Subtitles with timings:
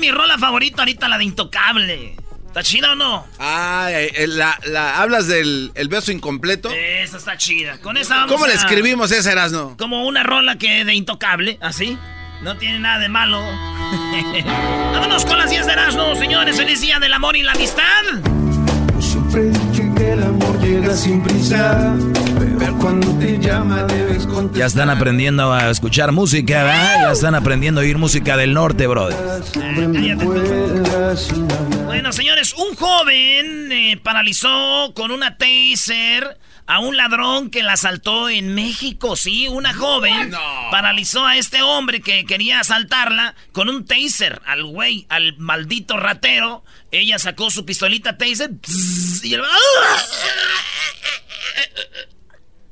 [0.00, 2.16] mi rola favorita ahorita, la de Intocable.
[2.46, 3.24] ¿Está chida o no?
[3.38, 6.68] Ah, eh, la, la- hablas del el beso incompleto.
[6.70, 7.78] Esa está chida.
[7.80, 9.76] Con esa vamos ¿Cómo le escribimos ese Erasno?
[9.78, 11.96] Como una rola que de Intocable, así.
[12.42, 13.40] No tiene nada de malo.
[14.92, 16.56] Vámonos con las 10 de Erasmo, señores.
[16.56, 18.02] Feliz día del amor y la amistad.
[18.98, 21.94] Siempre he dicho que el amor llega sin prisa,
[22.78, 24.58] cuando te llama debes contestar.
[24.58, 27.02] Ya están aprendiendo a escuchar música, ¿verdad?
[27.06, 29.16] Ya están aprendiendo a oír música del norte, brother.
[31.16, 31.84] Sin hablar.
[31.86, 38.28] Bueno, señores, un joven eh, paralizó con una taser a un ladrón que la asaltó
[38.28, 39.16] en México.
[39.16, 40.32] Sí, una joven
[40.70, 46.64] paralizó a este hombre que quería asaltarla con un taser al güey, al maldito ratero.
[46.92, 48.52] Ella sacó su pistolita taser
[49.24, 49.42] y, el-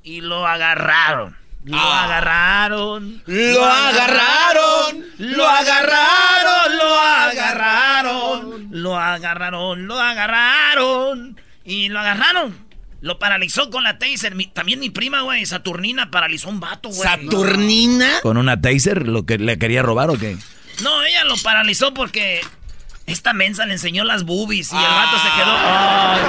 [0.09, 1.37] y lo agarraron.
[1.65, 3.23] Lo agarraron.
[3.27, 8.69] Lo agarraron, Lo agarraron, lo agarraron.
[8.71, 11.41] Lo agarraron, lo agarraron.
[11.65, 12.67] Y lo agarraron.
[13.01, 14.35] Lo paralizó con la taser.
[14.35, 17.03] Mi- también mi prima, güey, Saturnina, paralizó un vato, güey.
[17.03, 18.21] ¿Saturnina?
[18.23, 20.37] ¿Con una taser lo que le quería robar o qué?
[20.83, 22.41] No, ella lo paralizó porque
[23.07, 25.53] esta mensa le enseñó las boobies y el vato se quedó.
[25.59, 26.21] Ay,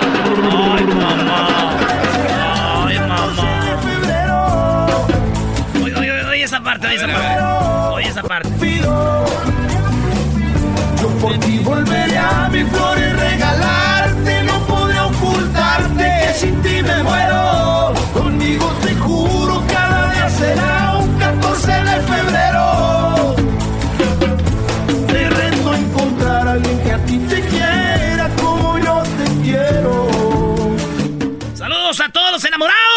[0.00, 0.76] ay, mamá.
[0.78, 1.76] Ay, mamá.
[5.82, 7.42] Oye, oye, oye, oye esa parte, oye esa parte.
[7.92, 8.48] Oye esa parte.
[11.00, 16.82] Yo por ti volveré a mi flor y regalarte, no podré ocultarte que sin ti
[16.82, 17.94] me muero.
[18.14, 23.36] Conmigo te juro, cada día será un 14 de febrero.
[25.08, 30.08] Te reto a encontrar a alguien que a ti te quiera como yo te quiero.
[31.54, 32.95] Saludos a todos los enamorados.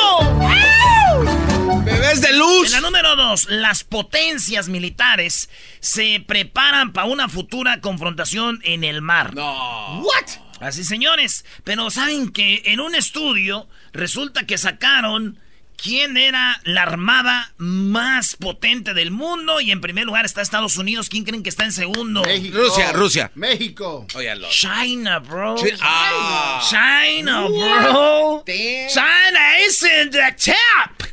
[2.09, 2.65] ¡Bebés de luz!
[2.65, 5.47] En la número dos, las potencias militares
[5.79, 9.35] se preparan para una futura confrontación en el mar.
[9.35, 10.01] No.
[10.01, 10.25] ¿What?
[10.59, 11.45] Así, señores.
[11.63, 15.37] Pero saben que en un estudio resulta que sacaron
[15.77, 19.61] quién era la armada más potente del mundo.
[19.61, 21.09] Y en primer lugar está Estados Unidos.
[21.09, 22.23] ¿Quién creen que está en segundo?
[22.23, 22.57] México.
[22.57, 23.31] Rusia, Rusia.
[23.35, 24.07] México.
[24.49, 25.57] China, bro.
[25.57, 26.59] Chi- ah.
[26.67, 28.43] China, bro.
[28.47, 31.07] China is in the top.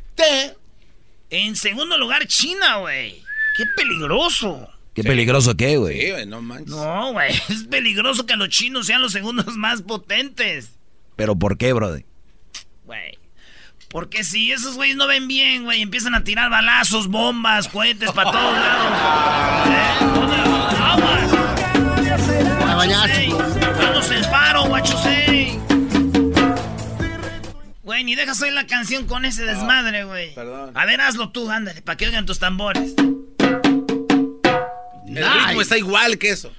[1.30, 3.22] En segundo lugar, China, güey.
[3.56, 4.68] Qué peligroso.
[4.94, 6.00] Qué peligroso qué, güey.
[6.00, 6.70] Sí, güey, no manches.
[6.70, 7.34] No, güey.
[7.48, 10.78] Es peligroso que los chinos sean los segundos más potentes.
[11.16, 12.04] Pero ¿por qué, brother?
[12.84, 13.18] Güey.
[13.88, 18.30] Porque si esos güeyes no ven bien, güey, empiezan a tirar balazos, bombas, cohetes para
[18.30, 19.68] todos lados.
[19.68, 19.96] ¿Eh?
[23.78, 25.25] Vamos el paro, guachosei.
[27.96, 30.34] Güey, ni dejas oír la canción con ese desmadre, güey.
[30.34, 30.70] perdón.
[30.76, 32.92] A ver, hazlo tú, ándale, para que oigan tus tambores.
[35.06, 36.52] El ritmo está igual que eso.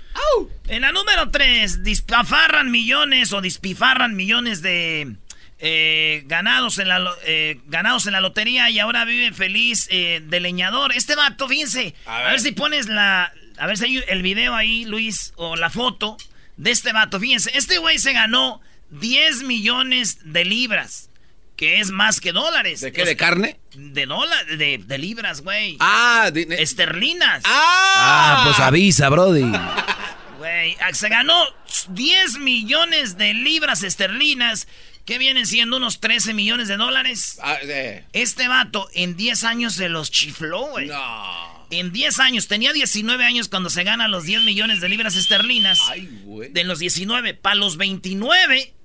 [0.67, 5.15] En la número 3, dispafarran millones o despifarran millones de
[5.59, 10.39] eh, ganados, en la, eh, ganados en la lotería y ahora vive feliz eh, de
[10.39, 10.91] leñador.
[10.95, 12.39] Este vato, fíjense, a ver.
[12.39, 13.31] si pones la...
[13.59, 16.17] A ver si hay el video ahí, Luis, o la foto
[16.55, 17.19] de este vato.
[17.19, 18.59] Fíjense, este güey se ganó
[18.89, 21.11] 10 millones de libras,
[21.57, 22.79] que es más que dólares.
[22.79, 23.03] ¿De qué?
[23.03, 23.59] ¿De carne?
[23.75, 25.75] De dólares, de, de libras, güey.
[25.81, 27.43] Ah, de- Esterlinas.
[27.45, 29.43] Ah, pues avisa, brody.
[30.37, 31.33] Güey, ah, se ganó
[31.89, 34.67] 10 millones de libras esterlinas,
[35.03, 37.39] que vienen siendo unos 13 millones de dólares.
[37.41, 38.05] ah, eh.
[38.13, 40.89] Este vato en 10 años se los chifló, güey.
[40.89, 41.65] No.
[41.71, 45.79] En 10 años, tenía 19 años cuando se gana los 10 millones de libras esterlinas.
[45.89, 46.49] Ay, güey.
[46.51, 48.75] De los 19, para los 29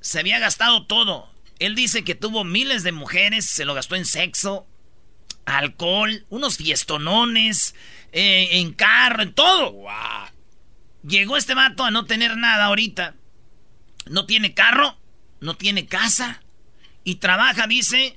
[0.00, 1.30] se había gastado todo.
[1.58, 4.66] Él dice que tuvo miles de mujeres, se lo gastó en sexo,
[5.46, 7.74] alcohol, unos fiestonones,
[8.12, 9.72] eh, en carro, en todo.
[9.72, 10.28] Guau.
[11.06, 13.14] Llegó este vato a no tener nada ahorita.
[14.06, 14.98] No tiene carro,
[15.40, 16.42] no tiene casa
[17.04, 18.16] y trabaja, dice,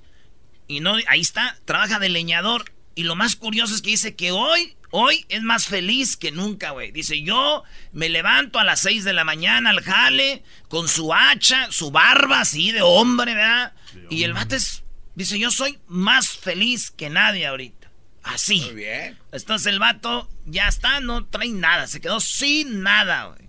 [0.67, 2.71] y no, ahí está, trabaja de leñador.
[2.97, 6.71] Y lo más curioso es que dice que hoy, hoy es más feliz que nunca,
[6.71, 6.91] güey.
[6.91, 11.71] Dice, yo me levanto a las 6 de la mañana al jale, con su hacha,
[11.71, 13.73] su barba así de hombre, ¿verdad?
[14.09, 14.83] y el vato es,
[15.13, 17.91] dice, yo soy más feliz que nadie ahorita.
[18.23, 18.61] Así.
[18.61, 19.15] Muy bien.
[19.31, 23.47] Entonces el vato ya está, no trae nada, se quedó sin nada, güey.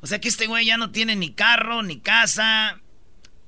[0.00, 2.80] O sea que este güey ya no tiene ni carro, ni casa.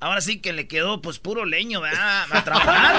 [0.05, 2.27] Ahora sí que le quedó pues puro leño, ¿verdad?
[2.31, 2.95] A trabajar.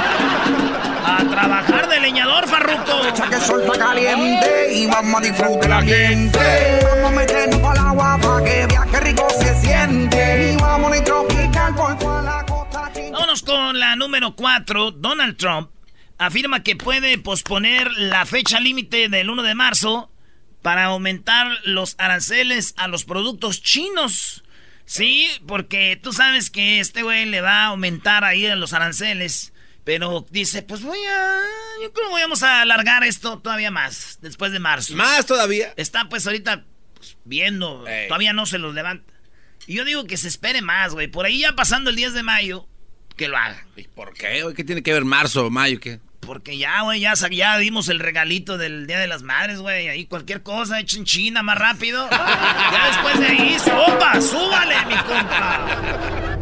[1.05, 3.29] A trabajar de leñador, Farruco.
[3.29, 6.39] que el sol está caliente y vamos a disfrutar la gente.
[6.83, 10.53] Vamos a meternos para el agua para que vea qué rico se siente.
[10.53, 12.91] Y vamos a tropical por toda la costa.
[13.11, 14.89] Vámonos con la número 4.
[14.89, 15.69] Donald Trump
[16.17, 20.09] afirma que puede posponer la fecha límite del 1 de marzo
[20.63, 24.41] para aumentar los aranceles a los productos chinos.
[24.85, 29.51] Sí, porque tú sabes que este güey le va a aumentar ahí los aranceles.
[29.83, 31.39] Pero dice, pues voy a...
[31.83, 34.95] Yo creo que vamos a alargar esto todavía más, después de marzo.
[34.95, 35.73] ¿Más todavía?
[35.77, 36.65] Está pues ahorita
[36.95, 39.13] pues, viendo, todavía no se los levanta.
[39.67, 41.07] Y yo digo que se espere más, güey.
[41.07, 42.67] Por ahí ya pasando el 10 de mayo,
[43.15, 43.63] que lo haga.
[43.75, 44.43] ¿Y por qué?
[44.55, 45.79] ¿Qué tiene que ver marzo o mayo?
[45.79, 45.99] ¿Qué?
[46.25, 49.87] Porque ya, güey, ya, ya dimos el regalito del Día de las Madres, güey.
[49.89, 52.07] Ahí cualquier cosa hecha en China más rápido.
[52.11, 56.37] ya después de ahí, sopa, súbale, mi compa.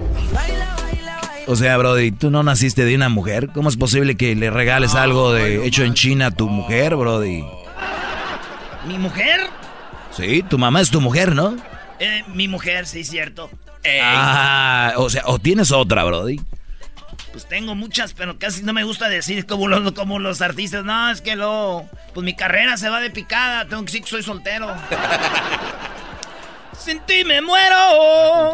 [1.46, 3.50] O sea, Brody, tú no naciste de una mujer.
[3.54, 7.44] ¿Cómo es posible que le regales algo de hecho en China a tu mujer, Brody?
[8.88, 9.42] ¿Mi mujer?
[10.12, 11.58] Sí, tu mamá es tu mujer, ¿no?
[12.00, 13.50] Eh, mi mujer, sí, cierto.
[14.02, 16.40] Ah, o sea, o tienes otra, Brody.
[17.34, 20.86] Pues tengo muchas, pero casi no me gusta decir como los, como los artistas.
[20.86, 21.90] No, es que lo.
[22.14, 23.68] Pues mi carrera se va de picada.
[23.68, 24.68] Tengo que decir que soy soltero.
[26.78, 28.54] Sin ti me muero.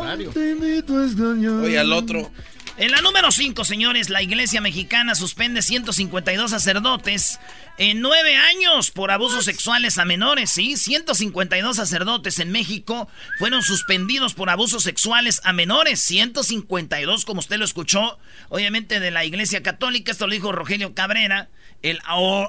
[1.62, 2.32] Oye, al otro.
[2.80, 7.38] En la número 5, señores, la iglesia mexicana suspende 152 sacerdotes
[7.78, 10.50] en nueve años por abusos sexuales a menores.
[10.50, 16.00] Sí, 152 sacerdotes en México fueron suspendidos por abusos sexuales a menores.
[16.00, 18.18] 152, como usted lo escuchó,
[18.48, 20.14] obviamente de la iglesia católica.
[20.14, 21.50] Esto lo dijo Rogelio Cabrera,
[21.82, 22.00] el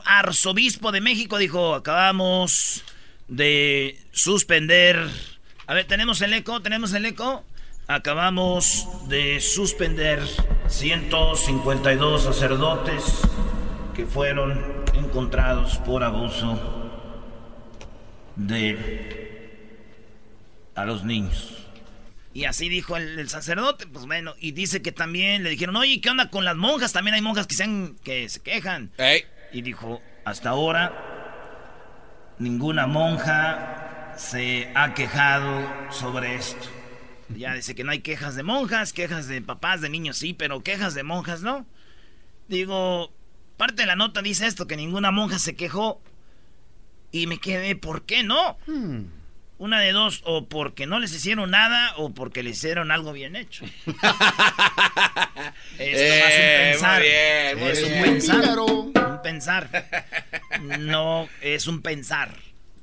[0.04, 1.38] arzobispo de México.
[1.38, 2.84] Dijo, acabamos
[3.26, 5.10] de suspender.
[5.66, 7.44] A ver, tenemos el eco, tenemos el eco.
[7.90, 10.22] Acabamos de suspender
[10.68, 13.20] 152 sacerdotes
[13.96, 16.56] que fueron encontrados por abuso
[18.36, 19.50] de
[20.76, 21.66] a los niños.
[22.32, 26.10] Y así dijo el, sacerdote, pues bueno, y dice que también le dijeron, oye, ¿qué
[26.10, 26.92] onda con las monjas?
[26.92, 28.92] También hay monjas que se, que se quejan.
[29.52, 36.79] Y dijo, hasta ahora ninguna monja se ha quejado sobre esto.
[37.36, 40.62] Ya dice que no hay quejas de monjas, quejas de papás, de niños sí, pero
[40.62, 41.66] quejas de monjas no.
[42.48, 43.12] Digo,
[43.56, 46.02] parte de la nota dice esto, que ninguna monja se quejó.
[47.12, 48.58] Y me quedé, ¿por qué no?
[48.66, 49.04] Hmm.
[49.58, 53.36] Una de dos, o porque no les hicieron nada o porque les hicieron algo bien
[53.36, 53.64] hecho.
[55.78, 57.02] es más un pensar.
[57.02, 58.58] es un pensar.
[58.58, 59.68] Un pensar.
[60.78, 62.34] No, es un pensar.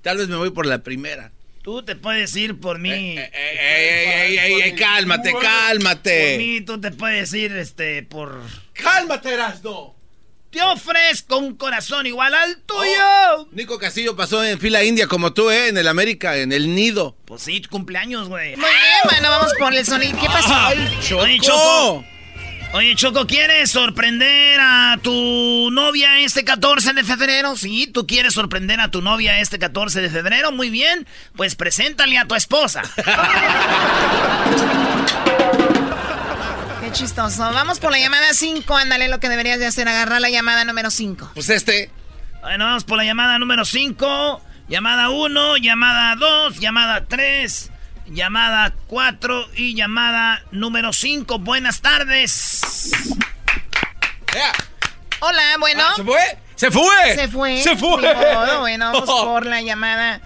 [0.03, 1.31] Tal vez me voy por la primera.
[1.67, 3.17] Tú te puedes ir por mí.
[3.17, 6.29] Eh, eh, ey, cálmate, cálmate.
[6.29, 8.41] Por mí tú te puedes ir, este, por...
[8.71, 9.93] Cálmate, Erasno.
[10.49, 13.03] Te ofrezco un corazón igual al tuyo.
[13.35, 15.67] Oh, Nico Castillo pasó en fila india como tú, ¿eh?
[15.67, 17.17] En el América, en el nido.
[17.25, 18.55] Pues sí, cumpleaños, güey.
[18.55, 20.17] Muy bien, bueno, vamos por el sonido.
[20.21, 20.55] ¿Qué pasó?
[20.55, 22.05] Ay, Choco.
[22.73, 27.55] Oye, Choco, ¿quieres sorprender a tu novia este 14 de febrero?
[27.55, 30.51] Sí, tú quieres sorprender a tu novia este 14 de febrero.
[30.51, 32.81] Muy bien, pues preséntale a tu esposa.
[36.81, 37.41] Qué chistoso.
[37.53, 38.75] Vamos por la llamada 5.
[38.75, 41.31] Ándale, lo que deberías de hacer, agarrar la llamada número 5.
[41.33, 41.89] Pues este.
[42.41, 44.41] Bueno, vamos por la llamada número 5.
[44.67, 47.71] Llamada 1, llamada 2, llamada 3
[48.07, 51.39] llamada 4 y llamada número 5.
[51.39, 52.61] Buenas tardes.
[55.19, 55.83] Hola, bueno.
[55.83, 56.37] Ah, ¿Se fue?
[56.55, 57.15] ¡Se fue!
[57.15, 57.61] Se fue.
[57.61, 58.59] Se fue.
[58.59, 60.21] bueno, vamos por la llamada,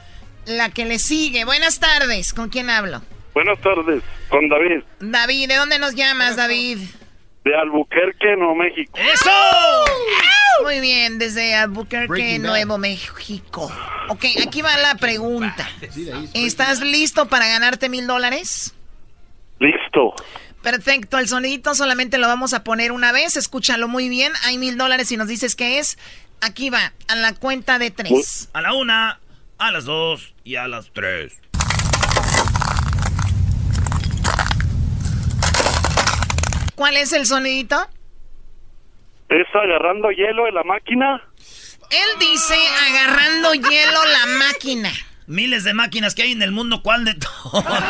[0.45, 1.45] la que le sigue.
[1.45, 2.33] Buenas tardes.
[2.33, 3.01] ¿Con quién hablo?
[3.33, 4.83] Buenas tardes, con David.
[5.00, 6.79] David, ¿de dónde nos llamas, David?
[7.43, 8.98] De Albuquerque, Nuevo México.
[9.13, 9.31] ¡Eso!
[10.63, 13.71] Muy bien, desde Albuquerque, Nuevo México.
[14.10, 15.67] Ok, aquí va la pregunta.
[16.33, 18.75] ¿Estás listo para ganarte mil dólares?
[19.60, 20.13] Listo.
[20.62, 24.31] Perfecto, el sonidito solamente lo vamos a poner una vez, escúchalo muy bien.
[24.45, 25.98] Hay mil dólares y nos dices qué es.
[26.41, 28.50] Aquí va, a la cuenta de tres.
[28.53, 29.19] A la una,
[29.57, 31.40] a las dos y a las tres.
[36.81, 37.77] ¿Cuál es el sonidito?
[39.29, 41.21] ¿Es agarrando hielo en la máquina?
[41.91, 42.55] Él dice
[42.89, 44.91] agarrando hielo la máquina.
[45.27, 47.63] Miles de máquinas que hay en el mundo, ¿cuál de todas?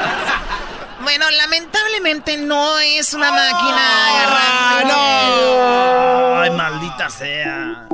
[1.03, 4.93] Bueno, lamentablemente no es una máquina agarrando.
[4.93, 6.41] ¡No!
[6.41, 7.88] Ay, maldita sea.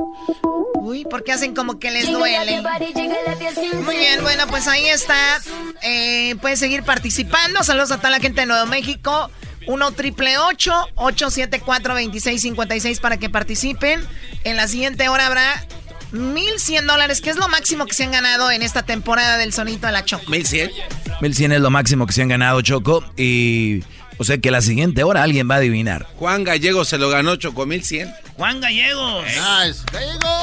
[1.08, 2.60] porque hacen como que les duele.
[3.84, 5.40] Muy bien, bueno, pues ahí está.
[5.80, 7.62] Eh, puedes seguir participando.
[7.62, 9.30] Saludos a toda la gente de Nuevo México.
[9.66, 14.00] 1 triple 874 2656 para que participen.
[14.44, 15.66] En la siguiente hora habrá
[16.12, 19.86] 1100 dólares, que es lo máximo que se han ganado en esta temporada del Sonito
[19.86, 20.30] de la Choco.
[20.30, 20.70] 1100.
[21.20, 23.04] 1100 es lo máximo que se han ganado, Choco.
[23.16, 23.82] Y.
[24.18, 26.06] O sea que la siguiente hora alguien va a adivinar.
[26.16, 28.12] Juan Gallego se lo ganó, Choco, 1100.
[28.36, 29.24] Juan Gallegos.
[29.24, 29.82] Nice.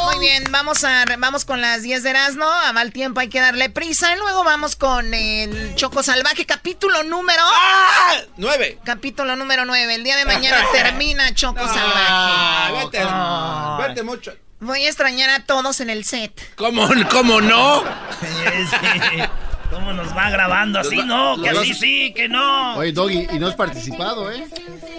[0.05, 2.45] Muy bien, vamos a vamos con las 10 de Erasmo.
[2.45, 4.13] A mal tiempo hay que darle prisa.
[4.15, 7.41] Y luego vamos con el Choco Salvaje, capítulo número.
[7.43, 8.15] ¡Ah!
[8.37, 8.79] ¡Nueve!
[8.85, 9.95] Capítulo número 9.
[9.95, 12.07] El día de mañana termina Choco Salvaje.
[12.09, 14.33] Ah, vete, vete mucho.
[14.61, 16.55] Voy a extrañar a todos en el set.
[16.55, 17.83] ¿Cómo, cómo no?
[19.75, 20.79] ¿Cómo nos va grabando?
[20.79, 22.77] Así no, que así sí, que no.
[22.77, 24.45] Oye, Doggy, y no has participado, ¿eh?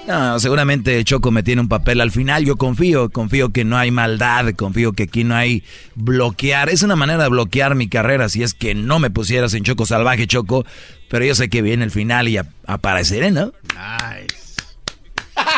[0.06, 2.44] No, seguramente Choco me tiene un papel al final.
[2.44, 5.64] Yo confío, confío que no hay maldad, confío que aquí no hay
[5.94, 6.68] bloquear.
[6.68, 9.86] Es una manera de bloquear mi carrera si es que no me pusieras en Choco
[9.86, 10.66] Salvaje, Choco.
[11.08, 13.52] Pero yo sé que viene el final y apareceré, ¿no?
[13.72, 14.35] Nice.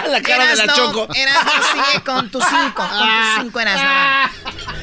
[0.09, 1.09] La cara de la Choco.
[1.15, 2.73] Erasmo sigue con tu 5.
[2.75, 3.89] Con tu 5 Erasmo.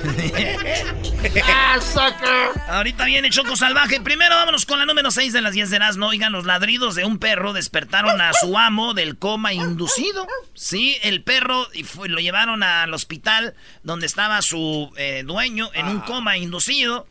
[1.44, 2.51] ¡Ah, sucker!
[2.70, 4.00] Ahorita viene Choco Salvaje.
[4.01, 6.08] Primero vámonos con la número 6 de las 10 de Erasmo.
[6.08, 10.27] Oigan, los ladridos de un perro despertaron a su amo del coma inducido.
[10.53, 15.88] Sí, el perro y fue- lo llevaron al hospital donde estaba su eh, dueño en
[15.88, 17.08] un coma inducido.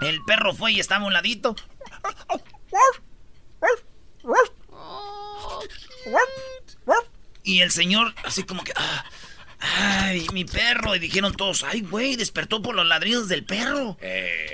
[0.00, 1.56] El perro fue y estaba a un ladito.
[7.44, 8.72] Y el señor, así como que.
[8.74, 9.04] ah,
[9.60, 10.96] ay, mi perro.
[10.96, 13.96] Y dijeron todos, ay, güey, despertó por los ladridos del perro.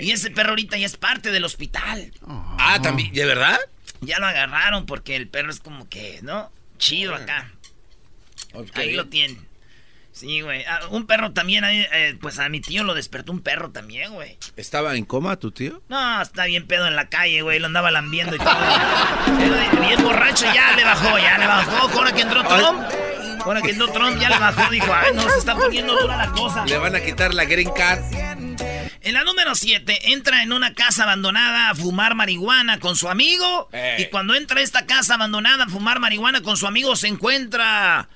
[0.00, 2.12] Y ese perro ahorita ya es parte del hospital.
[2.58, 3.58] Ah, también, ¿de verdad?
[4.02, 6.50] Ya lo agarraron porque el perro es como que, ¿no?
[6.78, 7.52] Chido acá.
[8.52, 8.70] Ok.
[8.74, 9.49] Ahí lo tienen.
[10.20, 10.62] Sí, güey.
[10.68, 14.36] Ah, un perro también, eh, pues a mi tío lo despertó un perro también, güey.
[14.54, 15.80] ¿Estaba en coma tu tío?
[15.88, 17.58] No, está bien pedo en la calle, güey.
[17.58, 18.50] Lo andaba lambiendo y todo.
[18.50, 21.98] Era bien borracho, ya le bajó, ya le bajó.
[21.98, 22.82] Ahora que entró Trump,
[23.42, 24.70] ahora que entró Trump, ya le bajó.
[24.70, 26.66] Dijo, ay, no, se está poniendo dura la cosa.
[26.66, 28.02] Le van a quitar la green card.
[29.00, 33.70] En la número 7, entra en una casa abandonada a fumar marihuana con su amigo.
[33.96, 38.10] Y cuando entra a esta casa abandonada a fumar marihuana con su amigo, se encuentra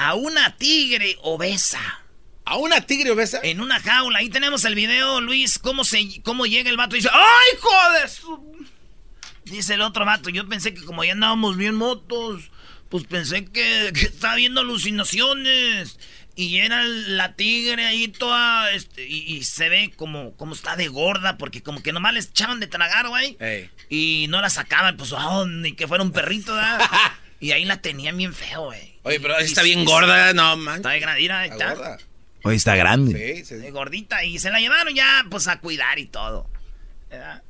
[0.00, 2.00] a una tigre obesa.
[2.46, 3.38] ¿A una tigre obesa?
[3.42, 4.20] En una jaula.
[4.20, 8.08] Ahí tenemos el video, Luis, cómo, se, cómo llega el vato y dice, ¡ay, joder!
[8.08, 8.66] su-".
[9.44, 12.50] Dice el otro vato, yo pensé que como ya andábamos bien motos,
[12.88, 15.98] pues pensé que, que estaba viendo alucinaciones.
[16.34, 20.88] Y era la tigre ahí toda, este, y, y se ve como, como está de
[20.88, 23.36] gorda, porque como que nomás les echaban de tragar, güey.
[23.38, 23.68] Ey.
[23.90, 26.80] Y no la sacaban, pues, oh, ni que fuera un perrito, ¿verdad?
[27.40, 28.98] y ahí la tenían bien feo, güey.
[29.02, 30.76] Oye, pero Y- está bien gorda, no, man.
[30.76, 31.98] Está de gradira, ahí Está gorda.
[32.42, 33.36] Hoy está grande.
[33.38, 33.54] Sí, sí.
[33.56, 36.48] de gordita y se la llevaron ya pues a cuidar y todo.
[37.10, 37.42] ¿verdad?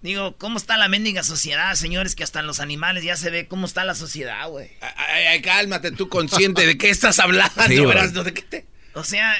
[0.00, 2.16] Digo, ¿cómo está la mendiga sociedad, señores?
[2.16, 4.70] Que hasta en los animales ya se ve cómo está la sociedad, güey.
[4.80, 7.76] Ay, ay, cálmate, tú consciente de qué estás hablando, Sí,
[8.24, 8.66] ¿De qué te...?
[8.94, 9.32] O sea,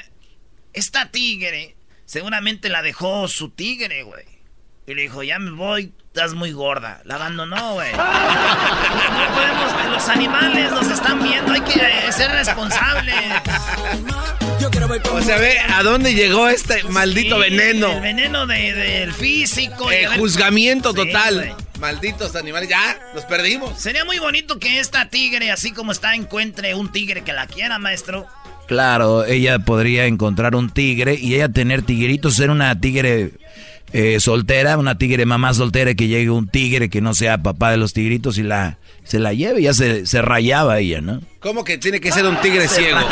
[0.72, 4.24] esta tigre seguramente la dejó su tigre, güey.
[4.86, 7.00] Y le dijo, ya me voy, estás muy gorda.
[7.04, 7.92] La abandonó, güey.
[7.92, 13.14] No podemos, los animales nos están viendo, hay que eh, ser responsables.
[15.12, 17.92] O sea, ve a dónde llegó este maldito Sí, veneno.
[17.92, 19.90] El veneno de- del físico.
[19.92, 21.54] y Eh, a ver- juzgamiento Sí, total.
[21.80, 23.78] Malditos animales, ya, los perdimos.
[23.80, 27.78] Sería muy bonito que esta tigre, así como está, encuentre un tigre que la quiera,
[27.78, 28.26] maestro.
[28.68, 33.32] Claro, ella podría encontrar un tigre y ella tener tigritos, ser una tigre
[33.92, 37.76] eh, soltera, una tigre mamá soltera que llegue un tigre que no sea papá de
[37.76, 41.20] los tigritos y la se la lleve, ya se, se rayaba ella, ¿no?
[41.40, 42.98] ¿Cómo que tiene que ser un tigre ciego?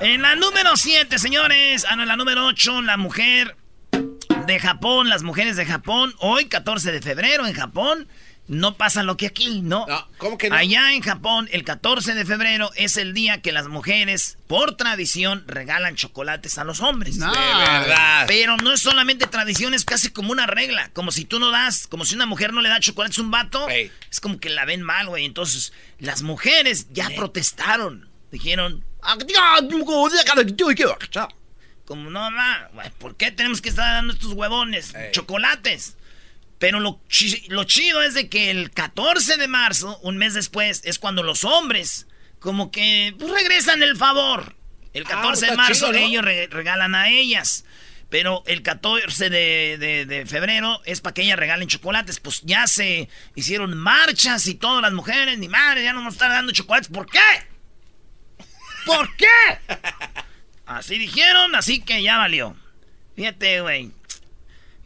[0.00, 1.86] en la número 7, señores.
[1.88, 3.56] Ah, no, en la número 8, la mujer
[4.46, 6.14] de Japón, las mujeres de Japón.
[6.18, 8.08] Hoy, 14 de febrero, en Japón,
[8.48, 9.86] no pasa lo que aquí, ¿no?
[9.86, 10.56] No, ¿cómo que no?
[10.56, 15.44] Allá en Japón, el 14 de febrero es el día que las mujeres, por tradición,
[15.46, 17.16] regalan chocolates a los hombres.
[17.16, 17.32] No.
[17.32, 18.24] De verdad.
[18.26, 20.90] Pero no es solamente tradición, es casi como una regla.
[20.92, 23.30] Como si tú no das, como si una mujer no le da chocolates a un
[23.30, 23.68] vato,
[24.10, 25.24] es como que la ven mal, güey.
[25.24, 28.08] Entonces, las mujeres ya protestaron.
[28.30, 29.16] Dijeron, "Ah,
[31.84, 34.94] como no, ma, ¿por qué tenemos que estar dando estos huevones?
[35.12, 35.96] Chocolates.
[36.62, 40.80] Pero lo, chi- lo chido es de que el 14 de marzo, un mes después,
[40.84, 42.06] es cuando los hombres
[42.38, 44.54] como que pues, regresan el favor.
[44.92, 46.06] El 14 de Ah, está marzo chido, ¿no?
[46.06, 47.64] ellos re- regalan a ellas.
[48.10, 52.20] Pero el 14 de, de- de febrero es para que ellas regalen chocolates.
[52.20, 56.30] Pues ya se hicieron marchas y todas las mujeres, ni madre, ya no nos están
[56.30, 56.90] dando chocolates.
[56.92, 57.18] ¿Por qué?
[58.86, 59.26] ¿Por qué?
[60.66, 62.54] Así dijeron, así que ya valió.
[63.16, 63.90] Fíjate, güey.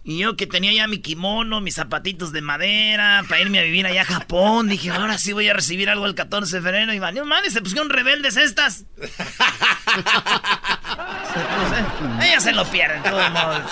[0.09, 3.87] Y yo que tenía ya mi kimono, mis zapatitos de madera, para irme a vivir
[3.87, 6.95] allá a Japón, dije, ahora sí voy a recibir algo el 14 de febrero.
[6.95, 8.85] Y valió, y se pusieron rebeldes estas.
[12.23, 13.63] Ellas se lo pierden, de todos modos.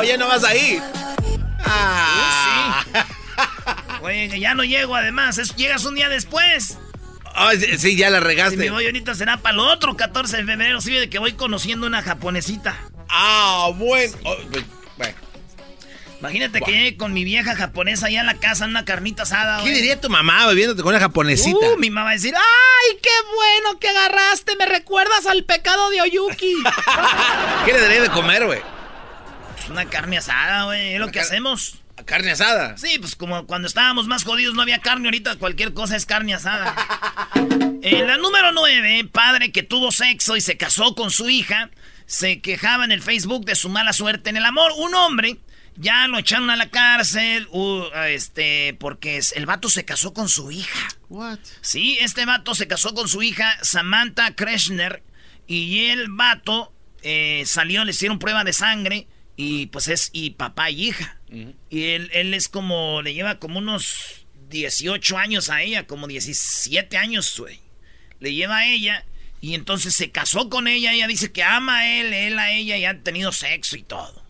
[0.00, 0.82] Oye, no vas ahí.
[1.64, 2.84] Ah.
[2.92, 2.98] Sí.
[4.02, 5.54] Oye, ya no llego, además.
[5.54, 6.76] llegas un día después.
[7.78, 8.56] sí, ya la regaste.
[8.56, 10.80] Si me voy ahorita será para el otro 14 de febrero.
[10.80, 12.74] Sí, de que voy conociendo una japonesita.
[13.08, 14.16] Ah, bueno.
[14.24, 14.64] Oh, pues,
[14.96, 15.27] bueno.
[16.20, 19.62] Imagínate que llegue con mi vieja japonesa allá en la casa en una carnita asada.
[19.62, 21.56] ¿Qué diría tu mamá bebiéndote con una japonesita?
[21.56, 24.56] Uh, mi mamá va a decir, ¡ay, qué bueno que agarraste!
[24.56, 26.54] Me recuerdas al pecado de Oyuki.
[27.64, 28.60] ¿Qué le daría de comer, güey?
[29.56, 30.94] Pues una carne asada, güey.
[30.94, 31.82] Es lo que hacemos.
[32.04, 32.76] ¿Carne asada?
[32.78, 36.34] Sí, pues como cuando estábamos más jodidos no había carne, ahorita cualquier cosa es carne
[36.34, 36.74] asada.
[37.80, 41.70] En la número 9, padre que tuvo sexo y se casó con su hija,
[42.06, 44.72] se quejaba en el Facebook de su mala suerte en el amor.
[44.76, 45.38] Un hombre
[45.78, 50.50] ya lo echaron a la cárcel, uh, este, porque el vato se casó con su
[50.50, 50.88] hija.
[51.08, 51.38] What?
[51.60, 55.02] Sí, este vato se casó con su hija Samantha Kreshner
[55.46, 59.06] y el vato eh, salió, le hicieron prueba de sangre
[59.36, 61.20] y pues es y papá y hija.
[61.30, 66.96] Y él, él es como, le lleva como unos 18 años a ella, como 17
[66.96, 67.60] años, güey.
[68.18, 69.04] Le lleva a ella
[69.40, 72.76] y entonces se casó con ella, ella dice que ama a él, él a ella
[72.76, 74.27] y han tenido sexo y todo.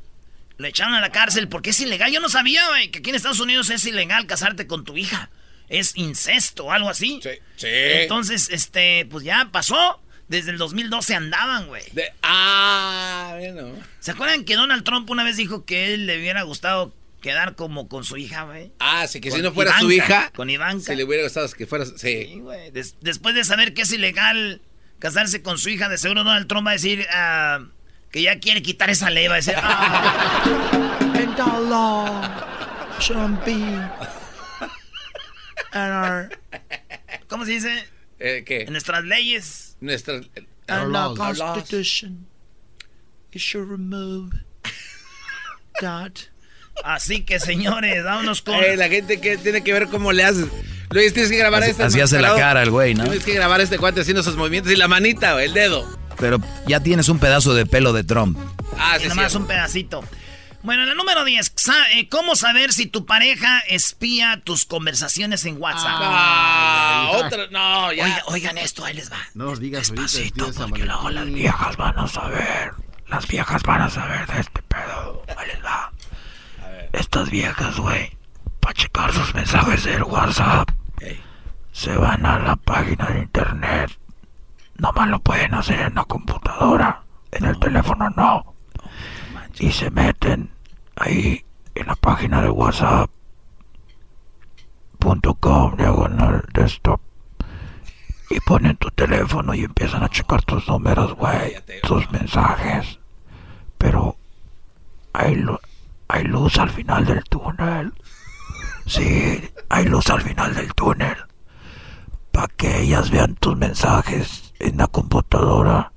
[0.58, 2.12] Lo echaron a la cárcel porque es ilegal.
[2.12, 5.30] Yo no sabía, güey, que aquí en Estados Unidos es ilegal casarte con tu hija.
[5.68, 7.20] Es incesto o algo así.
[7.22, 7.68] Sí, sí.
[7.70, 10.02] Entonces, este, pues ya pasó.
[10.26, 11.84] Desde el 2012 andaban, güey.
[12.22, 13.72] Ah, bueno.
[13.98, 17.88] ¿Se acuerdan que Donald Trump una vez dijo que él le hubiera gustado quedar como
[17.88, 18.70] con su hija, güey?
[18.78, 20.30] Ah, sí, que si no fuera su hija.
[20.34, 20.92] Con Ivanka.
[20.92, 21.86] Si le hubiera gustado que fuera.
[21.86, 22.70] Sí, güey.
[22.72, 24.60] después de saber que es ilegal
[24.98, 27.06] casarse con su hija, de seguro Donald Trump va a decir.
[27.08, 27.77] Uh,
[28.10, 30.44] que ya quiere quitar esa ley, va a decir, ah,
[37.28, 37.84] ¿Cómo se dice?
[38.18, 38.62] Eh, ¿Qué?
[38.62, 39.76] En nuestras leyes.
[39.80, 40.26] Nuestras...
[40.66, 42.26] And the Constitution.
[43.32, 44.32] It should remove
[45.80, 46.12] that.
[46.84, 48.54] Así que, señores, vámonos con...
[48.56, 50.46] Eh, la gente que tiene que ver cómo le haces.
[50.90, 51.82] Luis, tienes que grabar así, este.
[51.82, 53.04] Así hace la cara el güey, ¿no?
[53.04, 55.86] Tienes que grabar este cuate haciendo esos movimientos y la manita, el dedo.
[56.18, 58.38] Pero ya tienes un pedazo de pelo de Trump.
[58.76, 60.04] Ah, sí, y nomás un pedacito.
[60.62, 61.54] Bueno, la número 10.
[61.92, 65.98] Eh, ¿Cómo saber si tu pareja espía tus conversaciones en WhatsApp?
[66.00, 67.46] Ah, otra.
[67.50, 68.22] No, ya.
[68.26, 69.18] oigan esto, ahí les va.
[69.34, 72.72] No nos digas Despacito, porque luego las viejas van a saber.
[73.06, 75.22] Las viejas van a saber de este pedo.
[75.36, 75.92] Ahí les va.
[76.92, 78.16] Estas viejas, güey,
[78.60, 80.68] para checar sus mensajes del WhatsApp,
[81.72, 83.90] se van a la página de internet
[84.78, 87.02] Nomás lo pueden hacer en la computadora.
[87.30, 88.54] En el teléfono no.
[89.58, 90.50] Y se meten
[90.96, 93.10] ahí en la página de whatsapp.com
[95.76, 97.00] diagonal desktop
[98.30, 102.98] y ponen tu teléfono y empiezan a checar tus números, güey, tus mensajes.
[103.78, 104.16] Pero
[105.12, 105.44] hay,
[106.08, 107.92] hay luz al final del túnel.
[108.86, 111.16] Sí, hay luz al final del túnel.
[112.32, 115.92] Para que ellas vean tus mensajes en la computadora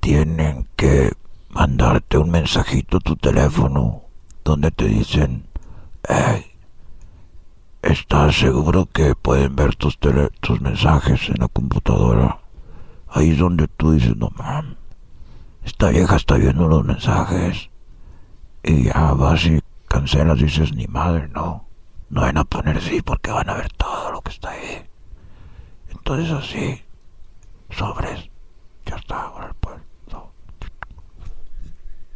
[0.00, 1.12] tienen que
[1.50, 4.02] mandarte un mensajito a tu teléfono
[4.44, 5.46] donde te dicen,
[6.06, 6.44] hey,
[7.82, 12.40] ¿estás seguro que pueden ver tus, tus mensajes en la computadora?
[13.08, 14.76] Ahí es donde tú dices, no man,
[15.64, 17.70] esta vieja está viendo los mensajes.
[18.62, 21.66] Y ya vas y cancelas dices, ni madre, no.
[22.10, 24.84] No van a poner sí porque van a ver todo lo que está ahí.
[26.06, 26.82] Entonces así,
[27.74, 28.28] sobres,
[28.84, 29.78] ya está, pues,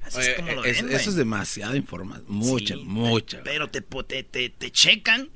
[0.02, 3.42] Así es como lo ven, Eso es demasiada información, mucha, mucha.
[3.44, 5.30] Pero te, te, te, checan,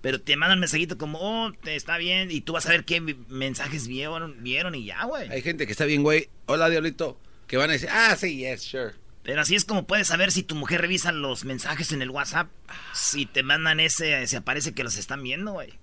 [0.00, 3.02] pero te mandan mensajito como, oh, te está bien, y tú vas a ver qué
[3.02, 5.28] mensajes vieron, vieron y ya, güey.
[5.30, 8.62] Hay gente que está bien, güey, hola, Diolito, que van a decir, ah, sí, yes,
[8.62, 8.94] sure.
[9.22, 12.48] Pero así es como puedes saber si tu mujer revisa los mensajes en el WhatsApp.
[12.94, 15.78] Si te mandan ese, se aparece que los están viendo, güey.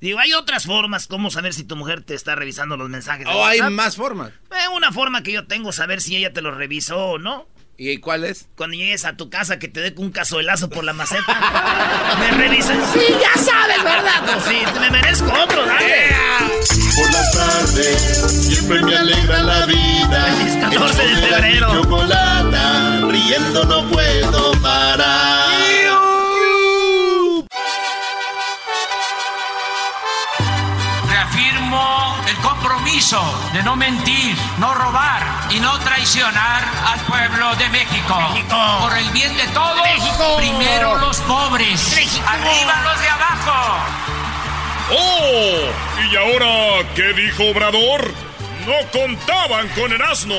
[0.00, 3.26] Digo, hay otras formas como saber si tu mujer te está revisando los mensajes.
[3.26, 4.30] ¿O oh, hay más formas?
[4.50, 7.46] Eh, una forma que yo tengo saber si ella te lo revisó o no.
[7.76, 8.46] ¿Y cuál es?
[8.56, 12.16] Cuando llegues a tu casa que te dé un cazuelazo por la maceta.
[12.20, 12.78] me revisan.
[12.92, 14.22] Sí, ya sabes, ¿verdad?
[14.24, 16.14] Pues sí, me merezco otro, dale.
[16.96, 20.46] Por las tardes siempre me alegra la vida.
[20.46, 21.82] Es 14 de febrero.
[21.82, 25.59] Chocolata, riendo no puedo parar.
[33.00, 38.18] Compromiso de no mentir, no robar y no traicionar al pueblo de México.
[38.80, 43.84] Por el bien de todos, primero los pobres, arriba los de abajo.
[44.92, 45.72] ¡Oh!
[46.10, 48.12] ¿Y ahora qué dijo Obrador?
[48.66, 50.36] No contaban con el asno.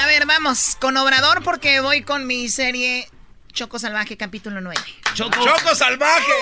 [0.00, 3.08] A ver, vamos con Obrador porque voy con mi serie
[3.52, 4.80] Choco Salvaje, capítulo 9.
[5.14, 6.32] Choco, Choco Salvaje.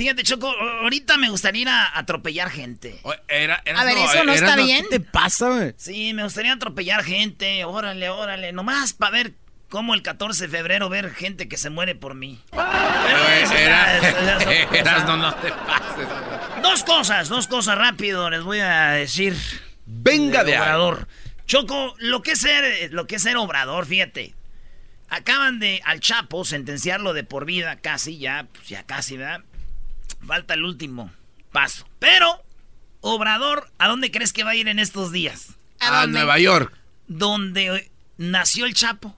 [0.00, 3.02] Fíjate, Choco, ahorita me gustaría ir a atropellar gente.
[3.04, 4.86] a ver, ¿eso no está bien?
[4.88, 5.74] ¿Qué te pasa, güey?
[5.76, 7.66] Sí, me gustaría atropellar gente.
[7.66, 8.50] Órale, órale.
[8.52, 9.34] Nomás para ver
[9.68, 12.40] cómo el 14 de febrero ver gente que se muere por mí.
[13.52, 16.08] Eras, no, no te pases.
[16.62, 19.36] Dos cosas, dos cosas rápido les voy a decir.
[19.84, 21.08] Venga de, Obrador.
[21.44, 24.34] Choco, lo que es ser, lo que es ser Obrador, fíjate.
[25.10, 29.42] Acaban de al Chapo sentenciarlo de por vida, casi, ya, pues ya casi, ¿verdad?
[30.26, 31.10] Falta el último
[31.52, 31.86] paso.
[31.98, 32.42] Pero,
[33.00, 35.56] Obrador, ¿a dónde crees que va a ir en estos días?
[35.80, 36.72] A, Nueva York.
[37.08, 39.16] Donde nació el Chapo.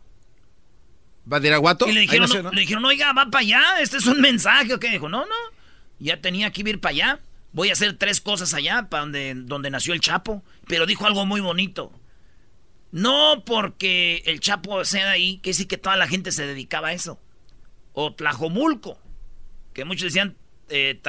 [1.30, 1.88] ¿Va a Guato?
[1.88, 4.74] Y le dijeron, le dijeron, oiga, va para allá, este es un mensaje.
[4.74, 4.90] ¿O qué?
[4.90, 5.34] Dijo, no, no,
[5.98, 7.20] ya tenía que ir para allá.
[7.52, 10.42] Voy a hacer tres cosas allá, para donde, donde nació el Chapo.
[10.66, 11.92] Pero dijo algo muy bonito.
[12.90, 16.88] No porque el Chapo sea de ahí, que sí que toda la gente se dedicaba
[16.88, 17.20] a eso.
[17.92, 18.98] O Tlajomulco,
[19.74, 20.36] que muchos decían
[20.72, 21.00] eh,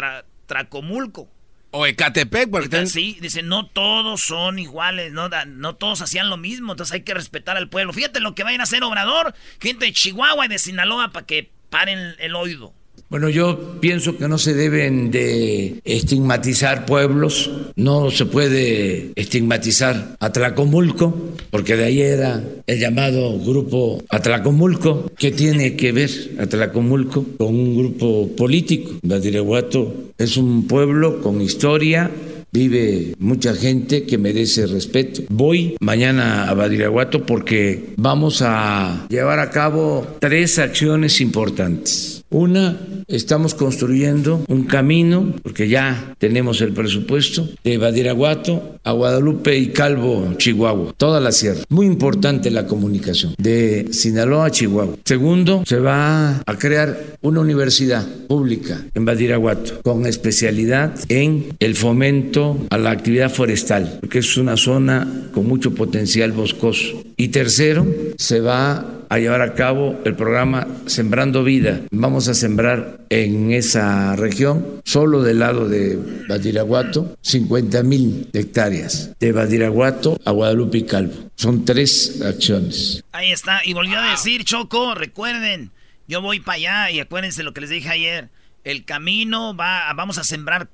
[0.46, 1.30] Tracomulco.
[1.72, 6.74] O Ecatepec, porque Sí, dice, no todos son iguales, no, no todos hacían lo mismo,
[6.74, 7.94] entonces hay que respetar al pueblo.
[7.94, 11.52] Fíjate lo que vayan a hacer Obrador, gente de Chihuahua y de Sinaloa para que
[11.72, 12.76] paren el oído.
[13.14, 21.16] Bueno, yo pienso que no se deben de estigmatizar pueblos, no se puede estigmatizar Atlacomulco,
[21.52, 25.12] porque de ahí era el llamado grupo Atlacomulco.
[25.16, 28.94] ¿Qué tiene que ver Atlacomulco con un grupo político?
[29.04, 32.10] Badiraguato es un pueblo con historia,
[32.52, 35.22] vive mucha gente que merece respeto.
[35.30, 42.23] Voy mañana a Badiraguato porque vamos a llevar a cabo tres acciones importantes.
[42.34, 42.76] Una,
[43.08, 50.34] estamos construyendo un camino, porque ya tenemos el presupuesto, de Badiraguato a Guadalupe y Calvo,
[50.38, 51.62] Chihuahua, toda la sierra.
[51.70, 54.96] Muy importante la comunicación de Sinaloa a Chihuahua.
[55.06, 62.66] Segundo, se va a crear una universidad pública en Badiraguato con especialidad en el fomento
[62.72, 67.04] a la actividad forestal, porque es una zona con mucho potencial boscoso.
[67.16, 67.86] Y tercero,
[68.18, 71.82] se va a llevar a cabo el programa Sembrando Vida.
[71.92, 79.14] Vamos a sembrar en esa región, solo del lado de Badiraguato, 50 mil hectáreas.
[79.20, 81.30] De Badiraguato a Guadalupe y Calvo.
[81.36, 83.04] Son tres acciones.
[83.12, 83.62] Ahí está.
[83.64, 85.70] Y volvió a decir, Choco, recuerden,
[86.08, 88.30] yo voy para allá y acuérdense lo que les dije ayer.
[88.64, 90.70] El camino va, vamos a sembrar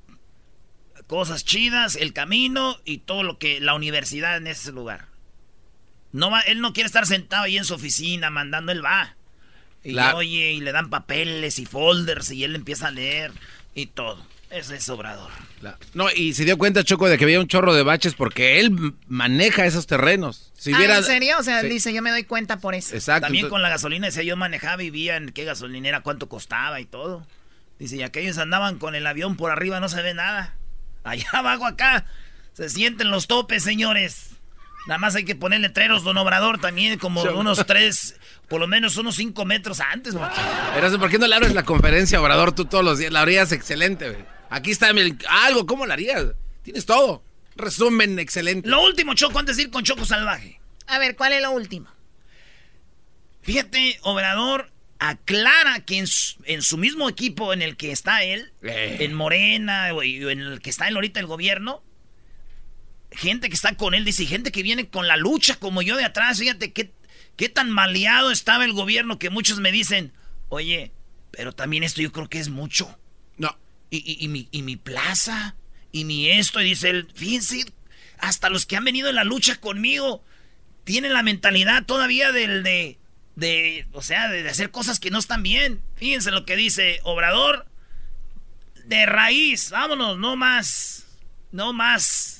[1.07, 5.07] cosas chidas, el camino y todo lo que la universidad en ese lugar.
[6.11, 9.15] No va, él no quiere estar sentado ahí en su oficina mandando, él va.
[9.83, 13.31] Y oye, y le dan papeles y folders y él empieza a leer
[13.75, 14.25] y todo.
[14.49, 15.29] Ese es Obrador.
[15.93, 18.95] No, y se dio cuenta, Choco, de que había un chorro de baches porque él
[19.07, 20.51] maneja esos terrenos.
[20.57, 21.37] Si ah, ¿En serio?
[21.39, 22.95] O sea, dice, yo me doy cuenta por eso.
[22.95, 23.27] Exacto.
[23.27, 27.27] También con la gasolina, decía, yo manejaba, vivía en qué gasolinera, cuánto costaba y todo.
[27.77, 30.55] Dice, y aquellos andaban con el avión por arriba, no se ve nada.
[31.03, 32.05] Allá abajo, acá,
[32.53, 34.28] se sienten los topes, señores.
[34.89, 38.15] Nada más hay que poner letreros, don Obrador, también como unos tres,
[38.47, 40.15] por lo menos unos cinco metros antes.
[40.73, 43.11] Pero ¿por qué no le abres la conferencia, Obrador, tú todos los días?
[43.11, 44.25] La harías excelente, güey.
[44.49, 44.89] Aquí está
[45.45, 46.25] algo, ¿cómo la harías?
[46.63, 47.21] Tienes todo.
[47.55, 48.67] Resumen excelente.
[48.67, 50.59] Lo último, Choco, antes de ir con Choco Salvaje.
[50.87, 51.87] A ver, ¿cuál es lo último?
[53.43, 56.07] Fíjate, Obrador aclara que en
[56.63, 58.97] su, mismo equipo en el que está él, eh.
[59.01, 61.83] en Morena, o en el que está él ahorita el gobierno,
[63.11, 66.05] gente que está con él, dice, gente que viene con la lucha como yo de
[66.05, 66.91] atrás, fíjate qué,
[67.35, 70.13] qué tan maleado estaba el gobierno que muchos me dicen,
[70.49, 70.91] oye,
[71.31, 72.99] pero también esto yo creo que es mucho.
[73.37, 73.57] No.
[73.91, 75.55] Y, mi, y mi plaza,
[75.91, 77.65] y mi esto, y dice él, fíjense,
[78.19, 80.23] hasta los que han venido en la lucha conmigo
[80.83, 82.99] tienen la mentalidad todavía del de,
[83.35, 85.81] de, o sea, de hacer cosas que no están bien.
[85.95, 87.65] Fíjense lo que dice Obrador,
[88.85, 91.05] de raíz, vámonos, no más,
[91.51, 92.38] no más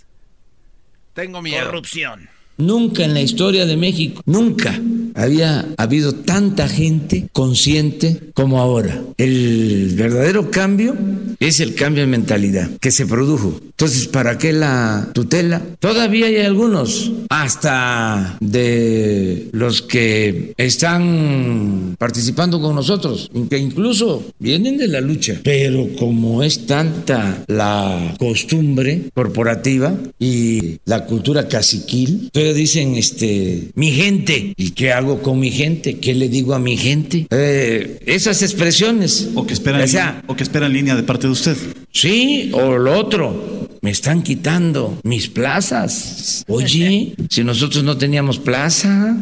[1.20, 1.66] tengo miedo.
[1.66, 2.30] Corrupción.
[2.60, 4.80] Nunca en la historia de México, nunca
[5.16, 9.02] había habido tanta gente consciente como ahora.
[9.18, 10.96] El verdadero cambio
[11.40, 13.60] es el cambio de mentalidad que se produjo.
[13.62, 15.62] Entonces, ¿para qué la tutela?
[15.80, 24.90] Todavía hay algunos, hasta de los que están participando con nosotros, que incluso vienen de
[24.90, 32.96] la lucha, pero como es tanta la costumbre corporativa y la cultura caciquil, todavía dicen,
[32.96, 36.00] este, mi gente, ¿y qué hago con mi gente?
[36.00, 37.28] ¿Qué le digo a mi gente?
[37.30, 39.30] Eh, esas expresiones.
[39.36, 39.84] O que esperan,
[40.28, 41.56] o, que esperan línea de parte de usted.
[41.92, 43.68] Sí, o lo otro.
[43.82, 46.44] Me están quitando mis plazas.
[46.48, 49.18] Oye, si nosotros no teníamos plaza.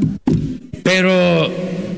[0.84, 1.52] Pero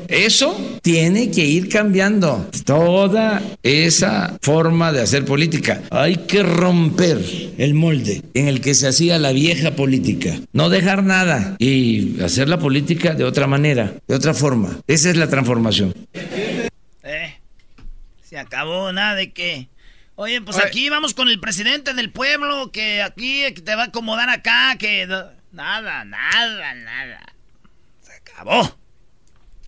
[0.10, 2.50] eso tiene que ir cambiando.
[2.66, 5.84] Toda esa forma de hacer política.
[5.92, 7.20] Hay que romper
[7.58, 10.36] el molde en el que se hacía la vieja política.
[10.52, 14.80] No dejar nada y hacer la política de otra manera, de otra forma.
[14.88, 15.94] Esa es la transformación.
[17.04, 17.36] Eh,
[18.24, 19.68] se acabó, nada de que...
[20.16, 24.30] Oye, pues aquí vamos con el presidente del pueblo, que aquí te va a acomodar
[24.30, 25.08] acá, que...
[25.52, 27.34] Nada, nada, nada.
[28.02, 28.79] Se acabó.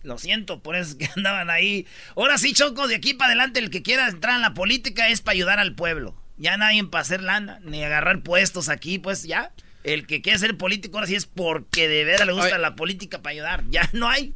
[0.02, 1.86] Lo siento, por eso que andaban ahí.
[2.16, 5.20] Ahora sí, Choco, de aquí para adelante el que quiera entrar en la política es
[5.20, 6.16] para ayudar al pueblo.
[6.36, 9.52] Ya nadie para hacer lana, ni agarrar puestos aquí, pues ya.
[9.84, 13.20] El que quiere ser político ahora sí es porque de verdad le gusta la política
[13.22, 13.64] para ayudar.
[13.68, 14.34] Ya no hay.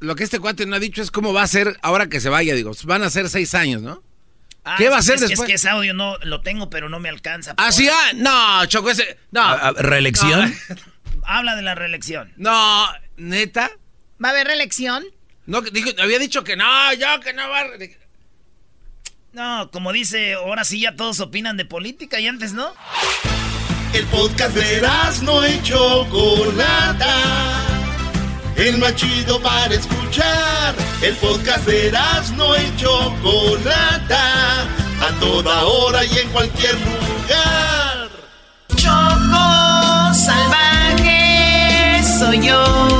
[0.00, 2.28] Lo que este cuate no ha dicho es cómo va a ser ahora que se
[2.28, 2.72] vaya, digo.
[2.84, 4.02] Van a ser seis años, ¿no?
[4.64, 5.40] Ah, ¿Qué va a ser después?
[5.40, 7.54] Es que ese audio no lo tengo, pero no me alcanza.
[7.56, 7.88] ¿Ah, sí?
[7.90, 9.18] Ah, no, Choco, ese...
[9.30, 9.40] No.
[9.42, 10.54] Ah, ¿Reelección?
[11.24, 12.32] Habla de la reelección.
[12.36, 13.70] No, ¿neta?
[14.22, 15.04] ¿Va a haber reelección?
[15.46, 15.62] No,
[16.02, 17.64] había dicho que no, yo que no va.
[19.32, 22.72] No, como dice, ahora sí ya todos opinan de política y antes no.
[23.92, 24.82] El podcast de
[25.22, 27.14] no hecho Chocolata.
[28.56, 30.74] El más chido para escuchar.
[31.00, 31.92] El podcast de
[32.36, 34.62] no hecho Chocolata.
[35.00, 38.10] A toda hora y en cualquier lugar.
[38.74, 42.97] Choco salvaje soy yo.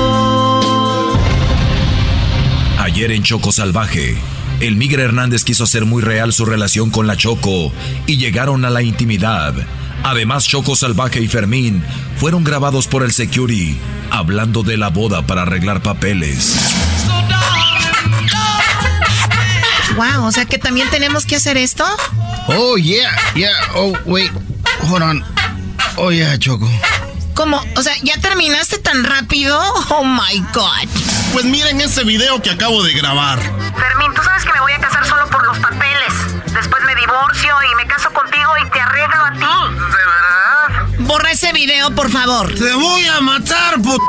[2.98, 4.18] Ayer en Choco Salvaje,
[4.58, 7.72] el Migre Hernández quiso hacer muy real su relación con la Choco
[8.08, 9.54] y llegaron a la intimidad.
[10.02, 11.84] Además, Choco Salvaje y Fermín
[12.16, 13.78] fueron grabados por el Security
[14.10, 16.56] hablando de la boda para arreglar papeles.
[19.94, 21.84] Wow, o sea que también tenemos que hacer esto?
[22.48, 23.52] Oh, yeah, yeah.
[23.76, 24.32] Oh, wait.
[24.90, 25.24] Hold on.
[25.98, 26.68] Oh, yeah, Choco.
[27.38, 27.62] ¿Cómo?
[27.76, 29.56] O sea, ¿ya terminaste tan rápido?
[29.90, 30.88] Oh my God.
[31.32, 33.38] Pues miren ese video que acabo de grabar.
[33.38, 36.12] Fermín, tú sabes que me voy a casar solo por los papeles.
[36.52, 39.78] Después me divorcio y me caso contigo y te arreglo a ti.
[41.08, 42.54] Borra ese video, por favor.
[42.54, 44.02] Te voy a matar, puto.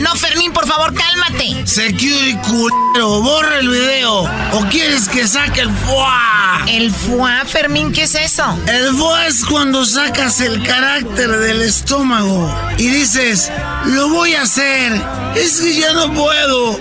[0.00, 1.64] No, Fermín, por favor, cálmate.
[1.64, 4.28] Security culero, borra el video.
[4.54, 6.64] ¿O quieres que saque el fuá?
[6.66, 7.92] ¿El fuá, Fermín?
[7.92, 8.58] ¿Qué es eso?
[8.66, 13.48] El fuá es cuando sacas el carácter del estómago y dices,
[13.84, 15.00] lo voy a hacer.
[15.36, 16.80] Es que ya no puedo.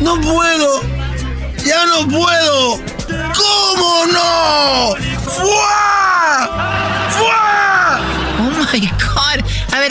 [0.00, 0.82] No puedo.
[1.64, 2.80] Ya no puedo.
[3.34, 4.94] ¿Cómo no?
[5.24, 6.75] ¡Fuá!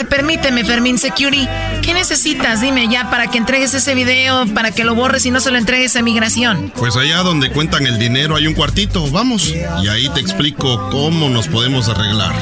[0.06, 1.48] Ver, permíteme, Fermín Security.
[1.82, 2.60] ¿Qué necesitas?
[2.60, 5.58] Dime ya para que entregues ese video, para que lo borres y no se lo
[5.58, 6.72] entregues a migración.
[6.76, 9.10] Pues allá donde cuentan el dinero hay un cuartito.
[9.10, 9.52] Vamos.
[9.82, 12.34] Y ahí te explico cómo nos podemos arreglar.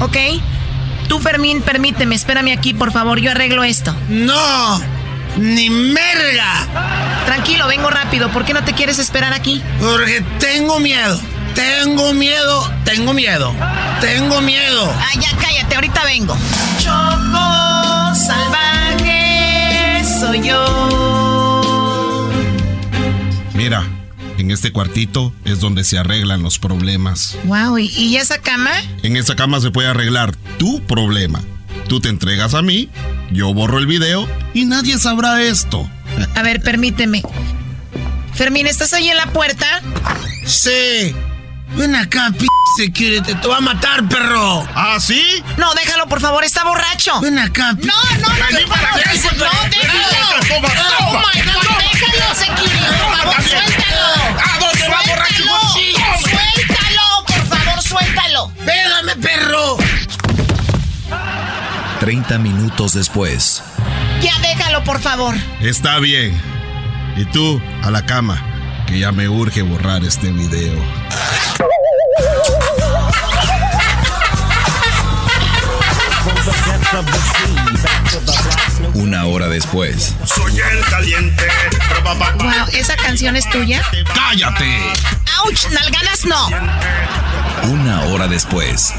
[0.00, 0.16] Ok.
[1.08, 3.94] Tú, Fermín, permíteme, espérame aquí, por favor, yo arreglo esto.
[4.08, 4.80] ¡No!
[5.38, 6.66] ¡Ni merga!
[7.26, 8.28] Tranquilo, vengo rápido.
[8.30, 9.62] ¿Por qué no te quieres esperar aquí?
[9.78, 11.20] Porque tengo miedo.
[11.56, 12.70] Tengo miedo.
[12.84, 13.54] Tengo miedo.
[14.00, 14.92] Tengo miedo.
[14.94, 16.36] Ah, ya cállate, ahorita vengo.
[16.78, 22.30] Choco salvaje soy yo.
[23.54, 23.84] Mira,
[24.36, 27.38] en este cuartito es donde se arreglan los problemas.
[27.44, 28.72] Wow, ¿y, esa cama?
[29.02, 31.40] En esa cama se puede arreglar tu problema.
[31.88, 32.90] Tú te entregas a mí,
[33.32, 35.88] yo borro el video y nadie sabrá esto.
[36.34, 37.22] A ver, permíteme.
[38.34, 39.66] Fermín, ¿estás ahí en la puerta?
[40.44, 41.14] Sí.
[41.74, 42.46] Ven acá, p
[42.78, 44.66] security, te va a matar, perro.
[44.74, 45.42] ¿Ah, sí?
[45.56, 47.20] No, déjalo, por favor, está borracho.
[47.20, 49.46] Ven acá, p No, no, no, no, no, déjalo.
[51.00, 54.06] Oh my God, déjalo, security, por favor, suéltalo.
[54.38, 55.44] ¿A dónde va borracho?
[56.22, 58.52] Suéltalo, por favor, suéltalo.
[58.64, 59.76] Pégame, perro.
[62.00, 63.62] 30 minutos después.
[64.22, 65.34] Ya déjalo, por favor.
[65.60, 66.40] Está bien.
[67.16, 68.42] Y tú, a la cama,
[68.86, 71.05] que ya me urge borrar este video.
[78.94, 80.14] Una hora después.
[80.24, 81.46] Soy el caliente.
[82.38, 83.82] Wow, ¿esa canción es tuya?
[84.14, 84.92] ¡Cállate!
[85.38, 85.70] ¡Auch!
[85.72, 86.48] ¡Nalganas no!
[87.70, 88.92] Una hora después.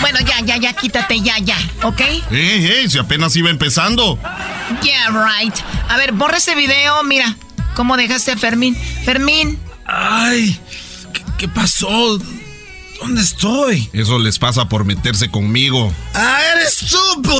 [0.00, 2.00] Bueno, ya, ya, ya, quítate, ya, ya, ¿ok?
[2.00, 2.86] ¡Eh, eh!
[2.88, 4.18] Si apenas iba empezando.
[4.82, 5.56] Yeah, right.
[5.88, 7.34] A ver, borra ese video, mira.
[7.74, 8.76] ¿Cómo dejaste a Fermín?
[9.04, 9.58] Fermín.
[9.86, 10.58] Ay,
[11.38, 12.18] ¿qué, pasó?
[13.00, 13.88] ¿Dónde estoy?
[13.92, 15.92] Eso les pasa por meterse conmigo.
[16.14, 17.30] ¡Ah, eres tú, p***!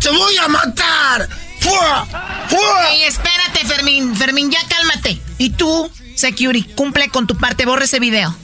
[0.00, 1.28] ¡Te voy a matar!
[1.60, 2.46] ¡Fuera!
[2.48, 2.92] ¡Fuera!
[2.92, 4.14] Ey, espérate, Fermín.
[4.16, 5.20] Fermín, ya cálmate.
[5.38, 7.66] Y tú, Security, cumple con tu parte.
[7.66, 8.34] Borra ese video.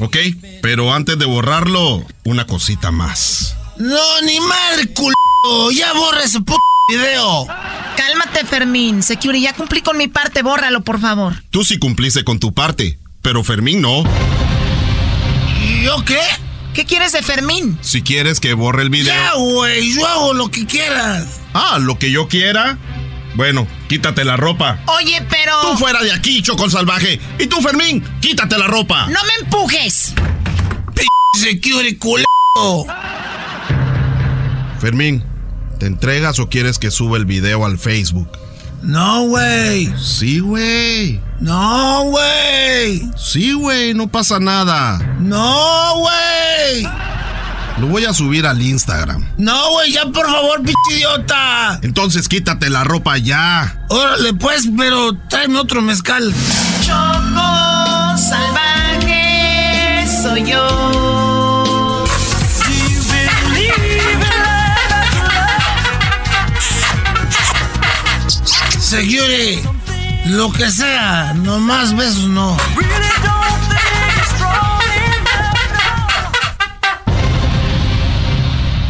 [0.00, 0.16] Ok,
[0.60, 3.54] pero antes de borrarlo, una cosita más.
[3.78, 5.14] No, ni madre, culo.
[5.72, 6.52] Ya borra ese p
[6.88, 7.46] video.
[7.96, 9.02] Cálmate, Fermín.
[9.02, 10.42] Security, ya cumplí con mi parte.
[10.42, 11.34] Bórralo, por favor.
[11.50, 14.02] Tú sí cumpliste con tu parte, pero Fermín no.
[15.62, 16.20] ¿Y yo qué?
[16.74, 17.78] ¿Qué quieres de Fermín?
[17.82, 19.14] Si quieres que borre el video.
[19.14, 21.40] Ya, güey, yo hago lo que quieras.
[21.52, 22.78] Ah, lo que yo quiera.
[23.34, 24.80] Bueno, quítate la ropa.
[24.86, 25.52] Oye, pero.
[25.62, 27.20] Tú fuera de aquí, Chocol Salvaje.
[27.38, 29.06] Y tú, Fermín, quítate la ropa.
[29.06, 30.14] ¡No me empujes!
[30.94, 31.02] P
[31.34, 32.24] security culo.
[34.80, 35.22] Fermín,
[35.82, 38.28] ¿te entregas o quieres que suba el video al Facebook?
[38.82, 39.92] No, güey.
[39.98, 41.20] Sí, güey.
[41.40, 43.02] No, güey.
[43.16, 44.98] Sí, güey, no pasa nada.
[45.18, 46.88] No, güey.
[47.80, 49.26] Lo voy a subir al Instagram.
[49.38, 51.80] No, güey, ya por favor, pinche idiota.
[51.82, 53.84] Entonces quítate la ropa ya.
[53.88, 56.32] Órale, pues, pero tráeme otro mezcal.
[56.86, 60.81] Choco salvaje soy yo.
[68.92, 69.58] Security,
[70.26, 72.54] lo que sea, no más besos no.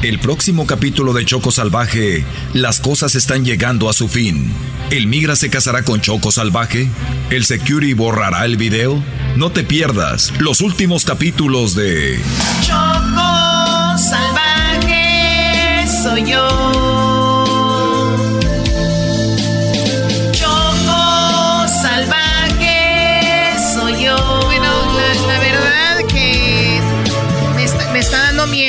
[0.03, 4.53] El próximo capítulo de Choco Salvaje, las cosas están llegando a su fin.
[4.91, 6.91] ¿El migra se casará con Choco Salvaje?
[7.31, 9.01] ¿El security borrará el video?
[9.37, 12.21] No te pierdas los últimos capítulos de
[12.67, 16.62] Choco salvaje soy yo.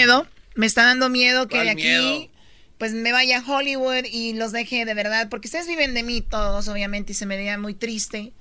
[0.05, 0.27] Miedo.
[0.55, 2.29] Me está dando miedo que ¿Cuál de aquí miedo?
[2.77, 5.29] pues me vaya a Hollywood y los deje de verdad.
[5.29, 8.33] Porque ustedes viven de mí todos, obviamente, y se me vería muy triste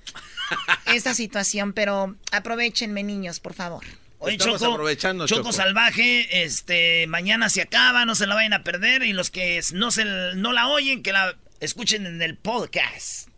[0.87, 1.73] esta situación.
[1.73, 3.85] Pero aprovechenme, niños, por favor.
[4.19, 5.53] Oye, Estamos Choco, aprovechando, Choco, Choco.
[5.53, 9.91] Salvaje, este, mañana se acaba, no se la vayan a perder y los que no
[9.91, 13.29] se no la oyen, que la escuchen en el podcast.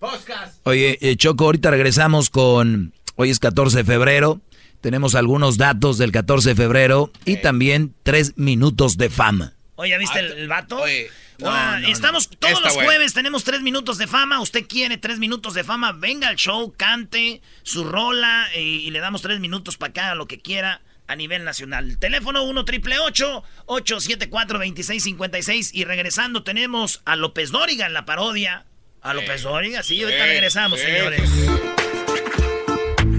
[0.64, 2.92] Oye, eh, Choco, ahorita regresamos con.
[3.16, 4.40] Hoy es 14 de febrero.
[4.85, 9.55] Tenemos algunos datos del 14 de febrero y también tres minutos de fama.
[9.77, 10.77] Oye, ¿ya viste el, el vato?
[10.79, 12.37] Oye, no, no, estamos no.
[12.37, 14.42] todos los jueves, tenemos tres minutos de fama.
[14.42, 19.23] Usted quiere tres minutos de fama, venga al show, cante su rola y, le damos
[19.23, 21.97] tres minutos para haga lo que quiera a nivel nacional.
[21.99, 28.66] Teléfono 1 triple 874 2656 y regresando tenemos a López Dóriga en la parodia.
[29.01, 30.85] A López Dóriga, sí, ahorita Eh, regresamos, eh.
[30.85, 31.84] señores.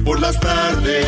[0.05, 1.05] Por las tardes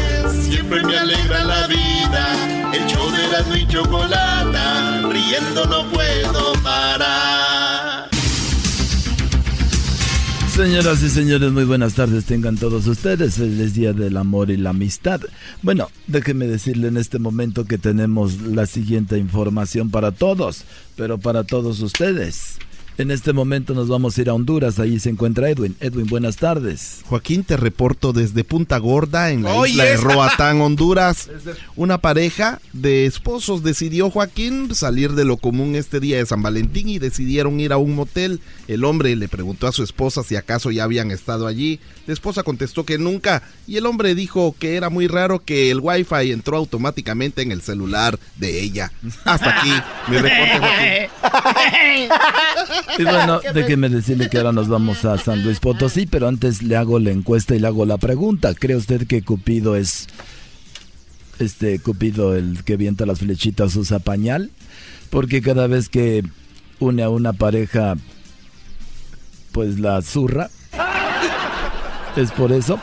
[0.50, 2.74] siempre me alegra la vida.
[2.74, 8.10] El show de la y chocolata, riendo no puedo parar.
[10.50, 13.36] Señoras y señores, muy buenas tardes tengan todos ustedes.
[13.36, 15.22] Feliz Día del Amor y la Amistad.
[15.62, 20.64] Bueno, déjeme decirle en este momento que tenemos la siguiente información para todos,
[20.96, 22.58] pero para todos ustedes.
[22.98, 25.78] En este momento nos vamos a ir a Honduras, ahí se encuentra Edwin.
[25.80, 27.02] Edwin, buenas tardes.
[27.06, 29.98] Joaquín, te reporto desde Punta Gorda, en la Oye, isla de.
[29.98, 31.30] Roatán, Honduras.
[31.76, 36.90] Una pareja de esposos decidió, Joaquín, salir de lo común este día de San Valentín
[36.90, 38.42] y decidieron ir a un motel.
[38.68, 41.80] El hombre le preguntó a su esposa si acaso ya habían estado allí.
[42.08, 45.82] La esposa contestó que nunca y el hombre dijo que era muy raro que el
[45.82, 48.92] wifi entró automáticamente en el celular de ella.
[49.24, 49.72] Hasta aquí
[50.08, 52.10] mi reporte, Joaquín.
[52.98, 56.76] Y bueno, déjeme decirle que ahora nos vamos a San Luis Potosí, pero antes le
[56.76, 58.54] hago la encuesta y le hago la pregunta.
[58.54, 60.08] ¿Cree usted que Cupido es
[61.40, 64.52] este Cupido el que vienta las flechitas usa pañal?
[65.10, 66.24] Porque cada vez que
[66.80, 67.96] une a una pareja
[69.52, 70.50] pues la zurra.
[72.16, 72.80] ¿Es por eso?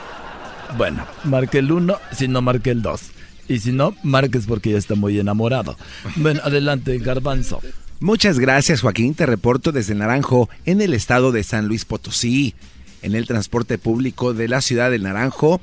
[0.76, 3.00] Bueno, marque el 1, si no marque el 2.
[3.48, 5.76] Y si no, marques porque ya está muy enamorado.
[6.16, 7.60] Bueno, adelante, Garbanzo.
[8.00, 12.54] Muchas gracias Joaquín, te reporto desde Naranjo, en el estado de San Luis Potosí.
[13.02, 15.60] En el transporte público de la ciudad del Naranjo,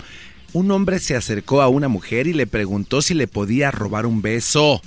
[0.54, 4.22] Un hombre se acercó a una mujer y le preguntó si le podía robar un
[4.22, 4.82] beso.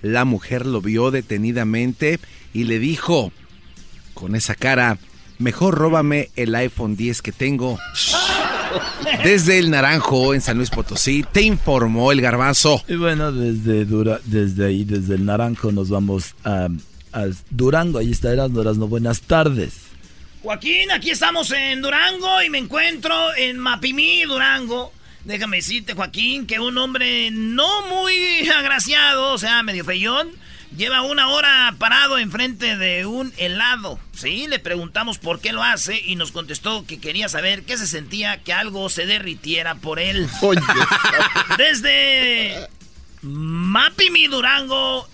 [0.00, 2.18] La mujer lo vio detenidamente
[2.54, 3.30] y le dijo,
[4.14, 4.98] con esa cara,
[5.38, 7.78] mejor róbame el iPhone 10 que tengo.
[9.24, 12.82] Desde el Naranjo, en San Luis Potosí, te informó el garbanzo.
[12.88, 16.68] Y bueno, desde, Dura, desde ahí, desde el Naranjo, nos vamos a,
[17.12, 17.98] a Durango.
[17.98, 19.74] Ahí está Erasmo, no buenas tardes.
[20.42, 24.92] Joaquín, aquí estamos en Durango y me encuentro en Mapimí, Durango.
[25.24, 30.30] Déjame decirte, Joaquín, que un hombre no muy agraciado, o sea, medio feyón,
[30.76, 33.98] lleva una hora parado enfrente de un helado.
[34.12, 37.86] Sí, le preguntamos por qué lo hace y nos contestó que quería saber qué se
[37.86, 40.28] sentía que algo se derritiera por él.
[41.58, 42.68] Desde
[43.22, 45.08] Mapimi Durango.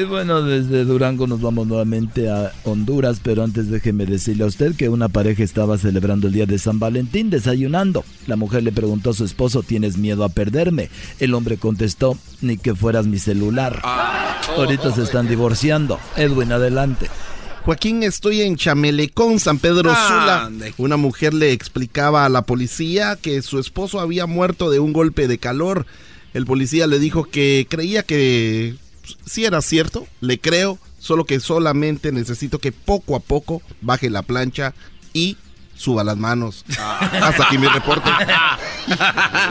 [0.00, 4.74] Y bueno, desde Durango nos vamos nuevamente a Honduras, pero antes déjeme decirle a usted
[4.74, 8.02] que una pareja estaba celebrando el día de San Valentín desayunando.
[8.26, 10.88] La mujer le preguntó a su esposo, ¿tienes miedo a perderme?
[11.18, 13.80] El hombre contestó, ni que fueras mi celular.
[13.84, 14.40] Ah.
[14.56, 16.00] Ahorita se están divorciando.
[16.16, 17.10] Edwin, adelante.
[17.66, 20.50] Joaquín, estoy en Chamelecón, San Pedro Sula.
[20.78, 25.28] Una mujer le explicaba a la policía que su esposo había muerto de un golpe
[25.28, 25.84] de calor.
[26.32, 28.76] El policía le dijo que creía que
[29.26, 34.22] si era cierto, le creo, solo que solamente necesito que poco a poco baje la
[34.22, 34.74] plancha
[35.12, 35.36] y
[35.80, 36.64] suba las manos.
[36.68, 38.10] Hasta aquí mi reporte.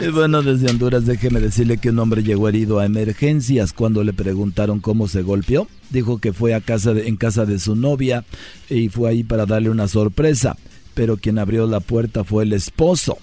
[0.00, 4.12] y bueno, desde Honduras déjeme decirle que un hombre llegó herido a emergencias cuando le
[4.12, 5.66] preguntaron cómo se golpeó.
[5.90, 8.24] Dijo que fue a casa en casa de su novia
[8.68, 10.56] y fue ahí para darle una sorpresa,
[10.94, 13.18] pero quien abrió la puerta fue el esposo.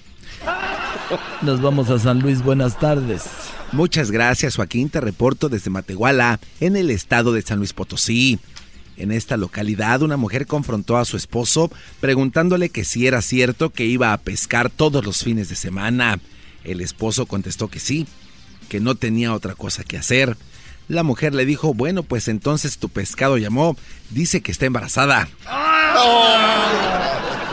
[1.42, 3.24] Nos vamos a San Luis, buenas tardes.
[3.72, 8.40] Muchas gracias Joaquín, te reporto desde Matehuala, en el estado de San Luis Potosí.
[8.98, 11.70] En esta localidad una mujer confrontó a su esposo
[12.00, 16.20] preguntándole que si era cierto que iba a pescar todos los fines de semana.
[16.64, 18.08] El esposo contestó que sí,
[18.68, 20.36] que no tenía otra cosa que hacer.
[20.88, 23.78] La mujer le dijo, bueno, pues entonces tu pescado llamó,
[24.10, 25.28] dice que está embarazada.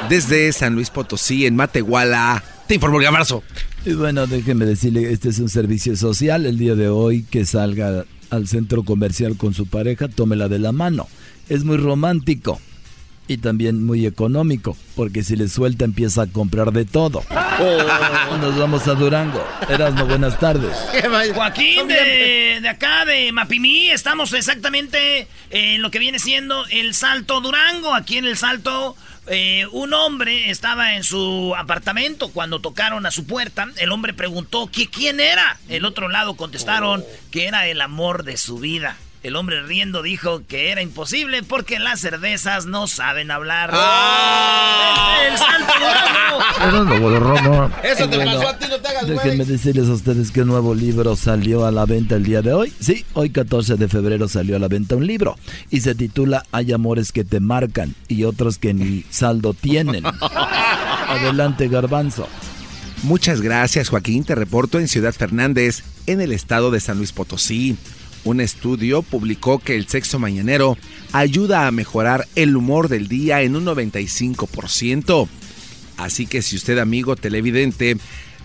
[0.08, 3.42] Desde San Luis Potosí, en Matehuala, te informó el abrazo.
[3.84, 6.46] Y bueno, déjeme decirle, este es un servicio social.
[6.46, 10.72] El día de hoy que salga al centro comercial con su pareja, tómela de la
[10.72, 11.06] mano.
[11.48, 12.60] Es muy romántico
[13.26, 17.22] y también muy económico, porque si le suelta empieza a comprar de todo.
[17.30, 18.36] Oh.
[18.38, 19.42] Nos vamos a Durango.
[19.68, 20.76] Erasmo, buenas tardes.
[21.34, 27.40] Joaquín, de, de, acá, de Mapimí, estamos exactamente en lo que viene siendo el Salto
[27.40, 27.94] Durango.
[27.94, 28.96] Aquí en el Salto
[29.26, 33.68] eh, un hombre estaba en su apartamento cuando tocaron a su puerta.
[33.76, 35.58] El hombre preguntó que quién era.
[35.68, 38.96] El otro lado contestaron que era el amor de su vida.
[39.24, 43.70] El hombre riendo dijo que era imposible porque las cervezas no saben hablar.
[43.72, 45.16] ¡Ah!
[45.26, 45.32] ¡El,
[47.90, 50.74] Eso te pasó a ti, no te hagas Déjenme decirles a ustedes que un nuevo
[50.74, 52.70] libro salió a la venta el día de hoy.
[52.78, 55.38] Sí, hoy 14 de febrero salió a la venta un libro
[55.70, 60.04] y se titula Hay amores que te marcan y otros que ni saldo tienen.
[61.08, 62.28] Adelante, Garbanzo.
[63.04, 64.24] Muchas gracias, Joaquín.
[64.24, 67.78] Te reporto en Ciudad Fernández, en el estado de San Luis Potosí.
[68.24, 70.78] Un estudio publicó que el sexo mañanero
[71.12, 75.28] ayuda a mejorar el humor del día en un 95%.
[75.96, 77.96] Así que si usted, amigo televidente,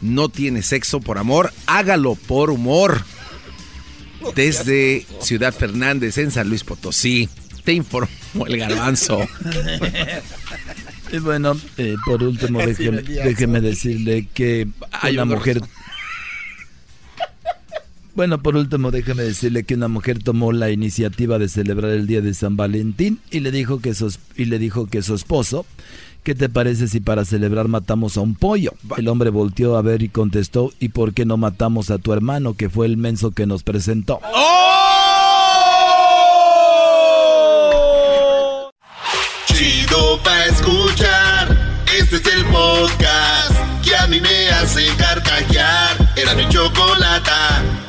[0.02, 3.04] no tiene sexo por amor, hágalo por humor.
[4.36, 7.30] Desde Ciudad Fernández, en San Luis Potosí,
[7.64, 9.20] te informó el garbanzo.
[11.12, 14.68] Y bueno, eh, por último, déjeme, déjeme, decirle que
[15.12, 15.60] una mujer
[18.20, 22.20] bueno, por último, déjame decirle que una mujer tomó la iniciativa de celebrar el día
[22.20, 25.66] de San Valentín y le dijo que su, y le dijo que su esposo,
[26.24, 28.74] ¿qué te parece si para celebrar matamos a un pollo?
[28.98, 32.56] El hombre volteó a ver y contestó, ¿y por qué no matamos a tu hermano
[32.56, 34.20] que fue el menso que nos presentó?
[34.36, 34.60] ¡Oh!
[39.46, 46.16] Chido para escuchar, este es el podcast que a mí me hace carcajear.
[46.18, 47.89] Era mi chocolate.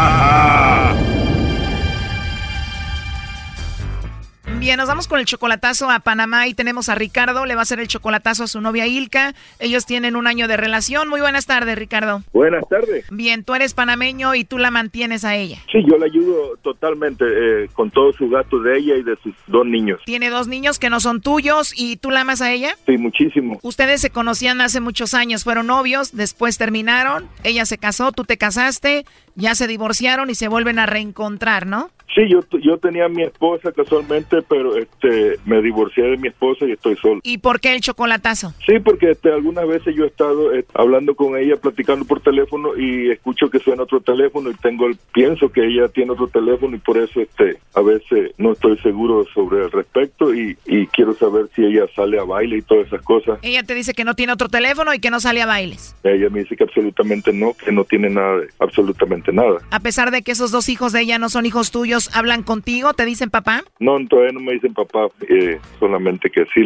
[4.61, 7.63] Oye, nos vamos con el chocolatazo a Panamá y tenemos a Ricardo, le va a
[7.63, 9.33] hacer el chocolatazo a su novia Ilka.
[9.57, 11.09] Ellos tienen un año de relación.
[11.09, 12.21] Muy buenas tardes, Ricardo.
[12.31, 13.07] Buenas tardes.
[13.09, 15.57] Bien, tú eres panameño y tú la mantienes a ella.
[15.71, 19.33] Sí, yo la ayudo totalmente eh, con todos sus gastos de ella y de sus
[19.47, 19.99] dos niños.
[20.05, 22.77] Tiene dos niños que no son tuyos y tú la amas a ella.
[22.85, 23.57] Sí, muchísimo.
[23.63, 28.37] Ustedes se conocían hace muchos años, fueron novios, después terminaron, ella se casó, tú te
[28.37, 29.05] casaste,
[29.35, 31.89] ya se divorciaron y se vuelven a reencontrar, ¿no?
[32.13, 36.65] Sí, yo, yo tenía a mi esposa casualmente, pero este me divorcié de mi esposa
[36.65, 37.21] y estoy solo.
[37.23, 38.53] ¿Y por qué el chocolatazo?
[38.65, 42.75] Sí, porque este, algunas veces yo he estado eh, hablando con ella, platicando por teléfono
[42.77, 46.75] y escucho que suena otro teléfono y tengo el, pienso que ella tiene otro teléfono
[46.75, 51.13] y por eso este a veces no estoy seguro sobre el respecto y, y quiero
[51.13, 53.39] saber si ella sale a baile y todas esas cosas.
[53.41, 55.95] Ella te dice que no tiene otro teléfono y que no sale a bailes.
[56.03, 59.59] Ella me dice que absolutamente no, que no tiene nada, de- absolutamente nada.
[59.69, 62.93] A pesar de que esos dos hijos de ella no son hijos tuyos, ¿hablan contigo?
[62.93, 63.63] ¿Te dicen papá?
[63.79, 66.63] No, todavía no me dicen papá, eh, solamente que sí,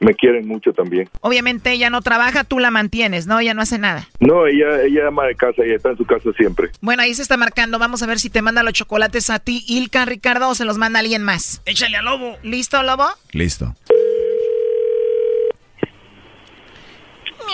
[0.00, 1.08] me quieren mucho también.
[1.20, 3.38] Obviamente ella no trabaja, tú la mantienes, ¿no?
[3.38, 4.08] Ella no hace nada.
[4.20, 6.70] No, ella, ella ama de casa, ella está en su casa siempre.
[6.80, 7.78] Bueno, ahí se está marcando.
[7.78, 10.78] Vamos a ver si te manda los chocolates a ti, Ilka, Ricardo, o se los
[10.78, 11.62] manda alguien más.
[11.66, 12.36] Échale a Lobo.
[12.42, 13.06] ¿Listo, Lobo?
[13.32, 13.74] Listo.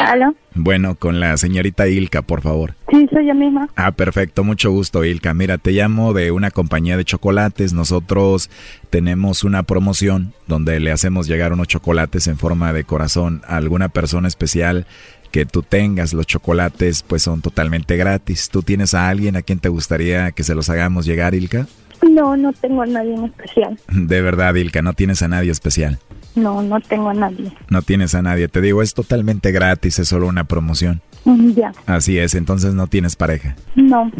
[0.00, 0.34] ¿Aló?
[0.54, 2.74] Bueno, con la señorita Ilka, por favor.
[2.90, 3.68] Sí, soy yo misma.
[3.76, 5.34] Ah, perfecto, mucho gusto, Ilka.
[5.34, 7.72] Mira, te llamo de una compañía de chocolates.
[7.72, 8.50] Nosotros
[8.90, 13.88] tenemos una promoción donde le hacemos llegar unos chocolates en forma de corazón a alguna
[13.88, 14.86] persona especial
[15.30, 16.12] que tú tengas.
[16.12, 18.48] Los chocolates pues son totalmente gratis.
[18.50, 21.66] ¿Tú tienes a alguien a quien te gustaría que se los hagamos llegar, Ilka?
[22.08, 23.78] No, no tengo a nadie en especial.
[23.88, 25.98] De verdad, Ilka, no tienes a nadie especial.
[26.38, 27.52] No, no tengo a nadie.
[27.68, 28.48] No tienes a nadie.
[28.48, 31.00] Te digo, es totalmente gratis, es solo una promoción.
[31.24, 31.72] Mm, Ya.
[31.86, 33.56] Así es, entonces no tienes pareja.
[33.74, 34.10] No.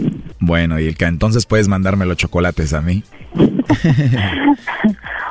[0.41, 3.03] Bueno, Ilka, entonces puedes mandarme los chocolates a mí.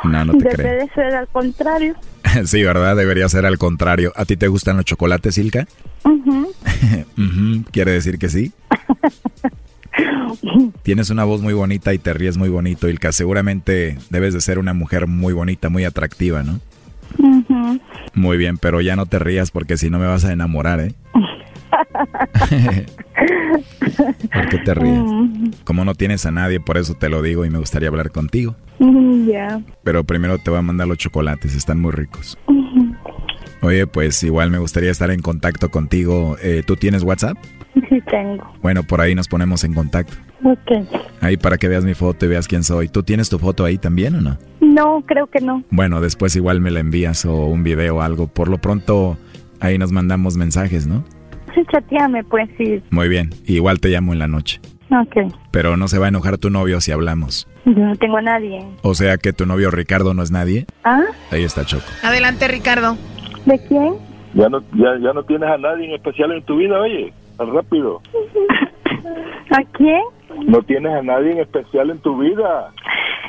[0.03, 0.89] no, no te Debe creo.
[0.95, 1.95] ser al contrario.
[2.45, 2.95] sí, ¿verdad?
[2.95, 4.13] Debería ser al contrario.
[4.15, 5.67] ¿A ti te gustan los chocolates, Ilka?
[7.71, 8.51] ¿Quiere decir que sí?
[10.83, 13.11] Tienes una voz muy bonita y te ríes muy bonito, Ilka.
[13.11, 16.59] Seguramente debes de ser una mujer muy bonita, muy atractiva, ¿no?
[18.13, 20.93] Muy bien, pero ya no te rías porque si no me vas a enamorar, ¿eh?
[24.33, 24.99] ¿Por qué te ríes?
[24.99, 28.11] Mm, Como no tienes a nadie, por eso te lo digo y me gustaría hablar
[28.11, 28.55] contigo.
[28.79, 29.59] mm, Ya.
[29.83, 32.37] Pero primero te voy a mandar los chocolates, están muy ricos.
[33.61, 36.37] Oye, pues igual me gustaría estar en contacto contigo.
[36.43, 37.37] Eh, ¿Tú tienes WhatsApp?
[37.89, 38.43] Sí tengo.
[38.61, 40.13] Bueno, por ahí nos ponemos en contacto.
[40.43, 40.87] Ok.
[41.21, 42.87] Ahí para que veas mi foto y veas quién soy.
[42.87, 44.37] ¿Tú tienes tu foto ahí también o no?
[44.77, 45.63] No, creo que no.
[45.71, 48.27] Bueno, después igual me la envías o un video o algo.
[48.27, 49.17] Por lo pronto,
[49.59, 51.03] ahí nos mandamos mensajes, ¿no?
[51.55, 52.83] Sí, chateame, pues sí.
[52.91, 54.61] Muy bien, igual te llamo en la noche.
[54.91, 55.33] Ok.
[55.49, 57.47] Pero no se va a enojar tu novio si hablamos.
[57.65, 58.63] Yo no tengo a nadie.
[58.83, 60.67] O sea que tu novio Ricardo no es nadie.
[60.83, 61.01] ¿Ah?
[61.31, 61.87] Ahí está Choco.
[62.03, 62.97] Adelante, Ricardo.
[63.47, 63.95] ¿De quién?
[64.35, 67.51] Ya no, ya, ya no tienes a nadie en especial en tu vida, oye, tan
[67.51, 67.99] rápido.
[69.51, 70.01] ¿A quién?
[70.47, 72.71] No tienes a nadie en especial en tu vida.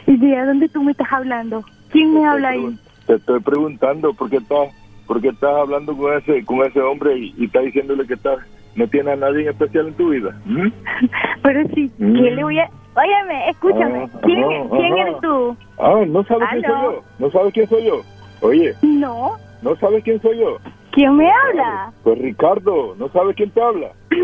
[0.06, 1.62] ¿Y de dónde tú me estás hablando?
[1.90, 2.78] ¿Quién me habla ahí?
[3.06, 4.68] Te estoy preguntando por qué estás,
[5.06, 8.38] por qué estás hablando con ese, con ese hombre y, y estás diciéndole que estás,
[8.74, 10.36] no tienes a nadie en especial en tu vida.
[10.44, 10.68] ¿Mm?
[11.42, 12.12] Pero sí, Mm.
[12.18, 12.68] ¿quién le voy a...?
[12.96, 14.08] Óyeme, escúchame.
[14.12, 15.02] Ah, ¿Quién, ajá, ¿quién ajá.
[15.02, 15.56] eres tú?
[15.78, 17.02] Ah, no sabes quién soy yo.
[17.20, 18.00] No sabes quién soy yo.
[18.40, 19.32] Oye, No.
[19.62, 20.56] no sabes quién soy yo.
[20.90, 21.92] ¿Quién me habla?
[22.02, 23.88] Pues Ricardo, no sabes quién te habla.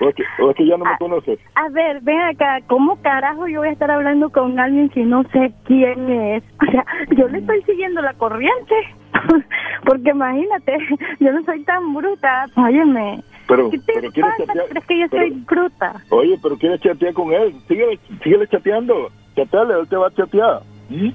[0.00, 1.38] O es que, o es que ya no me conoces.
[1.54, 5.24] A ver, ven acá, ¿cómo carajo yo voy a estar hablando con alguien si no
[5.32, 6.44] sé quién es?
[6.68, 6.84] O sea,
[7.16, 8.74] yo le estoy siguiendo la corriente.
[9.86, 10.76] Porque imagínate,
[11.18, 12.46] yo no soy tan bruta.
[12.56, 14.46] Óyeme, Pero, ¿qué te pero quieres pasa?
[14.46, 14.66] chatear.
[14.68, 16.02] ¿Crees que yo pero- soy bruta?
[16.10, 17.54] Oye, pero quieres chatear con él.
[17.66, 19.08] Síguele, síguele chateando.
[19.34, 20.62] Chateale, él te va a chatear.
[20.90, 21.08] ¿Mm?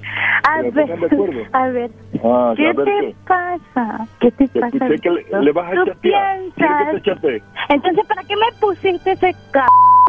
[0.48, 1.40] A ver, acuerdo.
[1.52, 1.90] a ver,
[2.22, 3.14] Ah, ¿qué a ver te qué.
[3.26, 4.06] pasa?
[4.20, 4.78] ¿Qué te Que pasa?
[5.02, 5.10] que
[5.40, 6.38] le, vas a ¿Tú chatear.
[6.54, 7.20] ¿Quieres que piensas?
[7.22, 7.42] te?
[7.74, 9.60] Entonces, ¿para qué me pusiste ese c...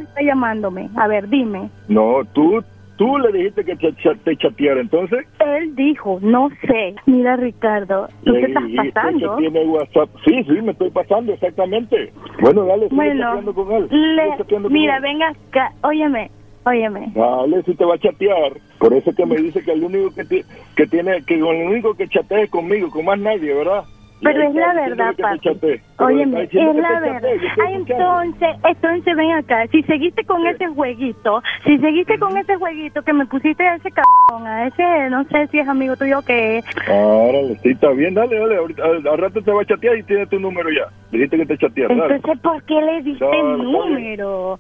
[0.03, 0.89] está llamándome?
[0.95, 1.69] A ver, dime.
[1.87, 2.63] No, tú,
[2.97, 5.25] tú le dijiste que te, cha- te chateara, entonces.
[5.39, 6.95] Él dijo, no sé.
[7.05, 9.35] Mira, Ricardo, ¿tú Le estás pasando?
[9.37, 10.09] que tiene WhatsApp.
[10.25, 12.11] Sí, sí, me estoy pasando, exactamente.
[12.41, 13.87] Bueno, dale, sigue Bueno, chateando con él.
[13.89, 15.01] le- Sigue con mira, él.
[15.03, 16.29] venga acá, óyeme,
[16.65, 17.11] óyeme.
[17.13, 18.53] Dale, si te va a chatear.
[18.79, 20.43] Por eso que me dice que el único que,
[20.75, 23.83] que tiene, que con el único que chatea es conmigo, con más nadie, ¿verdad?
[24.25, 25.79] Pero es la verdad, papi.
[25.99, 27.21] Óyeme, es la verdad.
[27.23, 28.21] Ah, escuchando.
[28.23, 29.67] entonces, entonces ven acá.
[29.67, 33.91] Si seguiste con ese jueguito, si seguiste con ese jueguito que me pusiste a ese
[33.91, 36.63] cabrón, a ese, no sé si es amigo tuyo o qué.
[36.89, 38.57] Órale, sí, está bien, dale, dale.
[38.57, 40.91] Ahorita, al, al rato te va a chatear y tiene tu número ya.
[41.11, 42.15] Dijiste que te chateara, dale.
[42.15, 44.59] Entonces, ¿por qué le diste el número?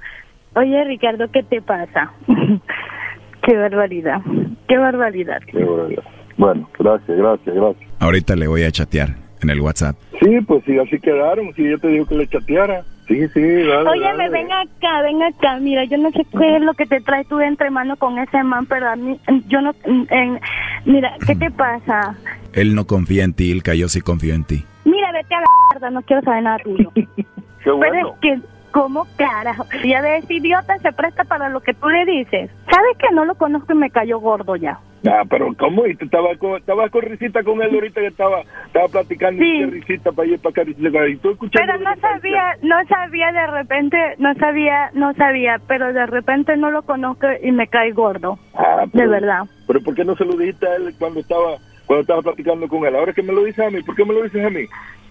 [0.55, 2.13] Oye, Ricardo, ¿qué te pasa?
[3.41, 4.21] qué barbaridad,
[4.67, 5.41] qué barbaridad.
[5.47, 6.03] Qué barbaridad.
[6.37, 7.91] Bueno, gracias, gracias, gracias.
[7.99, 9.95] Ahorita le voy a chatear en el WhatsApp.
[10.19, 11.53] Sí, pues sí, así quedaron.
[11.55, 12.83] Si yo te digo que le chateara.
[13.07, 14.17] Sí, sí, dale, Oye, dale.
[14.17, 15.59] me ven acá, ven acá.
[15.59, 18.17] Mira, yo no sé qué es lo que te trae tú de entre mano con
[18.17, 19.75] ese man, pero a mí, yo no.
[19.85, 20.39] en-
[20.85, 22.15] mira, ¿qué te pasa?
[22.53, 24.65] Él no confía en ti, Ilka, yo sí confío en ti.
[24.85, 26.91] Mira, vete a la mierda, no quiero saber nada tuyo.
[27.63, 28.39] Pero es que,
[28.75, 29.65] ¿cómo carajo?
[29.85, 32.51] Ya de ese idiota se presta para lo que tú le dices.
[32.69, 34.77] ¿Sabes que no lo conozco y me cayó gordo ya?
[35.07, 35.85] Ah, pero ¿cómo?
[35.87, 39.59] ¿Y tú estabas con, estabas con risita con él ahorita que estaba, estaba platicando y
[39.59, 41.07] qué risita para y para acá?
[41.07, 45.93] Y tú escuchando Pero no sabía, no sabía de repente, no sabía, no sabía, pero
[45.93, 48.37] de repente no lo conozco y me cae gordo.
[48.55, 49.43] Ah, De verdad.
[49.67, 51.55] Pero ¿por qué no se lo dijiste a él cuando estaba
[51.85, 52.95] cuando estaba platicando con él?
[52.95, 54.65] Ahora que me lo dices a mí, ¿por qué me lo dices a mí?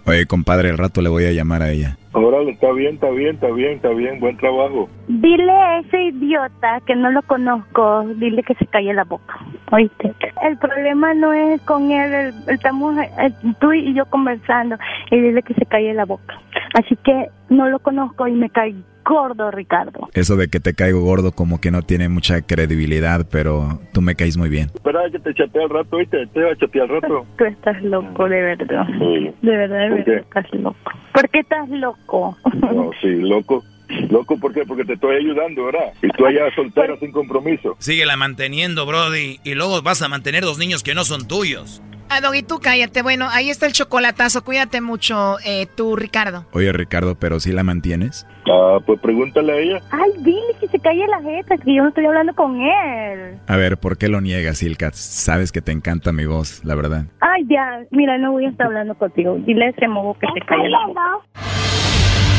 [0.07, 1.97] Oye, compadre, el rato le voy a llamar a ella.
[2.13, 4.89] Órale, está bien, está bien, está bien, está bien, buen trabajo.
[5.09, 9.35] Dile a ese idiota que no lo conozco, dile que se calle la boca,
[9.73, 10.13] ¿oíste?
[10.43, 14.77] El problema no es con él, estamos eh, tú y yo conversando
[15.11, 16.39] y dile que se calle la boca.
[16.75, 18.75] Así que no lo conozco y me cae
[19.05, 20.09] gordo, Ricardo.
[20.15, 24.15] Eso de que te caigo gordo como que no tiene mucha credibilidad, pero tú me
[24.15, 24.71] caes muy bien.
[24.75, 26.27] Espera que te chateé al rato, ¿oíste?
[26.29, 27.27] Te voy a chatear al rato.
[27.39, 28.87] Tú estás loco, de verdad.
[28.99, 29.31] Sí.
[29.43, 30.17] De verdad, de ¿Por verdad, qué?
[30.39, 30.91] estás loco.
[31.13, 32.37] ¿Por qué estás loco?
[32.61, 33.63] No, sí, loco.
[34.11, 34.65] Loco, ¿por qué?
[34.67, 35.93] Porque te estoy ayudando, ¿verdad?
[36.03, 37.77] Y tú allá soltera sin compromiso.
[37.79, 39.39] Síguela manteniendo, Brody.
[39.45, 41.83] Y luego vas a mantener dos niños que no son tuyos.
[42.09, 43.03] Ah, Doggy, tú cállate.
[43.03, 44.43] Bueno, ahí está el chocolatazo.
[44.43, 46.47] Cuídate mucho, eh, tú, Ricardo.
[46.53, 48.27] Oye, Ricardo, ¿pero si la mantienes?
[48.51, 49.81] Ah, pues pregúntale a ella.
[49.91, 53.39] Ay, dile que se calle la jeta, que yo no estoy hablando con él.
[53.47, 54.91] A ver, ¿por qué lo niegas, Ilka?
[54.93, 57.05] Sabes que te encanta mi voz, la verdad.
[57.21, 59.37] Ay, ya, mira, no voy a estar hablando contigo.
[59.47, 61.74] Dile a ese mogo que se calle la boca.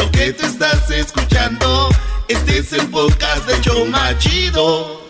[0.00, 1.90] Lo que te estás escuchando,
[2.26, 5.02] este es el podcast de Choma Chido.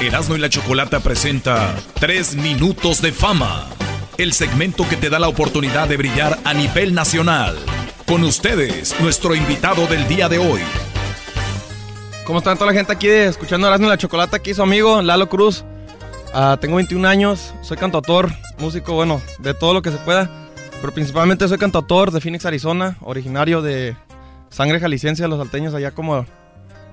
[0.00, 3.68] Erasmo y la Chocolata presenta Tres Minutos de Fama,
[4.18, 7.56] el segmento que te da la oportunidad de brillar a nivel nacional.
[8.06, 10.62] Con ustedes, nuestro invitado del día de hoy.
[12.26, 14.38] ¿Cómo están toda la gente aquí de escuchando Erasmo y la Chocolata?
[14.38, 15.64] Aquí su amigo Lalo Cruz.
[16.32, 20.43] Ah, tengo 21 años, soy cantautor, músico, bueno, de todo lo que se pueda.
[20.80, 23.96] Pero principalmente soy cantautor de Phoenix, Arizona, originario de
[24.50, 26.26] sangre jalisciense de los salteños, allá como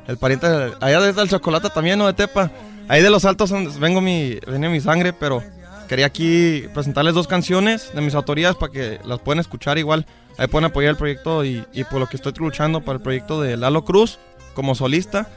[0.07, 0.47] el pariente,
[0.79, 2.07] allá desde el Chocolata también, ¿no?
[2.07, 2.51] De Tepa.
[2.87, 5.43] Ahí de los altos vengo mi, viene mi sangre, pero
[5.87, 10.05] quería aquí presentarles dos canciones de mis autorías para que las puedan escuchar igual.
[10.37, 13.57] Ahí pueden apoyar el proyecto y, por lo que estoy luchando para el proyecto de
[13.57, 14.17] Lalo Cruz
[14.53, 15.27] como solista.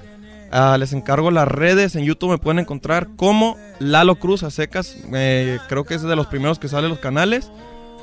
[0.51, 4.97] Ah, les encargo las redes, en YouTube me pueden encontrar como Lalo Cruz a secas.
[5.13, 7.51] Eh, creo que es de los primeros que sale los canales.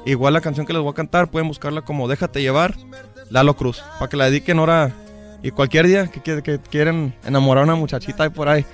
[0.05, 2.75] Igual la canción que les voy a cantar pueden buscarla como Déjate llevar,
[3.29, 4.91] Lalo Cruz, para que la dediquen ahora
[5.43, 8.65] y cualquier día que, que, que quieren enamorar a una muchachita ahí por ahí.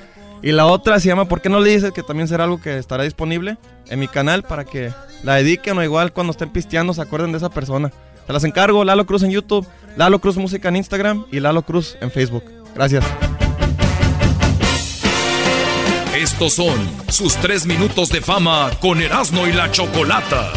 [0.42, 1.92] Y la otra se llama ¿Por qué no le dices?
[1.92, 3.58] Que también será algo que estará disponible
[3.90, 7.38] en mi canal para que la dediquen o igual cuando estén pisteando se acuerden de
[7.38, 7.92] esa persona.
[8.26, 9.66] Se las encargo, Lalo Cruz en YouTube,
[9.96, 12.44] Lalo Cruz Música en Instagram y Lalo Cruz en Facebook.
[12.76, 13.04] Gracias.
[16.16, 16.76] Estos son
[17.10, 20.52] sus tres minutos de fama con Erasmo y la Chocolata.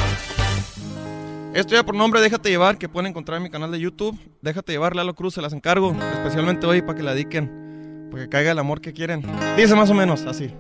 [1.55, 4.17] Esto ya por nombre Déjate Llevar, que pueden encontrar en mi canal de YouTube.
[4.41, 8.29] Déjate Llevar, Lalo Cruz, se las encargo, especialmente hoy para que la dediquen, para que
[8.29, 9.25] caiga el amor que quieren.
[9.57, 10.55] Dice más o menos así.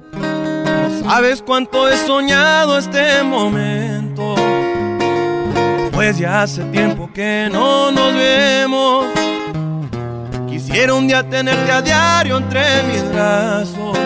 [1.04, 4.34] ¿Sabes cuánto he soñado este momento?
[5.92, 9.06] Pues ya hace tiempo que no nos vemos.
[10.48, 13.96] Quisiera un día tenerte a diario entre mis brazos.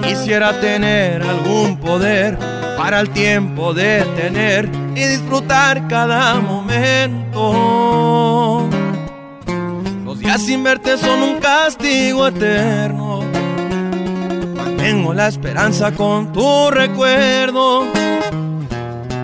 [0.00, 2.38] Quisiera tener algún poder
[2.82, 7.38] para el tiempo detener y disfrutar cada momento.
[10.04, 13.20] Los días sin verte son un castigo eterno.
[14.56, 17.86] Mantengo la esperanza con tu recuerdo.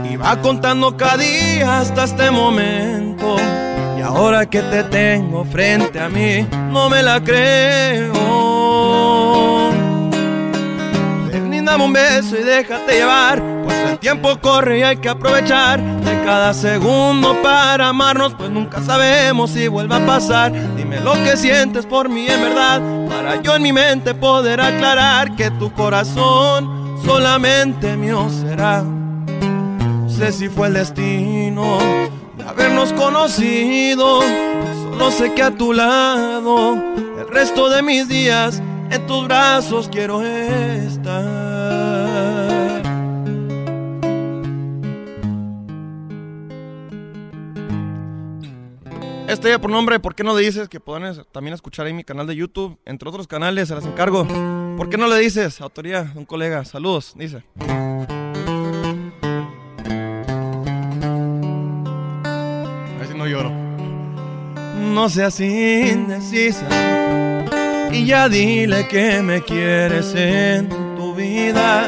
[0.08, 3.34] Y va contando cada día hasta este momento.
[3.98, 8.18] Y ahora que te tengo frente a mí, no me la creo.
[11.68, 16.24] Dame un beso y déjate llevar, pues El tiempo corre y hay que aprovechar de
[16.24, 20.50] cada segundo para amarnos, pues nunca sabemos si vuelva a pasar.
[20.78, 25.36] Dime lo que sientes por mí en verdad, para yo en mi mente poder aclarar
[25.36, 28.82] que tu corazón solamente mío será.
[28.82, 31.76] No sé si fue el destino
[32.38, 34.22] de habernos conocido,
[34.90, 36.76] solo sé que a tu lado
[37.20, 41.37] el resto de mis días en tus brazos quiero estar.
[49.28, 52.02] Este ya por nombre, ¿por qué no le dices que puedan también escuchar ahí mi
[52.02, 52.78] canal de YouTube?
[52.86, 54.26] Entre otros canales, se las encargo.
[54.78, 55.60] ¿Por qué no le dices?
[55.60, 56.64] Autoría de un colega.
[56.64, 57.42] Saludos, dice.
[57.60, 57.66] A
[62.98, 63.52] ver si no lloro.
[64.94, 66.66] No seas indecisa
[67.92, 71.86] y ya dile que me quieres en tu vida,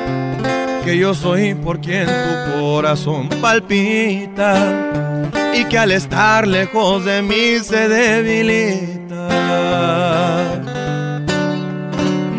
[0.85, 7.59] que yo soy por quien tu corazón palpita y que al estar lejos de mí
[7.63, 9.29] se debilita.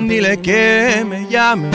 [0.07, 1.69] Dile que me llame,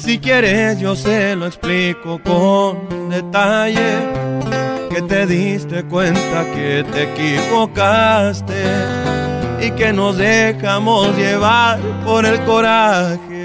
[0.00, 3.98] si quieres yo se lo explico con detalle,
[4.90, 8.54] que te diste cuenta que te equivocaste
[9.60, 13.44] y que nos dejamos llevar por el coraje.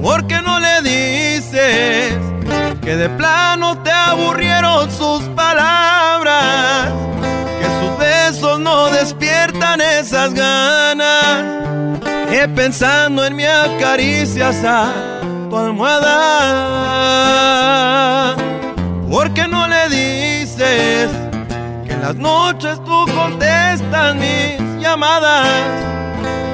[0.00, 2.16] Porque no le dices
[2.88, 6.86] que de plano te aburrieron sus palabras,
[7.60, 14.90] que sus besos no despiertan esas ganas, que pensando en mi acaricias a
[15.50, 16.06] tu almohada,
[19.10, 21.10] porque no le dices
[21.84, 25.46] que en las noches tú contestas mis llamadas,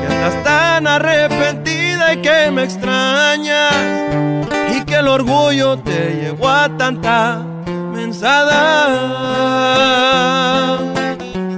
[0.00, 1.73] que estás tan arrepentida
[2.22, 3.74] que me extrañas
[4.74, 7.42] y que el orgullo te llevó a tanta
[7.92, 8.50] mensada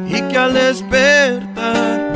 [0.09, 2.07] y que al despertar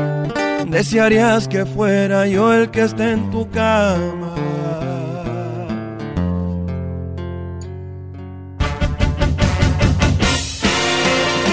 [0.66, 4.34] desearías que fuera yo el que esté en tu cama.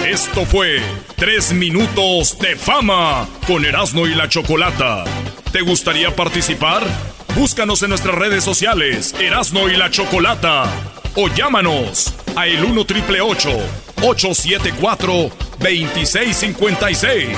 [0.10, 0.82] Esto fue
[1.16, 5.04] Tres Minutos de Fama con Erasmo y la Chocolata.
[5.52, 6.84] ¿Te gustaría participar?
[7.36, 10.66] Búscanos en nuestras redes sociales, Erasno y la Chocolata.
[11.16, 15.30] O llámanos a el 1 triple 874
[15.60, 17.30] 2656.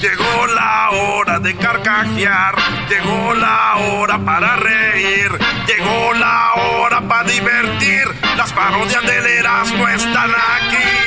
[0.00, 2.54] Llegó la hora de carcajear,
[2.88, 5.30] llegó la hora para reír,
[5.66, 8.04] llegó la hora para divertir.
[8.36, 11.05] Las parodias del Erasmo están aquí.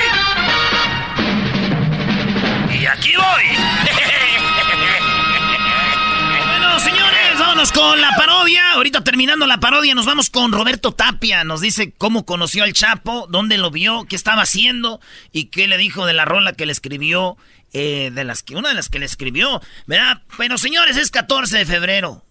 [3.00, 3.26] Aquí voy.
[6.48, 8.74] bueno, señores, vámonos con la parodia.
[8.74, 11.44] Ahorita terminando la parodia, nos vamos con Roberto Tapia.
[11.44, 15.00] Nos dice cómo conoció al Chapo, dónde lo vio, qué estaba haciendo
[15.32, 17.38] y qué le dijo de la rola que le escribió.
[17.72, 20.24] Eh, de las que, una de las que le escribió, ¿verdad?
[20.40, 22.26] Pero señores, es 14 de febrero.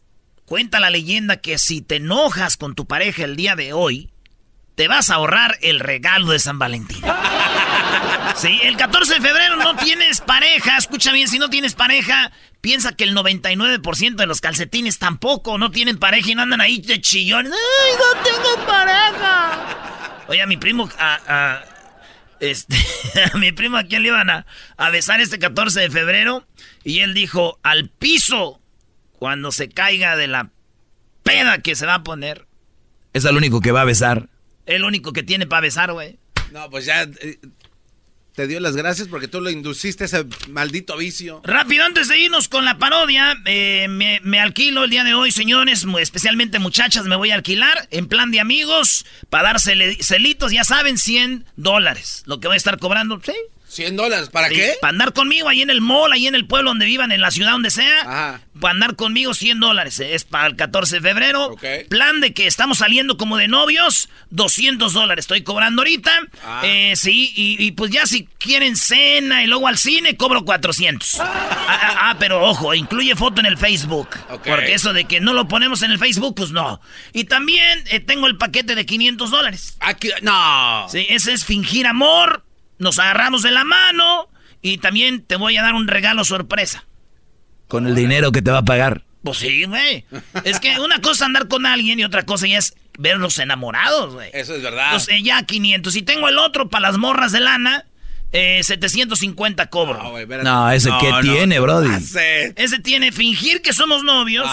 [0.47, 4.11] Cuenta la leyenda que si te enojas con tu pareja el día de hoy,
[4.75, 7.03] te vas a ahorrar el regalo de San Valentín.
[8.39, 10.79] Sí, el 14 de febrero no tienes pareja.
[10.79, 12.31] Escucha bien, si no tienes pareja,
[12.61, 16.81] piensa que el 99% de los calcetines tampoco no tienen pareja y no andan ahí
[16.81, 17.53] de chillones.
[17.53, 20.25] ¡Ay, no tengo pareja!
[20.29, 21.65] Oye, a mi primo, a, a
[22.39, 22.77] este,
[23.35, 26.47] a mi primo a quién le iban a, a besar este 14 de febrero
[26.85, 28.61] y él dijo, al piso,
[29.19, 30.51] cuando se caiga de la
[31.25, 32.47] peda que se va a poner.
[33.15, 34.29] Es el único que va a besar.
[34.65, 36.21] El único que tiene para besar, güey.
[36.53, 37.39] No, pues ya eh,
[38.39, 41.41] te dio las gracias porque tú lo induciste ese maldito vicio.
[41.43, 45.33] Rápido, antes de irnos con la parodia, eh, me, me alquilo el día de hoy,
[45.33, 50.63] señores, especialmente muchachas, me voy a alquilar en plan de amigos para dar celitos, ya
[50.63, 52.23] saben, 100 dólares.
[52.27, 53.33] Lo que voy a estar cobrando, ¿sí?
[53.79, 54.75] 100 dólares, ¿para Sí, qué?
[54.81, 57.31] Para andar conmigo ahí en el mall, ahí en el pueblo donde vivan, en la
[57.31, 58.41] ciudad donde sea.
[58.61, 60.01] Para andar conmigo 100 dólares.
[60.01, 61.55] Es para el 14 de febrero.
[61.89, 65.23] Plan de que estamos saliendo como de novios, 200 dólares.
[65.23, 66.11] Estoy cobrando ahorita.
[66.45, 66.63] Ah.
[66.65, 71.21] Eh, sí, y, y pues ya si quieren cena y luego al cine, cobro 400.
[71.21, 74.09] Ah, ah, ah, pero ojo, incluye foto en el Facebook.
[74.45, 76.81] Porque eso de que no lo ponemos en el Facebook, pues no.
[77.13, 79.77] Y también eh, tengo el paquete de 500 dólares.
[79.79, 80.89] Aquí, no.
[80.91, 82.45] Sí, ese es fingir amor.
[82.79, 84.29] Nos agarramos de la mano.
[84.61, 86.85] Y también te voy a dar un regalo sorpresa.
[87.69, 89.05] Con el dinero que te va a pagar.
[89.23, 90.05] Pues sí, güey.
[90.45, 94.15] Es que una cosa es andar con alguien y otra cosa ya es verlos enamorados,
[94.15, 94.31] güey.
[94.33, 94.87] Eso es verdad.
[94.87, 95.95] Entonces, ya 500.
[95.97, 97.85] Y tengo el otro para las morras de lana.
[98.31, 100.03] Eh, 750 cobro.
[100.43, 101.91] No, ese que tiene, Brody.
[102.57, 104.47] Ese tiene fingir que somos novios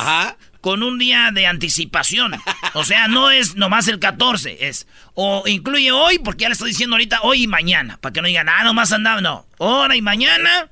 [0.65, 2.33] con un día de anticipación.
[2.73, 6.71] O sea, no es nomás el 14, es o incluye hoy, porque ya le estoy
[6.71, 10.01] diciendo ahorita hoy y mañana, para que no digan, ah, nomás andaba, no, hora y
[10.01, 10.71] mañana.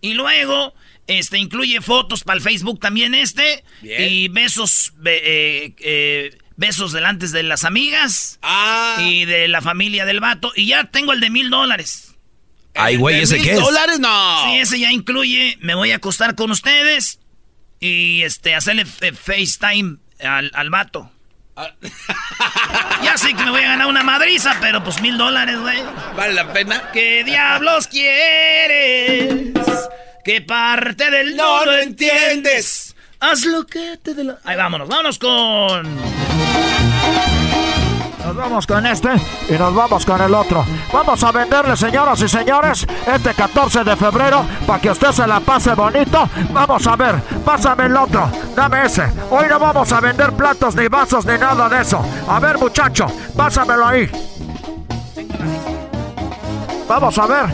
[0.00, 0.72] Y luego,
[1.06, 3.62] este, incluye fotos para el Facebook también este.
[3.82, 8.38] Y besos, eh, eh, besos delante de las amigas.
[8.40, 8.96] Ah.
[9.00, 10.50] Y de la familia del vato.
[10.56, 12.16] Y ya tengo el de mil dólares.
[12.74, 13.60] Ay, güey, ¿ese qué es?
[13.60, 14.00] dólares?
[14.00, 14.44] No.
[14.44, 17.18] Sí, ese ya incluye, me voy a acostar con ustedes
[17.80, 21.10] y este, hacerle FaceTime al, al vato.
[21.56, 21.74] Ah.
[23.02, 25.78] ya sé que me voy a ganar una madriza, pero pues mil dólares, güey.
[26.16, 26.90] ¿Vale la pena?
[26.92, 29.52] ¿Qué diablos quieres?
[30.24, 32.94] ¿Qué parte del no lo entiendes?
[33.18, 34.38] Haz lo que te dé la...
[34.44, 35.98] Ahí vámonos, vámonos con...
[38.28, 39.08] Nos vamos con este
[39.48, 40.62] y nos vamos con el otro.
[40.92, 45.40] Vamos a venderle, señoras y señores, este 14 de febrero para que usted se la
[45.40, 46.28] pase bonito.
[46.52, 49.10] Vamos a ver, pásame el otro, dame ese.
[49.30, 52.04] Hoy no vamos a vender platos ni vasos ni nada de eso.
[52.28, 54.10] A ver, muchacho, pásamelo ahí.
[56.86, 57.46] Vamos a ver,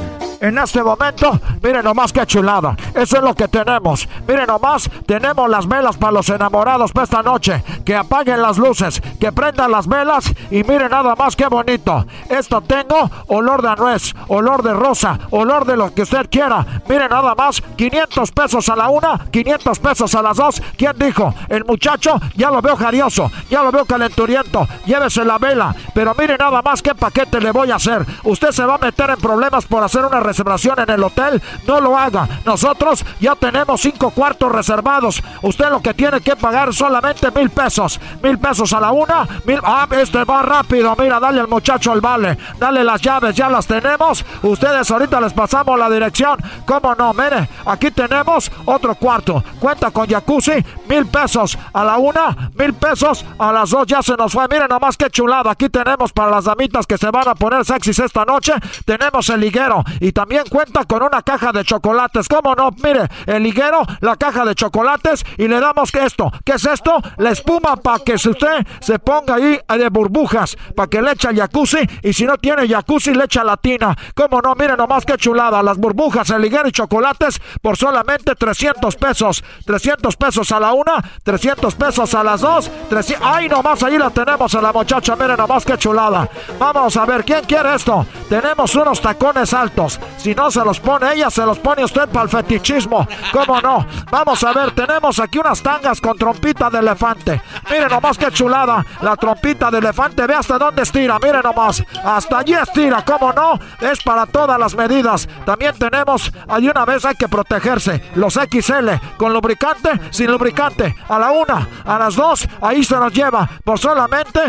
[0.45, 2.77] en este momento, miren nomás qué chulada.
[2.95, 4.07] Eso es lo que tenemos.
[4.29, 7.65] Miren nomás, tenemos las velas para los enamorados para esta noche.
[7.83, 12.05] Que apaguen las luces, que prendan las velas y miren nada más qué bonito.
[12.29, 16.83] Esto tengo olor de nuez, olor de rosa, olor de lo que usted quiera.
[16.91, 20.63] Miren nada más, 500 pesos a la una, 500 pesos a las dos.
[20.77, 21.35] ¿Quién dijo?
[21.49, 24.69] El muchacho ya lo veo jarioso, ya lo veo calenturiento.
[24.85, 25.75] Llévese la vela.
[25.95, 28.05] Pero miren nada más qué paquete le voy a hacer.
[28.25, 31.81] Usted se va a meter en problemas por hacer una reservación en el hotel, no
[31.81, 32.29] lo haga.
[32.45, 35.23] Nosotros ya tenemos cinco cuartos reservados.
[35.43, 38.01] Usted lo que tiene que pagar solamente mil pesos.
[38.21, 39.27] Mil pesos a la una.
[39.45, 39.61] Mil...
[39.63, 40.95] Ah, este va rápido.
[40.99, 42.37] Mira, dale al muchacho el vale.
[42.59, 44.25] Dale las llaves, ya las tenemos.
[44.43, 46.37] Ustedes ahorita les pasamos la dirección.
[46.67, 47.13] ¿Cómo no?
[47.15, 49.45] Mire, aquí tenemos otro cuarto.
[49.61, 50.65] Cuenta con jacuzzi.
[50.89, 52.51] Mil pesos a la una.
[52.55, 53.87] Mil pesos a las dos.
[53.87, 54.49] Ya se nos fue.
[54.51, 55.53] Miren nomás qué chulada.
[55.53, 58.53] Aquí tenemos para las damitas que se van a poner sexys esta noche.
[58.85, 59.85] Tenemos el liguero.
[60.01, 62.29] Y también cuenta con una caja de chocolates.
[62.29, 62.71] ¿Cómo no?
[62.83, 66.31] Mire, el liguero, la caja de chocolates y le damos esto.
[66.45, 67.01] ¿Qué es esto?
[67.19, 71.37] La espuma para que usted se ponga ahí de burbujas, para que le eche el
[71.37, 73.97] jacuzzi y si no tiene jacuzzi le echa la tina.
[74.15, 74.55] ¿Cómo no?
[74.55, 75.63] Mire nomás qué chulada.
[75.63, 79.45] Las burbujas, el liguero y chocolates por solamente 300 pesos.
[79.65, 82.71] 300 pesos a la una, 300 pesos a las dos.
[82.89, 83.27] 300...
[83.27, 85.17] ¡Ay, nomás ahí la tenemos a la muchacha!
[85.17, 86.29] Mire nomás qué chulada.
[86.59, 88.07] Vamos a ver, ¿quién quiere esto?
[88.29, 90.01] Tenemos unos tacones altos.
[90.17, 93.07] Si no se los pone ella, se los pone usted para el fetichismo.
[93.33, 93.87] ¿Cómo no?
[94.11, 97.43] Vamos a ver, tenemos aquí unas tangas con trompita de elefante.
[97.71, 98.85] Miren nomás qué chulada.
[99.03, 101.19] La trompita de elefante, ve hasta dónde estira.
[101.19, 101.83] Miren nomás.
[102.05, 103.59] Hasta allí estira, ¿cómo no?
[103.81, 105.29] Es para todas las medidas.
[105.45, 108.03] También tenemos, hay una vez hay que protegerse.
[108.15, 110.95] Los XL, con lubricante, sin lubricante.
[111.09, 113.49] A la una, a las dos, ahí se nos lleva.
[113.65, 114.41] Por solamente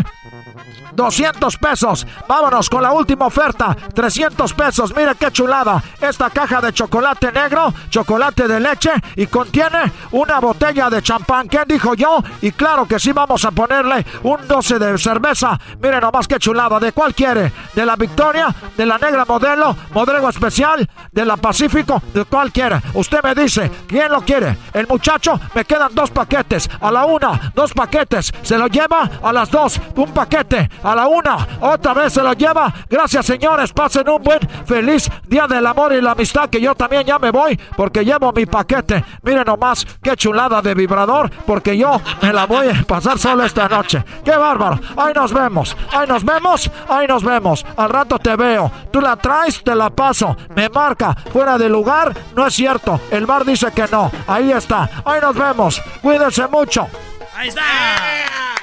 [0.95, 2.07] 200 pesos.
[2.27, 3.75] Vámonos con la última oferta.
[3.93, 4.95] 300 pesos.
[4.95, 5.83] Mire qué chulada.
[5.99, 11.47] Esta caja de chocolate negro, chocolate de leche y contiene una botella de champán.
[11.47, 12.23] ¿Qué dijo yo?
[12.41, 15.59] Y claro que sí vamos a ponerle un 12 de cerveza.
[15.81, 16.79] Mire nomás qué chulada.
[16.79, 17.51] ¿De cuál quiere?
[17.73, 18.53] ¿De la Victoria?
[18.77, 19.75] ¿De la negra modelo?
[19.93, 20.89] ¿Modelo especial?
[21.11, 22.01] ¿De la Pacífico?
[22.13, 22.81] ¿De cuál quiere?
[22.93, 23.69] Usted me dice.
[23.87, 24.57] ¿Quién lo quiere?
[24.73, 25.39] El muchacho.
[25.53, 26.69] Me quedan dos paquetes.
[26.79, 28.31] A la una, dos paquetes.
[28.41, 29.79] Se lo lleva a las dos.
[29.95, 31.47] Un paquete a la una.
[31.61, 32.73] Otra vez se lo lleva.
[32.89, 33.73] Gracias, señores.
[33.73, 36.49] Pasen un buen, feliz día del amor y la amistad.
[36.49, 39.03] Que yo también ya me voy porque llevo mi paquete.
[39.23, 41.29] Miren nomás qué chulada de vibrador.
[41.45, 44.03] Porque yo me la voy a pasar solo esta noche.
[44.23, 44.79] Qué bárbaro.
[44.97, 45.75] Ahí nos vemos.
[45.91, 46.71] Ahí nos vemos.
[46.89, 47.65] Ahí nos vemos.
[47.77, 48.71] Al rato te veo.
[48.91, 50.35] Tú la traes, te la paso.
[50.55, 51.15] Me marca.
[51.31, 52.13] Fuera de lugar.
[52.35, 52.99] No es cierto.
[53.11, 54.11] El bar dice que no.
[54.27, 54.89] Ahí está.
[55.03, 55.81] Ahí nos vemos.
[56.01, 56.87] Cuídense mucho.
[57.35, 58.54] Ahí está.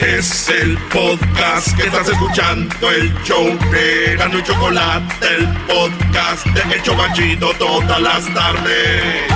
[0.00, 6.74] Es el podcast que estás escuchando, el show de Gano y Chocolate, el podcast de
[6.74, 9.30] El Chobachito todas las tardes.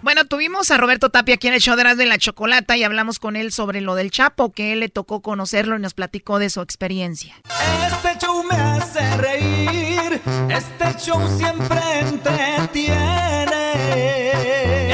[0.00, 3.18] Bueno, tuvimos a Roberto Tapia aquí en el show de de la Chocolata y hablamos
[3.18, 6.48] con él sobre lo del Chapo, que él le tocó conocerlo y nos platicó de
[6.48, 7.34] su experiencia.
[7.86, 14.21] Este show me hace reír, este show siempre entretiene.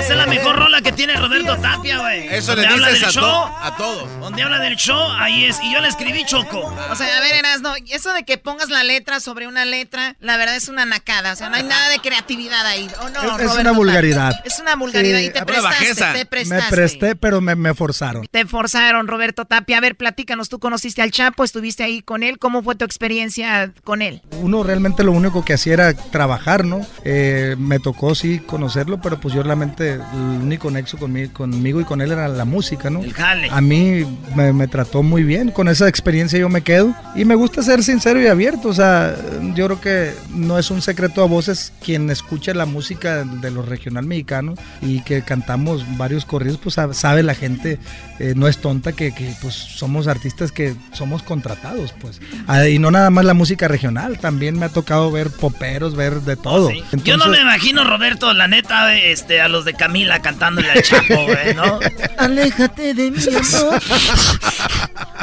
[0.09, 2.29] Esa es la mejor rola que tiene Roberto Tapia, güey.
[2.29, 4.07] Eso le habla dices del a, show, to- a todo.
[4.21, 5.59] Donde habla del show, ahí es.
[5.63, 6.61] Y yo le escribí Choco.
[6.91, 10.37] O sea, a ver, Erasno, eso de que pongas la letra sobre una letra, la
[10.39, 11.35] verdad es una nacada.
[11.35, 12.89] O sea, no hay nada de creatividad ahí.
[13.03, 14.31] ¿O no, Es- una vulgaridad.
[14.33, 14.43] Tapia?
[14.51, 15.19] Es una vulgaridad.
[15.19, 16.71] Sí, y te prestaste, te Me prestaste.
[16.75, 18.27] presté, pero me, me forzaron.
[18.31, 19.77] Te forzaron, Roberto Tapia.
[19.77, 22.39] A ver, platícanos, tú conociste al Chapo, estuviste ahí con él.
[22.39, 24.23] ¿Cómo fue tu experiencia con él?
[24.41, 26.87] Uno realmente lo único que hacía era trabajar, ¿no?
[27.05, 31.85] Eh, me tocó sí conocerlo, pero pues yo realmente el único nexo conmigo, conmigo y
[31.85, 33.03] con él era la música, ¿no?
[33.03, 33.49] El jale.
[33.51, 37.35] A mí me, me trató muy bien, con esa experiencia yo me quedo y me
[37.35, 39.15] gusta ser sincero y abierto, o sea,
[39.55, 43.69] yo creo que no es un secreto a voces quien escucha la música de los
[43.69, 47.79] regional mexicanos y que cantamos varios corridos, pues sabe, la gente,
[48.19, 52.21] eh, no es tonta que, que, pues somos artistas que somos contratados, pues.
[52.47, 56.21] Ah, y no nada más la música regional, también me ha tocado ver poperos, ver
[56.23, 56.69] de todo.
[56.69, 60.83] Oh, Yo no me imagino, Roberto, la neta, este, a los de Camila cantándole al
[60.83, 61.81] Chapo, güey, ¿no?
[62.19, 63.83] Aléjate de mí, amor.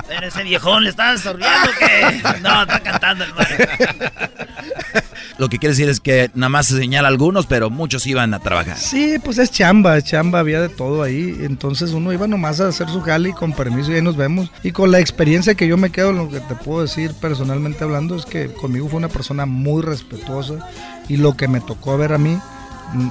[0.08, 2.40] Pero ese viejón le estaba sorbiendo que.
[2.42, 3.32] No, está cantando el.
[5.38, 8.40] Lo que quiere decir es que nada más se señala algunos, pero muchos iban a
[8.40, 8.76] trabajar.
[8.76, 11.36] Sí, pues es chamba, es chamba, había de todo ahí.
[11.42, 14.50] Entonces uno iba nomás a hacer su jale y con permiso y ahí nos vemos.
[14.64, 18.16] Y con la experiencia que yo me quedo, lo que te puedo decir personalmente hablando
[18.16, 20.56] es que conmigo fue una persona muy respetuosa
[21.08, 22.40] y lo que me tocó ver a mí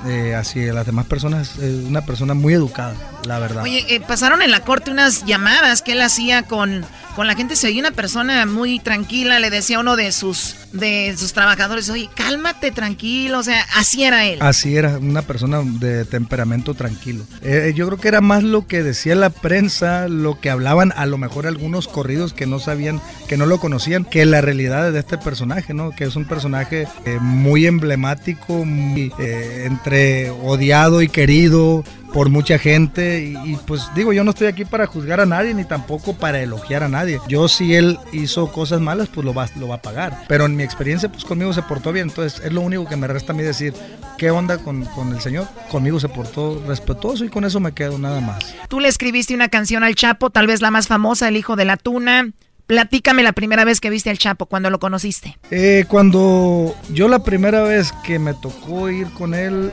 [0.07, 2.95] eh, hacia las demás personas, una persona muy educada,
[3.27, 3.63] la verdad.
[3.63, 7.57] Oye, eh, pasaron en la corte unas llamadas que él hacía con, con la gente.
[7.57, 11.89] Se oía una persona muy tranquila, le decía a uno de sus, de sus trabajadores,
[11.91, 13.39] oye, cálmate, tranquilo.
[13.39, 14.39] O sea, así era él.
[14.43, 17.25] Así era, una persona de temperamento tranquilo.
[17.43, 21.07] Eh, yo creo que era más lo que decía la prensa, lo que hablaban a
[21.07, 24.99] lo mejor algunos corridos que no sabían, que no lo conocían, que la realidad de
[24.99, 25.91] este personaje, ¿no?
[25.91, 33.25] Que es un personaje eh, muy emblemático, muy, entre odiado y querido por mucha gente
[33.25, 36.41] y, y, pues digo yo no estoy aquí para juzgar a nadie ni tampoco para
[36.41, 37.21] elogiar a nadie.
[37.29, 40.25] Yo si él hizo cosas malas pues lo va, lo va a pagar.
[40.29, 42.09] Pero en mi experiencia pues conmigo se portó bien.
[42.09, 43.75] Entonces es lo único que me resta a mí decir
[44.17, 47.99] qué onda con, con el señor conmigo se portó respetuoso y con eso me quedo
[47.99, 48.55] nada más.
[48.69, 51.65] Tú le escribiste una canción al Chapo, tal vez la más famosa, El Hijo de
[51.65, 52.31] la Tuna.
[52.69, 55.37] Platícame la primera vez que viste al Chapo, cuando lo conociste.
[55.51, 59.71] Eh, cuando yo la primera vez que me tocó ir con él,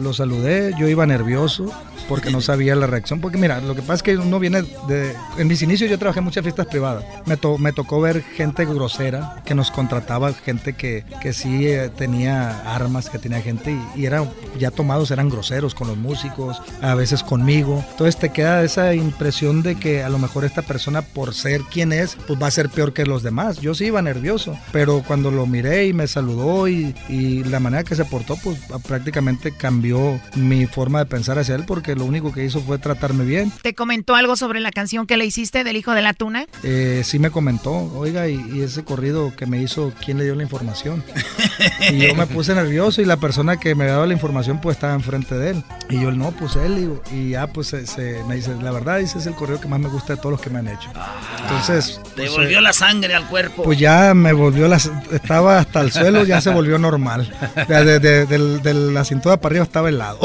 [0.00, 1.70] lo saludé, yo iba nervioso
[2.08, 3.20] porque no sabía la reacción.
[3.20, 5.14] Porque mira, lo que pasa es que uno viene de...
[5.38, 7.04] En mis inicios yo trabajé en muchas fiestas privadas.
[7.24, 11.90] Me, to- me tocó ver gente grosera que nos contrataba, gente que, que sí eh,
[11.96, 14.28] tenía armas, que tenía gente y, y eran
[14.58, 17.82] ya tomados, eran groseros con los músicos, a veces conmigo.
[17.92, 21.92] Entonces te queda esa impresión de que a lo mejor esta persona por ser quien
[21.92, 23.60] es, pues va a ser peor que los demás.
[23.60, 27.82] Yo sí iba nervioso, pero cuando lo miré y me saludó y, y la manera
[27.84, 29.83] que se portó, pues prácticamente cambió
[30.36, 33.52] mi forma de pensar hacia él porque lo único que hizo fue tratarme bien.
[33.62, 36.46] ¿Te comentó algo sobre la canción que le hiciste del Hijo de la Tuna?
[36.62, 40.34] Eh, sí me comentó, oiga, y, y ese corrido que me hizo, ¿quién le dio
[40.34, 41.02] la información?
[41.90, 44.94] Y yo me puse nervioso y la persona que me daba la información pues estaba
[44.94, 45.62] enfrente de él.
[45.88, 49.00] Y yo, no, pues él, digo, y ya pues se, se- me dice, la verdad,
[49.00, 50.90] ese es el corrido que más me gusta de todos los que me han hecho.
[51.42, 52.00] Entonces...
[52.16, 53.62] Te pues, volvió eh, la sangre al cuerpo.
[53.62, 57.32] pues ya me volvió las estaba hasta el suelo, ya se volvió normal.
[57.68, 60.20] De, de- de- de la cintura para arriba estaba helado.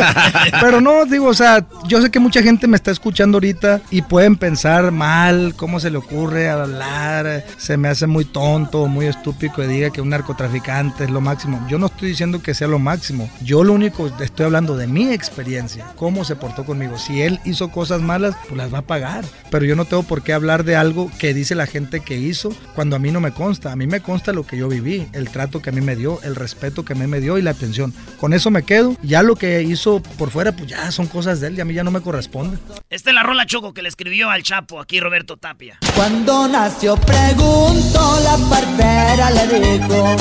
[0.60, 4.02] Pero no, digo, o sea, yo sé que mucha gente me está escuchando ahorita y
[4.02, 9.52] pueden pensar mal, cómo se le ocurre hablar, se me hace muy tonto, muy estúpido
[9.54, 11.64] que diga que un narcotraficante es lo máximo.
[11.70, 13.30] Yo no estoy diciendo que sea lo máximo.
[13.44, 16.98] Yo lo único estoy hablando de mi experiencia, cómo se portó conmigo.
[16.98, 19.24] Si él hizo cosas malas, pues las va a pagar.
[19.52, 22.52] Pero yo no tengo por qué hablar de algo que dice la gente que hizo
[22.74, 23.70] cuando a mí no me consta.
[23.70, 26.20] A mí me consta lo que yo viví, el trato que a mí me dio,
[26.24, 27.94] el respeto que a mí me dio y la atención.
[28.18, 28.79] Con eso me quedo.
[29.02, 31.74] Ya lo que hizo por fuera, pues ya son cosas de él y a mí
[31.74, 32.58] ya no me corresponde.
[32.88, 35.78] Esta es la rola Choco que le escribió al Chapo, aquí Roberto Tapia.
[35.94, 40.16] Cuando nació preguntó la partera le dijo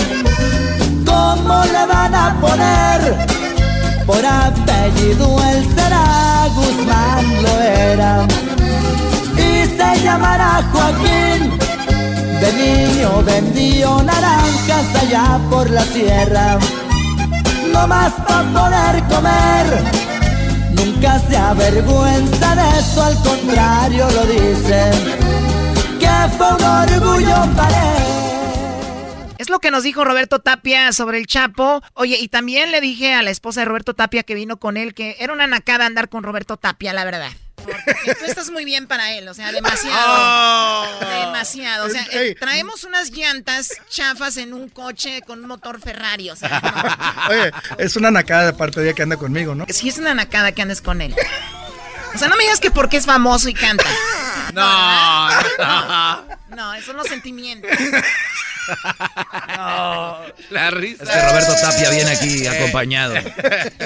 [1.05, 3.39] ¿Cómo le van a poner?
[4.05, 8.27] Por apellido él será Guzmán lo era
[9.37, 11.51] Y se llamará Joaquín
[12.39, 16.59] De niño vendió naranjas allá por la sierra
[17.71, 19.65] No más para poder comer
[20.71, 24.91] Nunca se avergüenza de eso, al contrario lo dice
[29.37, 31.81] Es lo que nos dijo Roberto Tapia sobre el Chapo.
[31.93, 34.93] Oye, y también le dije a la esposa de Roberto Tapia que vino con él
[34.93, 37.31] que era una nacada andar con Roberto Tapia, la verdad.
[37.59, 40.99] Porque tú estás muy bien para él, o sea, demasiado.
[40.99, 41.87] Demasiado.
[41.87, 42.05] O sea,
[42.39, 47.27] traemos unas llantas chafas en un coche con un motor Ferrari, o sea.
[47.29, 49.65] Oye, es una nacada de parte de ella que anda conmigo, ¿no?
[49.69, 51.15] Sí, es una nacada que andes con él.
[52.13, 53.85] O sea, no me digas que porque es famoso y canta.
[54.53, 55.29] No,
[55.59, 56.25] no.
[56.55, 57.69] No, esos son los sentimientos.
[59.57, 60.17] No,
[60.51, 61.03] la risa.
[61.03, 63.15] Es que Roberto Tapia viene aquí acompañado.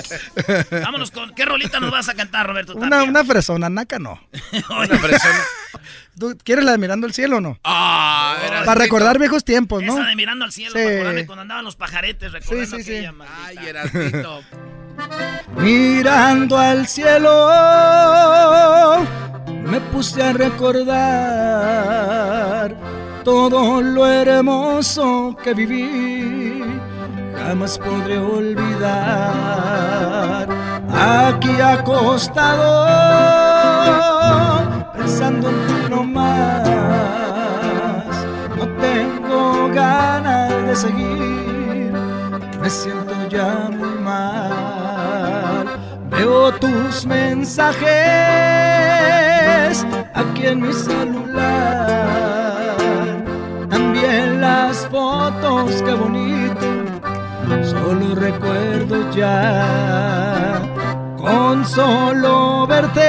[0.84, 1.34] Vámonos con.
[1.34, 2.88] ¿Qué rolita nos vas a cantar, Roberto Tapia?
[2.88, 4.22] Una, una fresona, naca no.
[4.70, 5.40] Una fresona.
[6.20, 7.58] ¿Tú quieres la de Mirando el Cielo o no?
[7.64, 9.94] Ah, Para recordar viejos tiempos, ¿no?
[9.98, 11.04] Esa de mirando al cielo, Sí.
[11.04, 12.98] para cuando andaban los pajaretes, recordando Sí, sí, sí.
[13.06, 13.14] aquella.
[13.46, 14.44] Ay, Erasmito.
[15.58, 17.50] Mirando al cielo,
[19.66, 20.94] me puse a recordar
[23.24, 26.64] todo lo hermoso que viví.
[27.38, 28.84] Jamás podré olvidar
[30.90, 32.88] aquí acostado,
[34.96, 36.68] pensando en ti nomás.
[38.58, 41.94] No tengo ganas de seguir,
[42.62, 45.66] me siento ya muy mal.
[46.10, 47.88] Veo tus mensajes
[50.14, 52.23] aquí en mi celular.
[54.90, 56.66] Fotos, qué bonito.
[57.64, 60.62] Solo recuerdo ya.
[61.18, 63.02] Con solo verte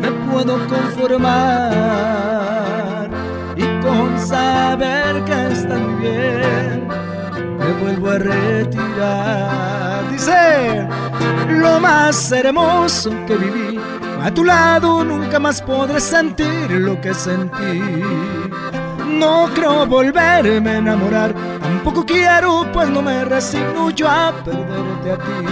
[0.00, 1.78] me puedo conformar.
[3.56, 6.88] Y con saber que está muy bien
[7.58, 10.10] me vuelvo a retirar.
[10.10, 10.86] Dice,
[11.48, 13.80] lo más hermoso que viví,
[14.22, 17.82] a tu lado nunca más podré sentir lo que sentí.
[19.08, 25.16] No creo volverme a enamorar, tampoco quiero, pues no me resigno yo a perderte a
[25.16, 25.46] ti.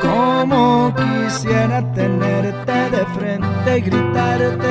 [0.00, 4.68] Como quisiera tenerte de frente y gritarte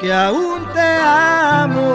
[0.00, 1.92] que aún te amo.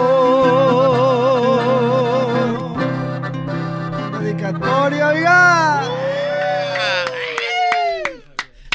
[4.18, 5.82] Dedicatoria, oiga.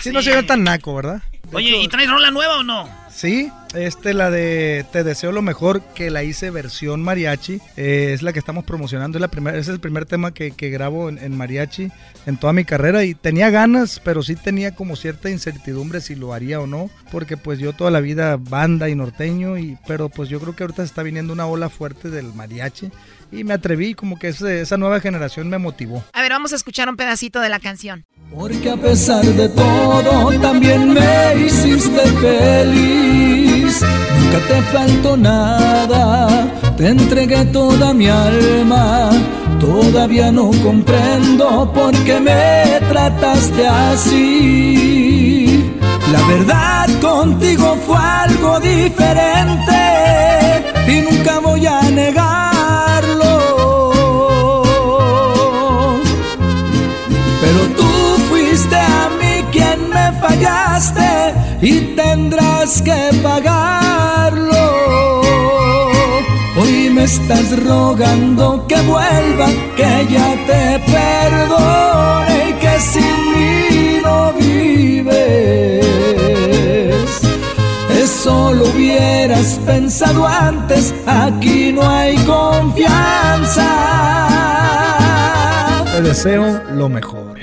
[0.01, 1.21] Sí, no se ve tan naco, ¿verdad?
[1.51, 3.02] Oye, ¿y traes rola nueva o no?
[3.15, 7.61] Sí, este la de Te deseo lo mejor que la hice versión mariachi.
[7.77, 9.17] eh, es la que estamos promocionando.
[9.17, 11.91] Es, la primera, es el primer tema que, que grabo en, mariachi
[12.25, 13.03] en toda mi carrera.
[13.05, 16.89] Y tenía ganas, pero sí tenía como cierta incertidumbre si lo haría o no.
[17.11, 19.57] Porque pues yo toda la vida banda y norteño.
[19.57, 22.89] Y, pero pues yo creo que ahorita se está viniendo una ola fuerte del mariachi.
[23.31, 26.03] Y me atreví, como que esa nueva generación me motivó.
[26.13, 28.05] A ver, vamos a escuchar un pedacito de la canción.
[28.35, 33.79] Porque a pesar de todo también me hiciste feliz.
[33.81, 39.11] Nunca te faltó nada, te entregué toda mi alma.
[39.59, 45.71] Todavía no comprendo por qué me trataste así.
[46.11, 49.79] La verdad contigo fue algo diferente
[50.87, 52.52] y nunca voy a negarlo.
[60.23, 64.63] Fallaste y tendrás que pagarlo.
[66.59, 74.33] Hoy me estás rogando que vuelva, que ya te perdone y que sin mí no
[74.33, 75.85] vives.
[78.03, 83.69] Eso lo hubieras pensado antes, aquí no hay confianza.
[85.91, 87.33] Te deseo lo mejor.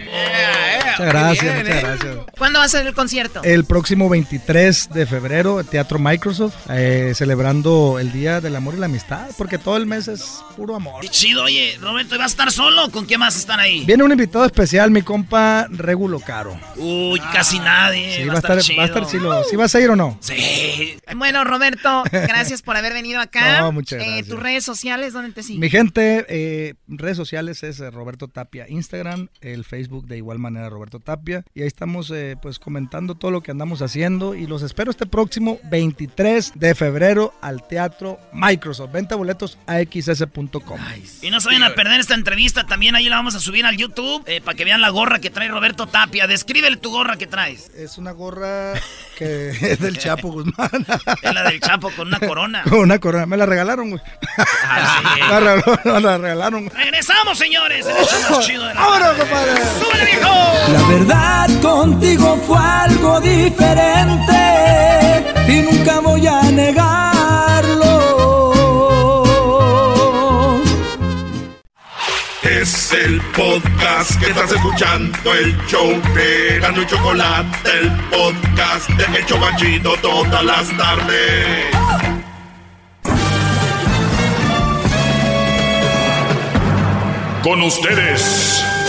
[1.01, 2.17] Muchas gracias, muchas gracias.
[2.39, 3.43] ¿Cuándo va a ser el concierto?
[3.43, 8.87] El próximo 23 de febrero, Teatro Microsoft, eh, celebrando el Día del Amor y la
[8.87, 11.01] Amistad, porque todo el mes es puro amor.
[11.03, 13.85] Qué chido, oye, Roberto, ¿y vas a estar solo con quién más están ahí?
[13.85, 16.59] Viene un invitado especial, mi compa Regulo Caro.
[16.77, 18.17] Uy, casi nadie.
[18.23, 19.45] Sí, va, a estar, va a estar chilo.
[19.45, 20.19] ¿Sí vas a ir o no?
[20.21, 20.97] Sí.
[21.17, 23.41] Bueno, Roberto, gracias por haber venido acá.
[23.61, 24.29] No, muchas Eh, gracias.
[24.29, 25.61] ¿Tus redes sociales dónde te siguen?
[25.61, 30.69] Mi gente, eh, redes sociales es eh, Roberto Tapia Instagram, el Facebook de igual manera
[30.71, 31.45] Roberto Tapia.
[31.55, 34.35] Y ahí estamos eh, pues comentando todo lo que andamos haciendo.
[34.35, 38.91] Y los espero este próximo 23 de febrero al Teatro Microsoft.
[38.93, 40.81] Venta boletos a xs.com.
[41.23, 43.77] Y no se vayan a perder esta entrevista, también ahí la vamos a subir al
[43.77, 46.27] YouTube eh, para que vean la gorra que trae Roberto Tapia.
[46.27, 47.71] Descríbele tu gorra que traes.
[47.77, 48.73] Es una gorra
[49.19, 50.71] que es del Chapo Guzmán.
[51.23, 52.63] Es la del Chapo con una corona.
[52.71, 53.27] Con una corona.
[53.27, 54.03] Me la regalaron, güey.
[54.65, 55.21] Ah, sí.
[55.85, 56.71] Me la regalaron.
[56.71, 57.87] Regresamos, señores.
[57.87, 59.53] El hecho más chido de la ¡Vámonos, compadre!
[59.79, 60.29] ¡Súbele, viejo!
[60.73, 64.41] La verdad contigo fue algo diferente
[65.49, 68.01] y nunca voy a negarlo.
[72.43, 78.89] Es es el podcast que estás escuchando, el show de Gano y Chocolate, el podcast
[78.91, 81.67] de El Chocachito todas las tardes.
[87.43, 88.80] Con ustedes.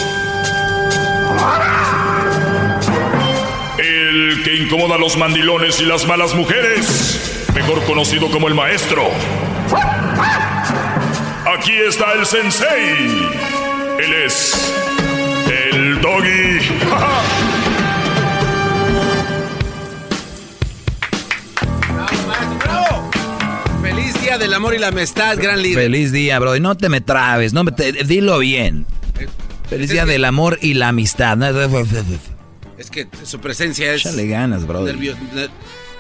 [3.77, 9.03] El que incomoda a los mandilones y las malas mujeres, mejor conocido como el maestro.
[11.57, 13.29] Aquí está el sensei.
[13.99, 14.73] Él es
[15.71, 16.59] el doggy.
[23.81, 25.83] Feliz día del amor y la amistad, gran líder.
[25.85, 26.57] Feliz día, bro.
[26.59, 28.85] No te me trabes, no me te- dilo bien.
[29.72, 31.38] Feliz día del amor y la amistad.
[32.77, 34.02] Es que su presencia es.
[34.06, 34.85] Échale ganas, bro.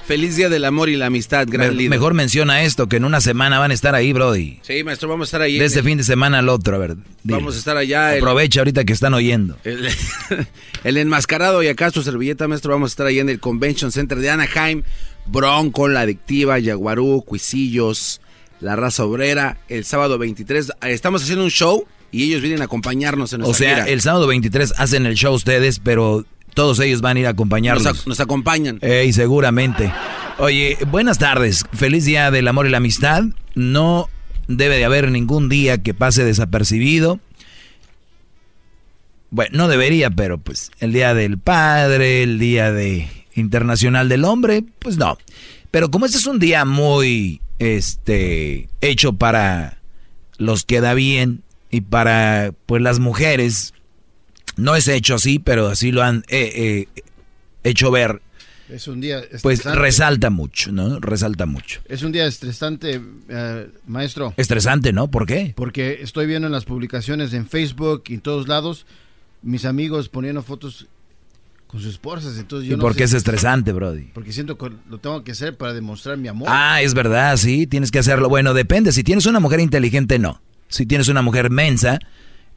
[0.05, 1.89] Feliz día del amor y la amistad, gran Me- líder.
[1.91, 4.59] mejor menciona esto, que en una semana van a estar ahí, Brody.
[4.61, 5.57] Sí, maestro, vamos a estar ahí.
[5.57, 6.95] De este fin de semana al otro, a ver.
[7.23, 7.37] dile.
[7.39, 8.13] Vamos a estar allá.
[8.15, 9.57] el- Aprovecha ahorita que están oyendo.
[9.63, 9.87] El,
[10.83, 12.73] el enmascarado y acá su servilleta, maestro.
[12.73, 14.83] Vamos a estar ahí en el Convention Center de Anaheim.
[15.27, 18.19] Bronco, La Adictiva, Yaguarú, Cuisillos,
[18.59, 19.59] La Raza Obrera.
[19.69, 20.73] El sábado 23.
[20.81, 23.87] Estamos haciendo un show y ellos vienen a acompañarnos en O nuestra sea, gira.
[23.93, 27.83] el sábado 23 hacen el show ustedes, pero todos ellos van a ir a acompañarnos.
[27.83, 28.79] Nos, ac- nos acompañan.
[28.81, 29.91] Ey, seguramente.
[30.37, 31.63] Oye, buenas tardes.
[31.73, 33.23] Feliz día del amor y la amistad.
[33.55, 34.09] No
[34.47, 37.19] debe de haber ningún día que pase desapercibido.
[39.29, 44.63] Bueno, no debería, pero pues el día del padre, el día de internacional del hombre,
[44.79, 45.17] pues no.
[45.69, 49.77] Pero como este es un día muy este hecho para
[50.37, 53.73] los que da bien y para pues las mujeres,
[54.57, 57.03] no es hecho así, pero así lo han eh, eh,
[57.63, 58.21] hecho ver
[58.69, 59.79] Es un día pues estresante.
[59.79, 60.99] resalta mucho, ¿no?
[60.99, 61.79] Resalta mucho.
[61.87, 64.33] Es un día estresante, eh, maestro.
[64.37, 65.09] Estresante, ¿no?
[65.09, 65.53] ¿Por qué?
[65.55, 68.85] Porque estoy viendo en las publicaciones en Facebook y en todos lados
[69.41, 70.87] mis amigos poniendo fotos
[71.67, 72.37] con sus esposas.
[72.37, 74.09] Entonces yo ¿Y no por qué es estresante, Brody?
[74.13, 76.49] Porque siento que lo tengo que hacer para demostrar mi amor.
[76.51, 78.27] Ah, es verdad, sí, tienes que hacerlo.
[78.27, 78.91] Bueno, depende.
[78.91, 80.41] Si tienes una mujer inteligente, no.
[80.71, 81.99] Si tienes una mujer mensa,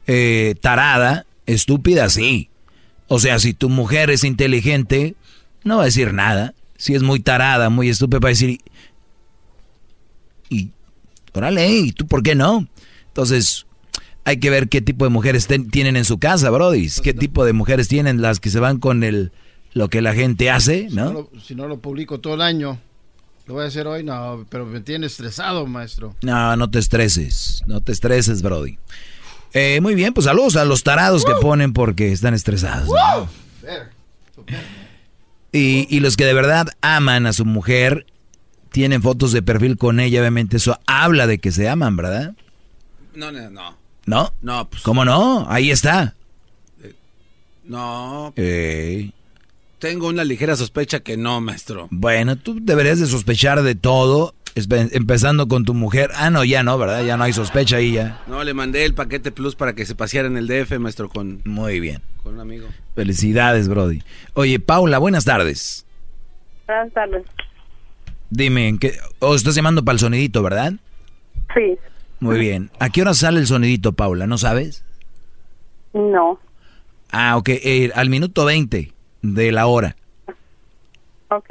[0.07, 2.49] eh, tarada, estúpida, sí.
[3.07, 5.15] O sea, si tu mujer es inteligente,
[5.63, 6.53] no va a decir nada.
[6.77, 8.59] Si es muy tarada, muy estúpida, va a decir,
[10.49, 10.71] y,
[11.33, 12.67] órale, ¿y tú por qué no?
[13.07, 13.65] Entonces,
[14.23, 16.89] hay que ver qué tipo de mujeres ten- tienen en su casa, Brody.
[17.03, 19.31] ¿Qué tipo de mujeres tienen las que se van con el
[19.73, 21.11] lo que la gente hace, Si no no?
[21.13, 22.79] lo- si no lo publico todo el año,
[23.45, 26.15] lo voy a hacer hoy, no, pero me tiene estresado, maestro.
[26.21, 28.77] No, no te estreses, no te estreses, Brody.
[29.53, 32.89] Eh, muy bien, pues saludos a los tarados que ponen porque están estresados.
[32.89, 33.29] ¿no?
[35.51, 38.05] Y, y los que de verdad aman a su mujer,
[38.71, 42.33] tienen fotos de perfil con ella, obviamente eso habla de que se aman, ¿verdad?
[43.13, 43.77] No, no, no.
[44.05, 44.33] ¿No?
[44.41, 44.83] No, pues.
[44.83, 45.45] ¿Cómo no?
[45.49, 46.13] Ahí está.
[47.63, 48.33] No.
[48.35, 49.13] Ey.
[49.85, 51.89] Tengo una ligera sospecha que no, maestro.
[51.91, 56.09] Bueno, tú deberías de sospechar de todo, empezando con tu mujer.
[56.15, 57.05] Ah, no, ya no, ¿verdad?
[57.05, 58.19] Ya no hay sospecha ahí ya.
[58.25, 61.43] No, le mandé el paquete plus para que se paseara en el DF, maestro, con,
[61.45, 62.01] Muy bien.
[62.23, 62.67] con un amigo.
[62.95, 64.01] Felicidades, Brody.
[64.33, 65.85] Oye, Paula, buenas tardes.
[66.65, 67.23] Buenas tardes.
[68.31, 68.97] Dime, ¿en qué?
[69.19, 70.73] O estás llamando para el sonidito, ¿verdad?
[71.53, 71.77] Sí.
[72.19, 72.71] Muy bien.
[72.79, 74.25] ¿A qué hora sale el sonidito, Paula?
[74.25, 74.83] ¿No sabes?
[75.93, 76.39] No.
[77.11, 77.49] Ah, ok.
[77.49, 78.94] eh, al minuto 20
[79.33, 79.95] de la hora.
[81.29, 81.49] Ok.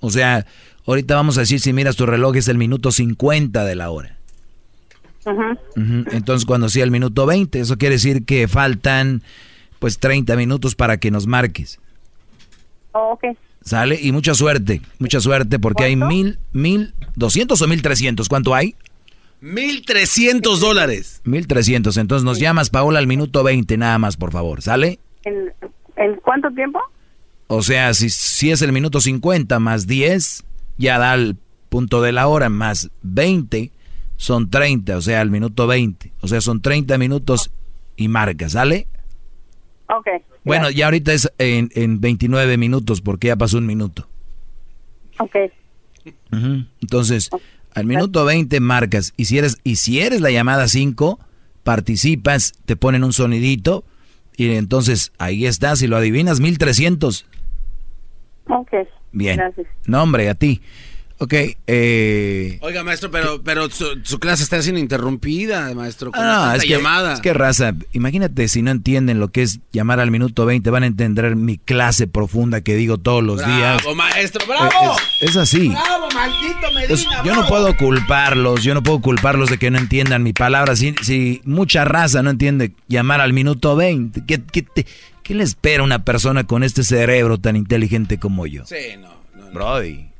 [0.00, 0.46] O sea,
[0.86, 4.16] ahorita vamos a decir, si miras tu reloj, es el minuto 50 de la hora.
[5.76, 9.22] Entonces, cuando sea el minuto 20, eso quiere decir que faltan,
[9.78, 11.78] pues, 30 minutos para que nos marques.
[12.92, 13.36] Oh, ok.
[13.62, 13.98] ¿Sale?
[14.00, 18.28] Y mucha suerte, mucha suerte, porque hay mil, mil, doscientos o mil trescientos.
[18.28, 18.74] ¿Cuánto hay?
[19.40, 21.20] 1.300 dólares.
[21.24, 21.96] 1300.
[21.96, 24.62] Entonces nos llamas, Paola, al minuto 20 nada más, por favor.
[24.62, 24.98] ¿Sale?
[25.24, 25.52] ¿En,
[26.04, 26.80] en cuánto tiempo?
[27.46, 30.44] O sea, si, si es el minuto 50 más 10,
[30.78, 31.36] ya da el
[31.68, 33.70] punto de la hora, más 20
[34.22, 36.12] son 30, o sea, el minuto 20.
[36.20, 37.50] O sea, son 30 minutos
[37.96, 38.86] y marca, ¿sale?
[39.88, 40.06] Ok.
[40.44, 44.08] Bueno, ya ahorita es en, en 29 minutos porque ya pasó un minuto.
[45.18, 45.36] Ok.
[46.32, 46.64] Ujú.
[46.80, 47.30] Entonces,
[47.74, 49.12] al minuto 20 marcas.
[49.16, 51.18] Y si eres, y si eres la llamada 5,
[51.64, 53.84] participas, te ponen un sonidito.
[54.36, 55.80] Y entonces ahí estás.
[55.80, 57.26] Si lo adivinas, 1300.
[58.48, 58.70] Ok.
[59.12, 59.36] Bien.
[59.36, 59.66] Gracias.
[59.86, 60.60] No, hombre, a ti.
[61.22, 61.34] Ok,
[61.68, 62.58] eh...
[62.62, 66.10] Oiga, maestro, pero, pero su, clase está siendo interrumpida, maestro.
[66.10, 67.12] Con ah, es que, llamada.
[67.12, 70.82] es que raza, imagínate si no entienden lo que es llamar al minuto 20, van
[70.82, 73.82] a entender mi clase profunda que digo todos los días.
[73.82, 74.96] ¡Bravo, maestro, bravo!
[75.20, 75.68] Es, así.
[75.68, 80.24] ¡Bravo, maldito Medina, Yo no puedo culparlos, yo no puedo culparlos de que no entiendan
[80.24, 80.74] mi palabra.
[80.74, 84.66] Si, si mucha raza no entiende llamar al minuto 20, ¿qué, qué,
[85.22, 88.66] ¿qué le espera a una persona con este cerebro tan inteligente como yo?
[88.66, 89.14] Sí, no.
[89.36, 89.52] no, no.
[89.52, 90.11] Brody.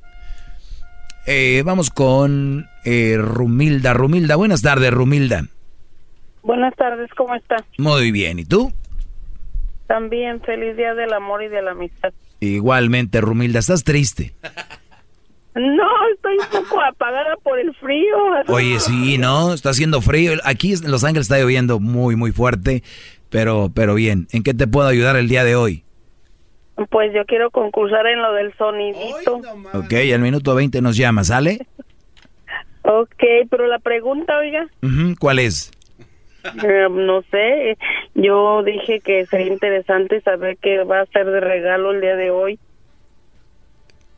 [1.27, 3.95] Eh, vamos con eh, Rumilda.
[3.95, 5.47] Rumilda, buenas tardes, Rumilda.
[6.43, 7.57] Buenas tardes, ¿cómo está?
[7.79, 8.73] Muy bien, ¿y tú?
[9.87, 12.13] También, feliz día del amor y de la amistad.
[12.41, 14.35] Igualmente, Rumilda, ¿estás triste?
[15.55, 15.85] No,
[16.15, 18.17] estoy un poco apagada por el frío.
[18.49, 19.53] Oye, sí, ¿no?
[19.53, 20.33] Está haciendo frío.
[20.45, 22.83] Aquí en Los Ángeles está lloviendo muy, muy fuerte,
[23.29, 24.27] pero, pero bien.
[24.33, 25.85] ¿En qué te puedo ayudar el día de hoy?
[26.91, 29.41] Pues yo quiero concursar en lo del sonidito.
[29.73, 31.67] ok, al minuto 20 nos llama, ¿sale?
[32.83, 34.69] ok, pero la pregunta, oiga.
[35.19, 35.71] ¿Cuál es?
[36.45, 37.79] Eh, no sé,
[38.15, 42.31] yo dije que sería interesante saber qué va a hacer de regalo el día de
[42.31, 42.59] hoy.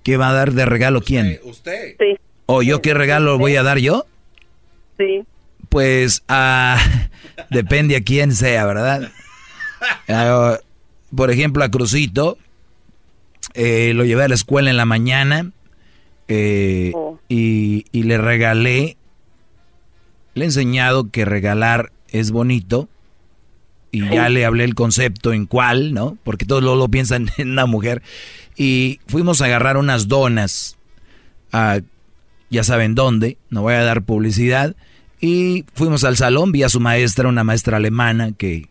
[0.03, 1.39] ¿Qué va a dar de regalo quién?
[1.45, 1.97] Usted.
[1.99, 2.19] Sí.
[2.47, 4.07] ¿O yo qué regalo voy a dar yo?
[4.99, 5.25] Sí.
[5.69, 6.79] Pues ah,
[7.51, 9.11] depende a quién sea, ¿verdad?
[10.09, 10.57] Ah,
[11.15, 12.39] por ejemplo, a Crucito,
[13.55, 15.53] eh, lo llevé a la escuela en la mañana
[16.29, 17.19] eh, oh.
[17.29, 18.97] y, le regalé,
[20.35, 22.89] le he enseñado que regalar es bonito
[23.91, 26.19] y ya le hablé el concepto en cuál, ¿no?
[26.25, 28.03] Porque todos lo, lo piensan en una mujer.
[28.57, 30.77] Y fuimos a agarrar unas donas,
[31.53, 31.81] a,
[32.51, 34.75] ya saben dónde, no voy a dar publicidad.
[35.21, 38.69] Y fuimos al salón, vi a su maestra, una maestra alemana que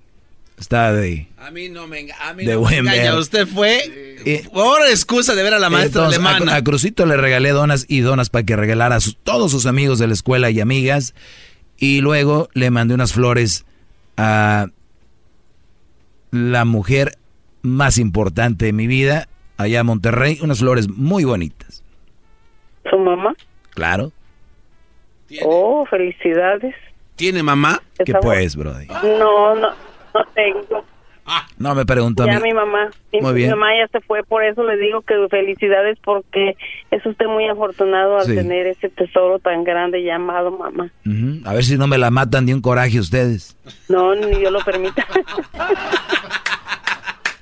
[0.59, 1.27] Está de.
[1.37, 3.17] A mí no me, a mí de no engaña.
[3.17, 3.81] Usted fue
[4.25, 6.55] eh, por excusa de ver a la maestra alemana.
[6.55, 10.07] A, Crucito le regalé donas y donas para que regalara a todos sus amigos de
[10.07, 11.15] la escuela y amigas.
[11.77, 13.65] Y luego le mandé unas flores
[14.15, 14.67] a
[16.31, 17.17] la mujer
[17.61, 19.27] más importante de mi vida,
[19.57, 20.39] allá en Monterrey.
[20.41, 21.83] Unas flores muy bonitas.
[22.89, 23.35] ¿Su mamá?
[23.71, 24.11] Claro.
[25.43, 26.75] Oh, felicidades.
[27.15, 27.81] ¿Tiene mamá?
[28.05, 28.87] ¿Qué pues, Brody?
[28.87, 29.92] No, no.
[30.15, 30.85] No tengo.
[31.57, 32.89] No, me preguntó ya mi mamá.
[33.11, 36.57] Mi mamá ya se fue, por eso le digo que felicidades porque
[36.91, 40.91] es usted muy afortunado al tener ese tesoro tan grande llamado mamá.
[41.45, 43.55] A ver si no me la matan de un coraje ustedes.
[43.87, 45.07] No, ni yo lo permita.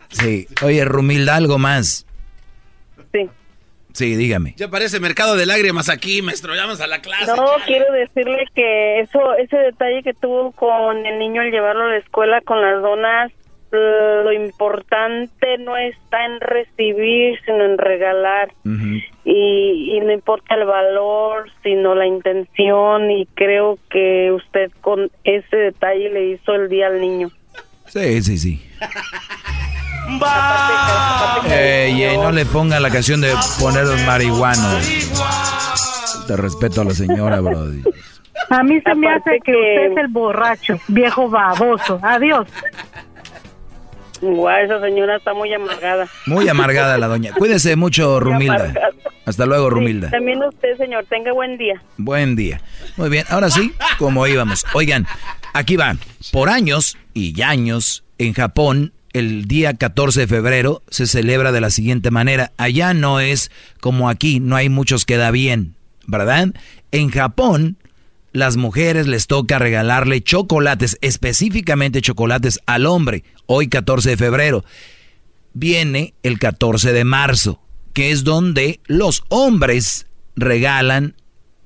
[0.09, 0.47] sí.
[0.63, 2.05] Oye, Rumilda, algo más.
[3.93, 4.15] Sí.
[4.15, 4.53] Dígame.
[4.57, 6.53] Ya parece mercado de lágrimas aquí, maestro.
[6.55, 7.25] Vamos a la clase.
[7.35, 11.89] No, quiero decirle que eso, ese detalle que tuvo con el niño al llevarlo a
[11.89, 13.31] la escuela con las donas,
[13.71, 18.51] lo importante no está en recibir, sino en regalar.
[19.23, 23.09] y, y no importa el valor, sino la intención.
[23.11, 27.29] Y creo que usted con ese detalle le hizo el día al niño.
[27.87, 28.69] Sí, sí, sí.
[31.49, 34.87] Ey, no le ponga la canción de poner los marihuanos.
[36.27, 37.83] Te respeto a la señora, Brody.
[38.49, 41.99] A mí se me hace que, usted es el borracho, viejo baboso.
[42.01, 42.47] Adiós.
[44.21, 46.07] Guau, esa señora está muy amargada.
[46.27, 47.33] Muy amargada la doña.
[47.33, 48.73] Cuídese mucho, Rumilda.
[49.25, 50.11] Hasta luego, Rumilda.
[50.11, 51.05] también usted, señor.
[51.09, 51.81] Tenga buen día.
[51.97, 52.61] Buen día.
[52.97, 53.25] Muy bien.
[53.29, 54.65] Ahora sí, como íbamos.
[54.73, 55.07] Oigan,
[55.53, 55.95] aquí va.
[56.31, 61.69] Por años y años, en Japón, el día 14 de febrero se celebra de la
[61.69, 62.51] siguiente manera.
[62.57, 65.75] Allá no es como aquí, no hay muchos que da bien,
[66.07, 66.53] ¿verdad?
[66.91, 67.77] En Japón,
[68.31, 74.63] las mujeres les toca regalarle chocolates, específicamente chocolates al hombre, hoy 14 de febrero.
[75.53, 77.61] Viene el 14 de marzo,
[77.93, 81.15] que es donde los hombres regalan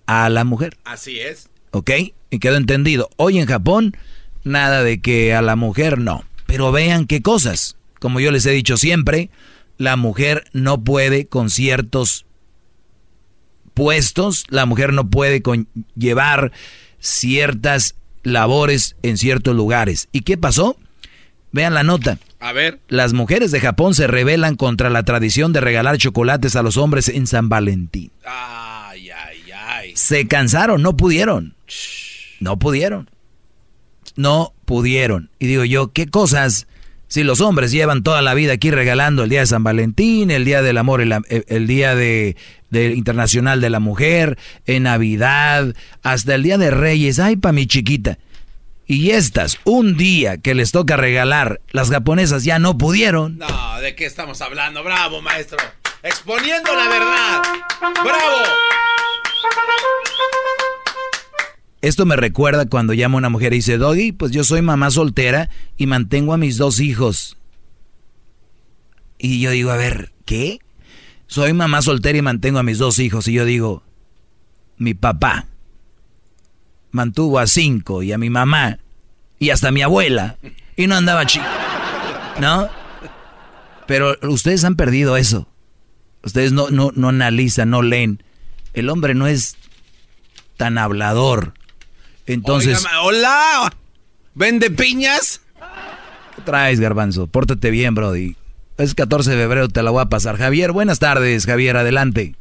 [0.08, 0.78] a la mujer.
[0.84, 1.50] Así es.
[1.72, 1.92] ¿Ok?
[2.32, 3.10] Y quedó entendido.
[3.18, 3.96] Hoy en Japón,
[4.44, 6.24] nada de que a la mujer no.
[6.46, 7.78] Pero vean qué cosas.
[8.00, 9.30] Como yo les he dicho siempre,
[9.78, 12.26] la mujer no puede con ciertos
[13.74, 16.52] puestos, la mujer no puede con llevar
[17.00, 20.08] ciertas labores en ciertos lugares.
[20.12, 20.78] ¿Y qué pasó?
[21.52, 22.20] Vean la nota.
[22.40, 22.80] A ver.
[22.88, 27.10] Las mujeres de Japón se rebelan contra la tradición de regalar chocolates a los hombres
[27.10, 28.12] en San Valentín.
[28.26, 29.92] Ay, ay, ay.
[29.96, 31.56] Se cansaron, no pudieron.
[32.40, 33.10] No pudieron
[34.16, 35.30] no pudieron.
[35.40, 36.68] Y digo yo, ¿qué cosas?
[37.08, 40.44] Si los hombres llevan toda la vida aquí regalando el día de San Valentín, el
[40.44, 42.36] día del amor, el, día de,
[42.72, 48.18] internacional de la mujer, en Navidad, hasta el día de Reyes, ay, pa' mi chiquita.
[48.88, 53.38] Y estas, un día que les toca regalar, las japonesas ya no pudieron.
[53.38, 54.84] No, ¿de qué estamos hablando?
[54.84, 55.58] Bravo, maestro.
[56.04, 57.42] Exponiendo la verdad.
[58.04, 58.44] Bravo.
[61.86, 65.52] Esto me recuerda cuando llama una mujer y dice, Doggy, pues yo soy mamá soltera
[65.78, 67.38] y mantengo a mis dos hijos.
[69.20, 70.58] Y yo digo, a ver, ¿qué?
[71.28, 73.28] Soy mamá soltera y mantengo a mis dos hijos.
[73.28, 73.84] Y yo digo,
[74.78, 75.46] mi papá
[76.90, 78.80] mantuvo a cinco y a mi mamá
[79.38, 80.40] y hasta a mi abuela
[80.76, 81.46] y no andaba chico.
[82.42, 82.68] ¿No?
[83.86, 85.48] Pero ustedes han perdido eso.
[86.24, 88.24] Ustedes no, no, no analizan, no leen.
[88.74, 89.56] El hombre no es
[90.58, 91.54] tan hablador.
[92.26, 92.86] Entonces.
[93.04, 93.72] hola.
[94.34, 95.42] ¿Vende piñas?
[96.36, 97.28] ¿Qué traes, Garbanzo?
[97.28, 98.36] Pórtate bien, Brody.
[98.78, 100.36] Es 14 de febrero, te la voy a pasar.
[100.36, 102.36] Javier, buenas tardes, Javier, adelante.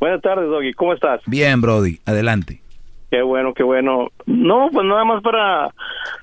[0.00, 1.20] Buenas tardes, Doggy, ¿cómo estás?
[1.26, 2.62] Bien, Brody, adelante.
[3.10, 4.08] Qué bueno, qué bueno.
[4.24, 5.70] No, pues nada más para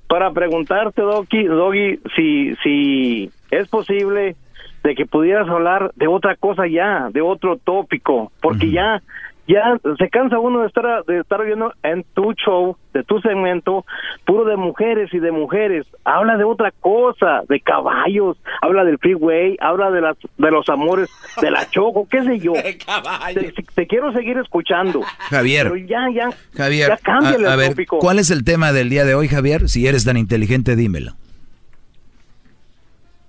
[0.08, 4.36] para preguntarte, Doggy, Doggy si si es posible
[4.84, 9.02] de que pudieras hablar de otra cosa ya, de otro tópico, porque ya
[9.48, 13.86] ya se cansa uno de estar de estar viendo en tu show, de tu segmento,
[14.26, 15.86] puro de mujeres y de mujeres.
[16.06, 21.10] Habla de otra cosa, de caballos, habla del freeway, habla de las de los amores
[21.42, 22.54] de la choco, qué sé yo.
[23.76, 25.02] Te, quiero seguir escuchando.
[25.30, 25.70] Javier.
[25.72, 26.30] Pero ya, ya.
[26.56, 26.98] Javier.
[27.06, 29.68] Ya a, ver, ¿cuál es el tema del día de hoy, Javier?
[29.68, 31.14] Si eres tan inteligente, dímelo.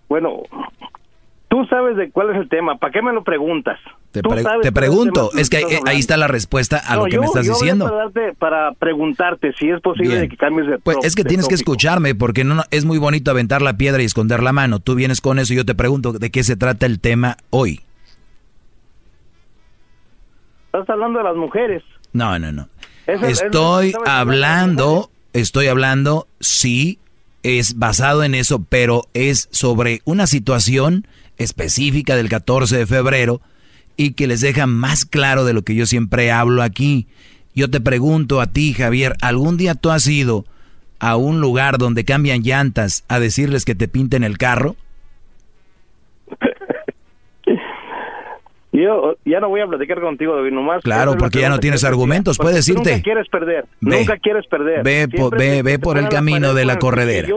[0.08, 0.42] Bueno,
[1.54, 3.78] Tú sabes de cuál es el tema, ¿para qué me lo preguntas?
[4.10, 4.22] Te,
[4.72, 7.88] pregunto, es, que ahí, está la respuesta a lo que me estás diciendo.
[8.40, 12.42] Para, preguntarte si es posible que cambies de Pues es que tienes que escucharme porque
[12.42, 14.80] no, es muy bonito aventar la piedra y esconder la mano.
[14.80, 17.82] Tú vienes con eso y yo te pregunto de qué se trata el tema hoy.
[20.72, 21.84] Estás hablando de las mujeres.
[22.12, 22.68] No, no, no.
[23.06, 26.98] estoy hablando, estoy hablando, sí,
[27.44, 31.06] es basado en eso, pero es sobre una situación
[31.38, 33.40] específica del 14 de febrero
[33.96, 37.06] y que les deja más claro de lo que yo siempre hablo aquí.
[37.54, 40.44] Yo te pregunto a ti, Javier, ¿algún día tú has ido
[40.98, 44.76] a un lugar donde cambian llantas a decirles que te pinten el carro?
[48.72, 50.82] Yo ya no voy a platicar contigo, David, nomás.
[50.82, 52.90] Claro, porque ya no tienes argumentos, puedes irte.
[52.90, 54.82] Nunca quieres perder, nunca quieres perder.
[54.82, 57.28] Ve, ve, ve por el camino de la corredera.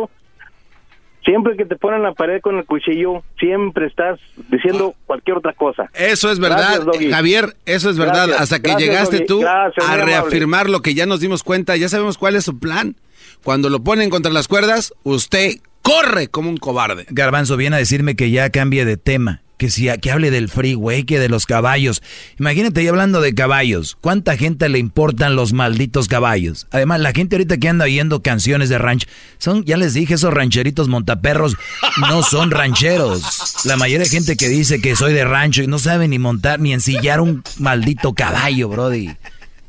[1.28, 4.18] Siempre que te ponen la pared con el cuchillo, siempre estás
[4.50, 5.90] diciendo cualquier otra cosa.
[5.94, 8.32] Eso es verdad, Javier, eso es verdad.
[8.32, 12.38] Hasta que llegaste tú a reafirmar lo que ya nos dimos cuenta, ya sabemos cuál
[12.38, 12.96] es su plan.
[13.44, 17.06] Cuando lo ponen contra las cuerdas, usted corre como un cobarde.
[17.10, 21.04] Garbanzo viene a decirme que ya cambie de tema que si que hable del freeway,
[21.04, 22.04] que de los caballos.
[22.40, 23.98] Imagínate yo hablando de caballos.
[24.00, 26.68] ¿Cuánta gente le importan los malditos caballos?
[26.72, 29.08] Además, la gente ahorita que anda oyendo canciones de ranch,
[29.40, 31.56] son, ya les dije, esos rancheritos montaperros
[32.00, 33.66] no son rancheros.
[33.66, 36.60] La mayoría de gente que dice que soy de rancho y no sabe ni montar
[36.60, 39.10] ni ensillar un maldito caballo, brody.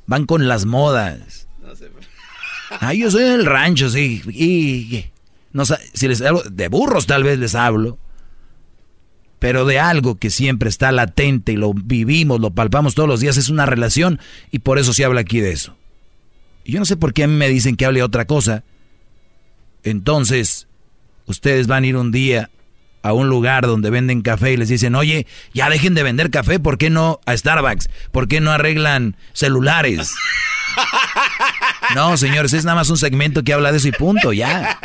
[0.06, 1.46] Van con las modas.
[2.80, 4.22] Ah, yo soy del rancho, sí.
[4.28, 5.06] Y,
[5.52, 7.98] no si les hablo de burros tal vez les hablo
[9.38, 13.36] pero de algo que siempre está latente y lo vivimos, lo palpamos todos los días,
[13.36, 14.20] es una relación
[14.50, 15.76] y por eso se habla aquí de eso.
[16.64, 18.64] Y yo no sé por qué a mí me dicen que hable otra cosa.
[19.84, 20.66] Entonces,
[21.26, 22.50] ustedes van a ir un día
[23.02, 26.58] a un lugar donde venden café y les dicen, oye, ya dejen de vender café,
[26.58, 27.88] ¿por qué no a Starbucks?
[28.10, 30.12] ¿Por qué no arreglan celulares?
[31.94, 34.78] No, señores, es nada más un segmento que habla de eso y punto, ya.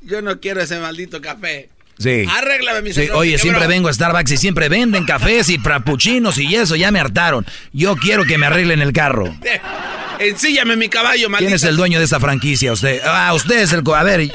[0.00, 1.68] Yo no quiero ese maldito café.
[2.00, 2.24] Sí.
[2.28, 6.54] Arréglame mi sí, Oye, siempre vengo a Starbucks y siempre venden cafés y frappuccinos y
[6.54, 7.44] eso, ya me hartaron.
[7.74, 9.36] Yo quiero que me arreglen el carro.
[10.18, 11.48] Ensíllame mi caballo, maldita.
[11.48, 12.72] ¿Quién es el dueño de esta franquicia?
[12.72, 13.02] Usted.
[13.04, 13.82] Ah, usted es el.
[13.94, 14.32] A ver.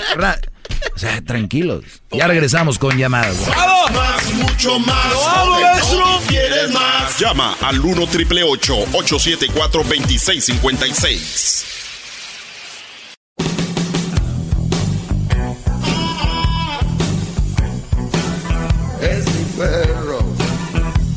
[0.96, 1.84] O sea, tranquilos.
[2.12, 3.38] Ya regresamos con llamadas.
[3.48, 3.92] ¡Vamos!
[3.92, 5.14] Más, mucho más.
[5.14, 7.20] ¡Vamos, ¿Quieres más?
[7.20, 11.85] Llama al 1 triple 874 2656.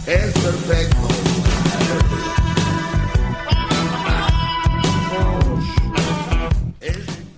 [0.06, 0.96] Es perfecto.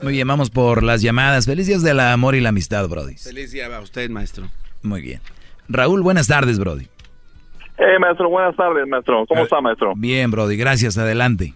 [0.02, 1.46] Muy bien, vamos por las llamadas.
[1.46, 3.14] Feliz días del amor y la amistad, Brody.
[3.14, 4.46] Feliz día a usted, maestro.
[4.82, 5.20] Muy bien.
[5.68, 6.86] Raúl, buenas tardes, Brody.
[7.78, 9.24] Eh, maestro, buenas tardes, maestro.
[9.26, 9.94] ¿Cómo está, maestro?
[9.96, 10.98] Bien, Brody, gracias.
[10.98, 11.54] Adelante.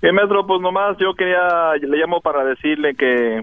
[0.00, 3.42] Bien, maestro, pues nomás yo quería, le llamo para decirle que,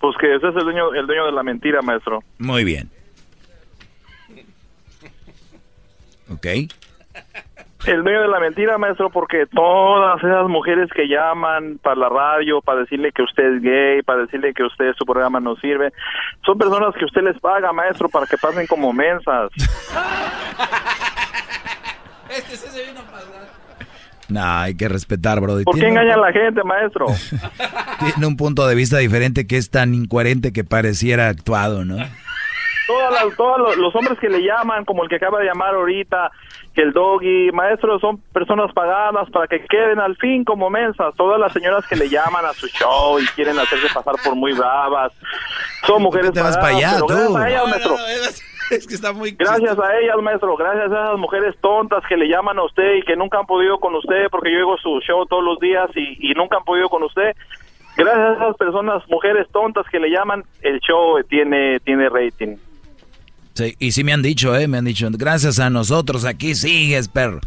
[0.00, 2.20] pues que ese es el dueño, el dueño de la mentira, maestro.
[2.38, 2.90] Muy bien.
[6.32, 6.46] Ok.
[7.86, 12.60] El medio de la mentira, maestro, porque todas esas mujeres que llaman para la radio
[12.60, 15.92] para decirle que usted es gay, para decirle que usted su programa no sirve,
[16.46, 19.50] son personas que usted les paga, maestro, para que pasen como mensas.
[22.30, 23.62] este se vino a pasar.
[24.28, 25.58] No, hay que respetar, bro.
[25.64, 27.06] ¿Por qué engañan a la gente, maestro?
[28.00, 31.96] Tiene un punto de vista diferente que es tan incoherente que pareciera actuado, ¿no?
[32.92, 36.30] Todos, todos los hombres que le llaman, como el que acaba de llamar ahorita,
[36.74, 41.14] que el doggy, maestro, son personas pagadas para que queden al fin como mensas.
[41.16, 44.52] Todas las señoras que le llaman a su show y quieren hacerse pasar por muy
[44.52, 45.12] bravas,
[45.86, 47.02] son mujeres te vas pagadas.
[47.02, 47.34] para allá, pero tú?
[47.34, 47.96] gracias a ellas, maestro.
[48.70, 49.32] Es que está muy...
[49.32, 53.02] Gracias a ellas, maestro, gracias a esas mujeres tontas que le llaman a usted y
[53.02, 56.30] que nunca han podido con usted, porque yo oigo su show todos los días y,
[56.30, 57.36] y nunca han podido con usted.
[57.96, 62.56] Gracias a esas personas, mujeres tontas que le llaman, el show tiene, tiene rating.
[63.54, 64.66] Sí, y sí me han dicho, ¿eh?
[64.66, 67.40] Me han dicho, gracias a nosotros aquí sigues, perro.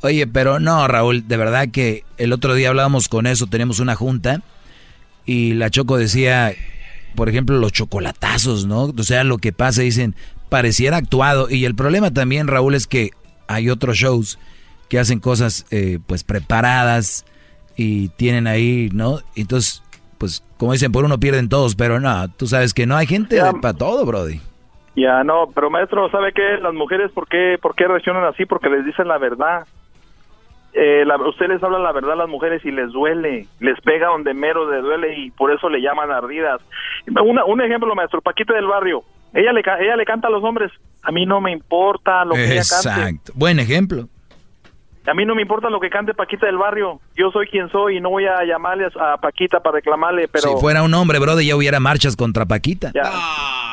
[0.00, 3.94] Oye, pero no, Raúl, de verdad que el otro día hablábamos con eso, tenemos una
[3.94, 4.42] junta
[5.24, 6.52] y la Choco decía,
[7.14, 8.92] por ejemplo, los chocolatazos, ¿no?
[8.96, 10.16] O sea, lo que pasa, dicen,
[10.48, 11.48] pareciera actuado.
[11.48, 13.10] Y el problema también, Raúl, es que
[13.46, 14.38] hay otros shows
[14.88, 17.24] que hacen cosas, eh, pues, preparadas
[17.76, 19.20] y tienen ahí, ¿no?
[19.36, 19.82] Entonces,
[20.18, 23.40] pues, como dicen, por uno pierden todos, pero no, tú sabes que no hay gente
[23.60, 24.40] para todo, Brody.
[24.94, 26.58] Ya, no, pero maestro, ¿sabe qué?
[26.60, 28.44] Las mujeres, ¿por qué, por qué reaccionan así?
[28.44, 29.66] Porque les dicen la verdad.
[30.74, 34.08] Eh, la, usted les habla la verdad a las mujeres y les duele, les pega
[34.08, 36.62] donde mero les duele y por eso le llaman ardidas.
[37.06, 39.02] Una, un ejemplo, maestro, Paquita del barrio,
[39.34, 40.70] ella le, ella le canta a los hombres,
[41.02, 43.00] a mí no me importa lo que ella cante.
[43.00, 43.32] Exacto.
[43.34, 44.08] Buen ejemplo.
[45.06, 47.00] A mí no me importa lo que cante Paquita del barrio.
[47.16, 50.48] Yo soy quien soy y no voy a llamarle a, Paquita para reclamarle, pero...
[50.48, 52.92] Si fuera un hombre, Brody, ya hubiera marchas contra Paquita.
[52.94, 53.10] Ya.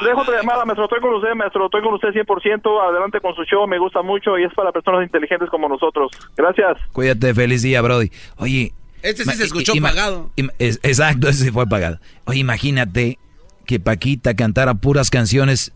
[0.03, 0.85] Dejo otra llamada, maestro.
[0.85, 1.65] Estoy con usted, maestro.
[1.65, 2.89] Estoy con usted 100%.
[2.89, 3.67] Adelante con su show.
[3.67, 6.11] Me gusta mucho y es para personas inteligentes como nosotros.
[6.35, 6.77] Gracias.
[6.93, 8.09] Cuídate, feliz día, Brody.
[8.37, 8.73] Oye.
[9.01, 10.29] Este sí se escuchó pagado.
[10.57, 11.99] es- exacto, ese sí fue pagado.
[12.25, 13.17] Oye, imagínate
[13.65, 15.71] que Paquita cantara puras canciones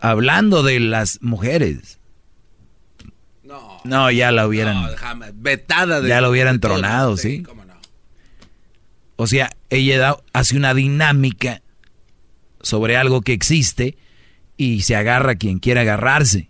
[0.00, 1.98] hablando de las mujeres.
[3.84, 4.04] No.
[4.04, 4.82] No, ya la hubieran.
[4.82, 5.32] No, jamás.
[5.34, 7.44] Vetada de ya lo hubieran tronado, ¿sí?
[9.16, 11.62] O sea, ella hace una dinámica
[12.60, 13.96] sobre algo que existe
[14.56, 16.48] y se agarra a quien quiera agarrarse.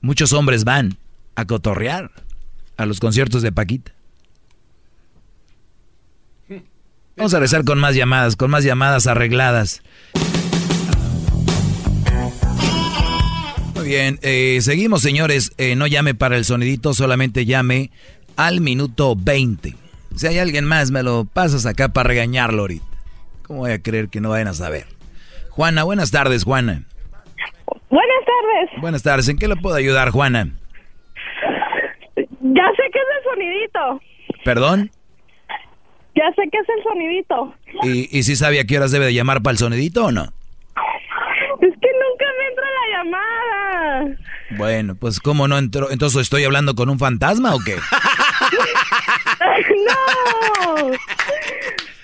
[0.00, 0.98] Muchos hombres van
[1.34, 2.10] a cotorrear
[2.76, 3.92] a los conciertos de Paquita.
[7.16, 9.82] Vamos a rezar con más llamadas, con más llamadas arregladas.
[13.86, 17.90] Bien, eh, seguimos señores, Eh, no llame para el sonidito, solamente llame
[18.36, 19.74] al minuto 20.
[20.14, 22.84] Si hay alguien más, me lo pasas acá para regañarlo ahorita.
[23.46, 24.86] ¿Cómo voy a creer que no vayan a saber?
[25.50, 26.82] Juana, buenas tardes, Juana.
[27.88, 28.80] Buenas tardes.
[28.80, 30.48] Buenas tardes, ¿en qué le puedo ayudar, Juana?
[32.16, 32.22] Ya
[32.76, 34.00] sé que es el sonidito.
[34.44, 34.90] ¿Perdón?
[36.14, 37.54] Ya sé que es el sonidito.
[37.82, 40.32] ¿Y, y si sabe a qué horas debe de llamar para el sonidito o no?
[44.56, 45.90] Bueno, pues ¿cómo no entró?
[45.90, 47.76] Entonces estoy hablando con un fantasma o qué?
[49.86, 50.90] ¡No!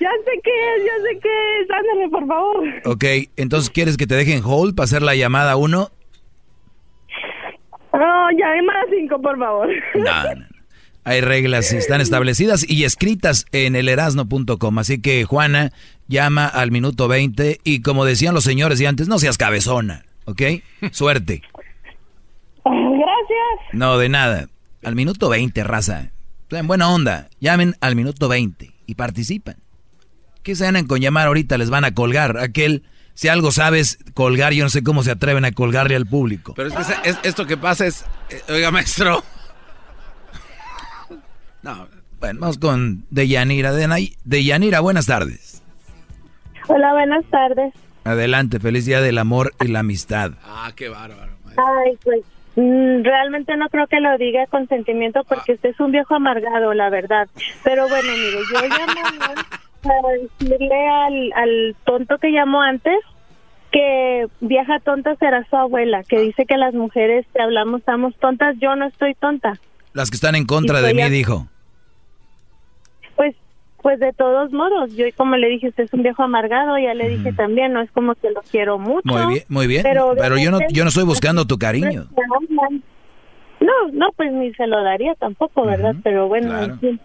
[0.01, 1.71] Ya sé qué es, ya sé qué es.
[1.71, 2.65] Ándale, por favor.
[2.85, 3.05] Ok,
[3.37, 5.91] entonces ¿quieres que te dejen hold para hacer la llamada 1?
[7.93, 9.69] No, llame a las cinco, por favor.
[9.95, 10.47] No, no, no.
[11.05, 14.79] Hay reglas, están establecidas y escritas en el erasno.com.
[14.79, 15.73] Así que, Juana,
[16.07, 20.43] llama al minuto 20 y como decían los señores de antes, no seas cabezona, ¿ok?
[20.93, 21.43] Suerte.
[23.33, 23.75] Gracias.
[23.75, 24.49] No, de nada.
[24.85, 26.11] Al minuto 20, raza.
[26.51, 29.57] En buena onda, llamen al minuto 20 y participan.
[30.43, 31.57] ¿Qué se ganan con llamar ahorita?
[31.57, 32.37] Les van a colgar.
[32.39, 32.83] Aquel,
[33.15, 36.53] si algo sabes, colgar, yo no sé cómo se atreven a colgarle al público.
[36.55, 38.05] Pero es que es- esto que pasa es...
[38.31, 39.23] eh, oiga, maestro.
[41.63, 41.87] No,
[42.19, 43.73] bueno, vamos con Deyanira.
[44.25, 45.63] Deyanira, buenas tardes.
[46.67, 47.73] Hola, buenas tardes.
[48.05, 50.33] Adelante, feliz día del amor y la amistad.
[50.45, 51.33] Ah, qué bárbaro.
[51.51, 52.21] Ay, pues
[52.57, 56.91] realmente no creo que lo diga con sentimiento porque usted es un viejo amargado, la
[56.91, 57.29] verdad.
[57.65, 59.43] Pero bueno, mire, yo llamo
[59.83, 62.97] para decirle al, al tonto que llamó antes
[63.71, 68.55] que vieja tonta será su abuela, que dice que las mujeres que hablamos estamos tontas.
[68.61, 69.55] Yo no estoy tonta.
[69.95, 71.47] Las que están en contra de mí, a- dijo.
[73.83, 76.95] Pues, pues de todos modos, yo como le dije, usted es un viejo amargado, ya
[76.95, 79.03] le dije también, no es como que lo quiero mucho.
[79.05, 79.83] Muy bien, muy bien.
[79.83, 82.05] Pero, yo no, yo no estoy buscando tu cariño.
[83.61, 85.95] No, no, pues ni se lo daría tampoco, ¿verdad?
[86.03, 87.01] Pero bueno, en fin.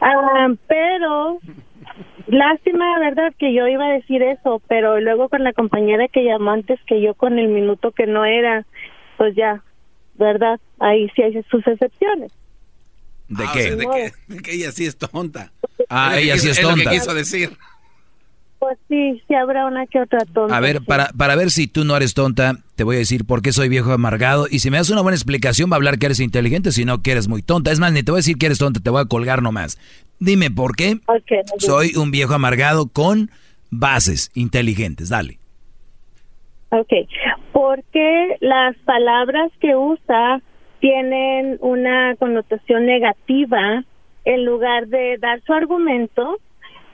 [0.00, 1.38] Ah, pero
[2.26, 3.32] lástima, ¿verdad?
[3.38, 7.00] Que yo iba a decir eso, pero luego con la compañera que llamó antes que
[7.00, 8.66] yo con el minuto que no era,
[9.16, 9.62] pues ya,
[10.14, 10.60] ¿verdad?
[10.78, 12.32] Ahí sí hay sus excepciones.
[13.28, 13.62] ¿De Ah, o qué?
[13.62, 15.50] sea, de, que, de que ella sí es tonta.
[15.88, 16.90] Ah, Es lo ella sí es lo tonta.
[16.90, 17.50] que quiso decir.
[18.58, 20.56] pues sí, sí habrá una que otra tonta.
[20.56, 23.42] A ver, para, para ver si tú no eres tonta, te voy a decir por
[23.42, 24.46] qué soy viejo amargado.
[24.50, 27.02] Y si me das una buena explicación, va a hablar que eres inteligente, si no
[27.02, 27.72] que eres muy tonta.
[27.72, 29.78] Es más, ni te voy a decir que eres tonta, te voy a colgar nomás.
[30.20, 31.00] Dime por qué
[31.58, 33.30] soy un viejo amargado con
[33.70, 35.08] bases inteligentes.
[35.08, 35.38] Dale.
[36.70, 36.88] Ok,
[37.52, 40.40] porque las palabras que usa
[40.80, 43.84] tienen una connotación negativa
[44.24, 46.38] en lugar de dar su argumento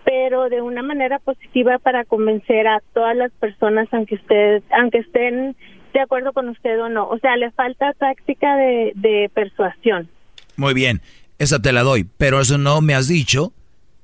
[0.09, 5.55] pero de una manera positiva para convencer a todas las personas, aunque usted, aunque estén
[5.93, 7.07] de acuerdo con usted o no.
[7.09, 10.09] O sea, le falta táctica de, de persuasión.
[10.57, 11.03] Muy bien,
[11.39, 13.53] esa te la doy, pero eso no me has dicho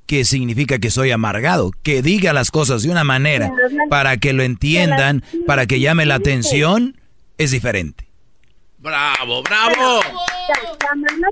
[0.06, 3.50] que significa que soy amargado, que diga las cosas de una manera
[3.88, 6.96] para que lo entiendan, para que llame la atención,
[7.38, 8.06] es diferente.
[8.78, 10.00] Bravo, bravo.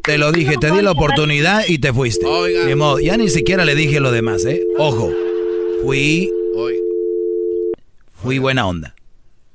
[0.02, 2.26] Te lo dije, te di la oportunidad y te fuiste.
[2.26, 3.00] Oiga.
[3.00, 4.62] ya ni siquiera le dije lo demás, ¿eh?
[4.78, 5.10] Ojo,
[5.82, 6.32] fui...
[8.14, 8.94] Fui buena onda.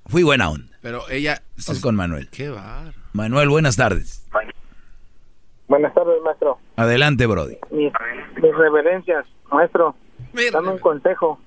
[0.08, 0.78] Fui buena onda.
[0.82, 1.42] Pero ella...
[1.58, 2.30] Estás con Manuel.
[2.30, 2.94] Qué bar.
[3.14, 4.28] Manuel, buenas tardes.
[5.68, 6.60] Buenas tardes, maestro.
[6.76, 7.58] Adelante, Brody.
[7.72, 7.92] Mis,
[8.42, 9.96] reverencias, maestro.
[10.52, 11.40] Dame un consejo.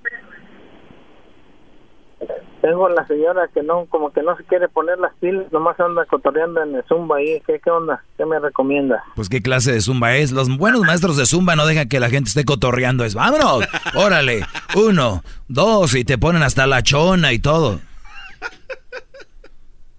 [2.61, 6.05] Tengo la señora que no, como que no se quiere poner las pilas, nomás anda
[6.05, 7.41] cotorreando en el zumba ahí.
[7.47, 8.05] ¿Qué, ¿Qué onda?
[8.19, 9.03] ¿Qué me recomienda?
[9.17, 10.31] Pues qué clase de zumba es.
[10.31, 13.05] Los buenos maestros de zumba no dejan que la gente esté cotorreando.
[13.05, 14.45] Es, vámonos, órale,
[14.77, 17.81] uno, dos, y te ponen hasta la chona y todo.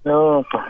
[0.04, 0.64] No, pues.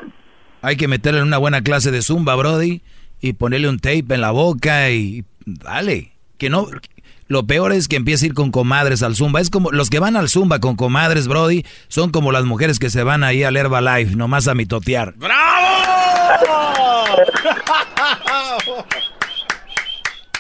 [0.62, 2.84] Hay que meterle en una buena clase de zumba, Brody,
[3.20, 6.14] y ponerle un tape en la boca y dale.
[6.38, 6.68] Que no,
[7.32, 9.40] lo peor es que empieza a ir con comadres al Zumba.
[9.40, 12.90] Es como los que van al Zumba con comadres, Brody, son como las mujeres que
[12.90, 15.14] se van ahí al Herbalife, nomás a mitotear.
[15.16, 15.46] ¡Bravo!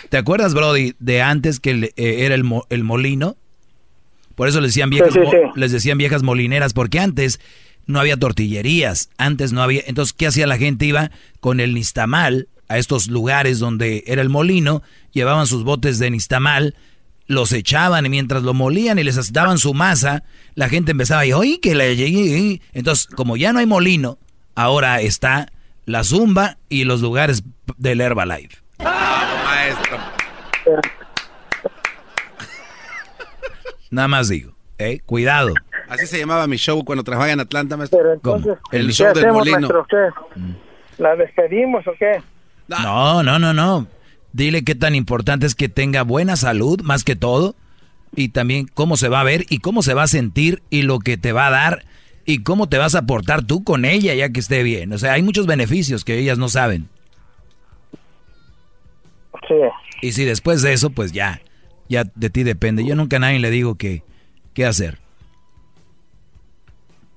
[0.09, 3.38] ¿Te acuerdas, Brody, de antes que eh, era el, molino?
[4.35, 5.13] Por eso les decían, viejas,
[5.55, 7.39] les decían viejas molineras, porque antes
[7.85, 9.81] no había tortillerías, antes no había...
[9.85, 10.88] Entonces, ¿qué hacía la gente?
[10.88, 11.09] Iba
[11.39, 14.81] con el nistamal a estos lugares donde era el molino,
[15.11, 16.73] llevaban sus botes de nistamal,
[17.27, 20.23] los echaban y mientras lo molían y les daban su masa,
[20.56, 22.61] la gente empezaba y oye que le llegué.
[22.72, 24.18] Entonces, como ya no hay molino,
[24.56, 25.52] ahora está
[25.85, 27.43] la zumba y los lugares
[27.76, 28.57] del Herbalife.
[28.80, 29.98] maestro!
[33.89, 35.02] Nada más digo, ¿eh?
[35.06, 35.53] Cuidado.
[35.89, 37.99] Así se llamaba mi show cuando trabajaba en Atlanta, maestro.
[38.72, 39.68] El show del molino.
[40.98, 42.22] ¿La despedimos o qué?
[42.80, 43.88] No, no, no, no.
[44.34, 47.56] Dile qué tan importante es que tenga buena salud, más que todo.
[48.15, 50.99] Y también cómo se va a ver y cómo se va a sentir y lo
[50.99, 51.85] que te va a dar
[52.26, 54.91] y cómo te vas a portar tú con ella ya que esté bien.
[54.93, 56.89] O sea, hay muchos beneficios que ellas no saben.
[59.48, 59.56] Sí.
[60.02, 61.41] Y si después de eso, pues ya,
[61.89, 62.85] ya de ti depende.
[62.85, 64.03] Yo nunca a nadie le digo qué,
[64.53, 64.99] qué hacer.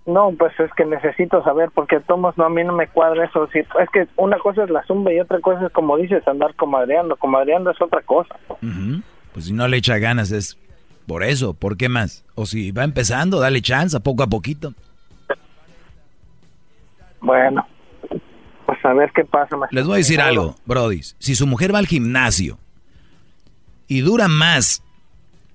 [0.06, 3.48] No, pues es que necesito saber porque Tomás no a mí no me cuadra eso.
[3.52, 7.16] es que una cosa es la zumba y otra cosa es como dices andar comadreando.
[7.16, 8.36] Comadreando es otra cosa.
[9.32, 10.58] Pues si no le echa ganas es
[11.06, 11.54] por eso.
[11.54, 12.24] ¿Por qué más?
[12.34, 14.74] O si va empezando, dale chance poco a poquito.
[17.20, 17.66] Bueno,
[18.66, 19.56] pues a ver qué pasa.
[19.70, 21.00] Les voy a decir algo, Brody.
[21.18, 22.58] Si su mujer va al gimnasio
[23.88, 24.82] y dura más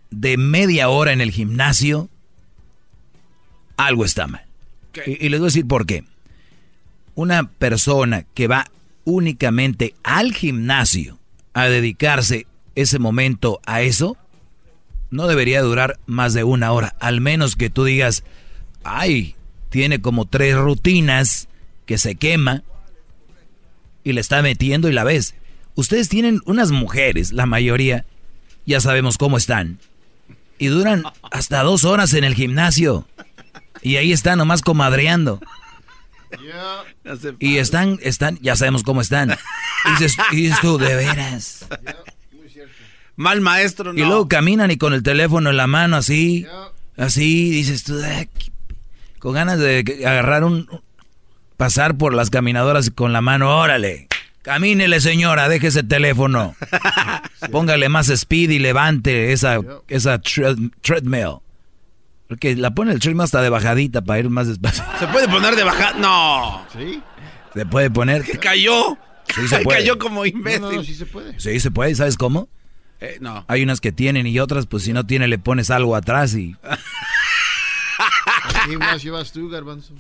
[0.09, 2.09] de media hora en el gimnasio,
[3.79, 4.43] algo está mal.
[5.05, 6.03] Y, les voy a decir por qué.
[7.15, 8.65] Una persona que va
[9.05, 11.17] únicamente al gimnasio
[11.53, 12.45] a dedicarse
[12.75, 14.17] ese momento a eso,
[15.11, 16.95] no debería durar más de una hora.
[16.99, 18.23] Al menos que tú digas,
[18.83, 19.35] ay,
[19.69, 21.47] tiene como tres rutinas
[21.85, 22.63] que se quema
[24.03, 25.35] y le está metiendo y la ves.
[25.75, 28.05] Ustedes tienen unas mujeres, la mayoría,
[28.65, 29.79] ya sabemos cómo están,
[30.57, 33.07] y duran hasta dos horas en el gimnasio.
[33.81, 35.39] Y ahí están nomás comadreando.
[37.39, 39.37] y están, están, ya sabemos cómo están.
[39.85, 41.65] Y dices, tú, de veras.
[43.15, 43.99] Mal maestro, no.
[43.99, 46.45] Y luego caminan y con el teléfono en la mano así,
[46.95, 47.99] así, dices tú,
[49.19, 50.69] con ganas de agarrar un,
[51.57, 54.07] pasar por las caminadoras con la mano, órale.
[54.41, 56.55] Camínele, señora, deje ese teléfono.
[57.51, 61.39] Póngale más speed y levante esa, esa treadmill.
[62.29, 64.83] Porque la pone el trim hasta de bajadita para ir más despacio.
[64.99, 65.93] ¿Se puede poner de bajada?
[65.97, 66.63] No.
[66.71, 67.01] ¿Sí?
[67.55, 68.23] Se puede poner.
[68.39, 68.99] cayó.
[69.33, 69.79] Sí se puede.
[69.79, 70.61] Cayó como imbécil.
[70.61, 71.39] No, no, sí se puede.
[71.39, 72.47] Sí se puede, ¿sabes cómo?
[73.01, 73.45] Eh, no.
[73.47, 76.55] Hay unas que tienen y otras, pues si no tiene, le pones algo atrás y.
[78.69, 79.95] ¿Qué más llevas tú, Garbanzo?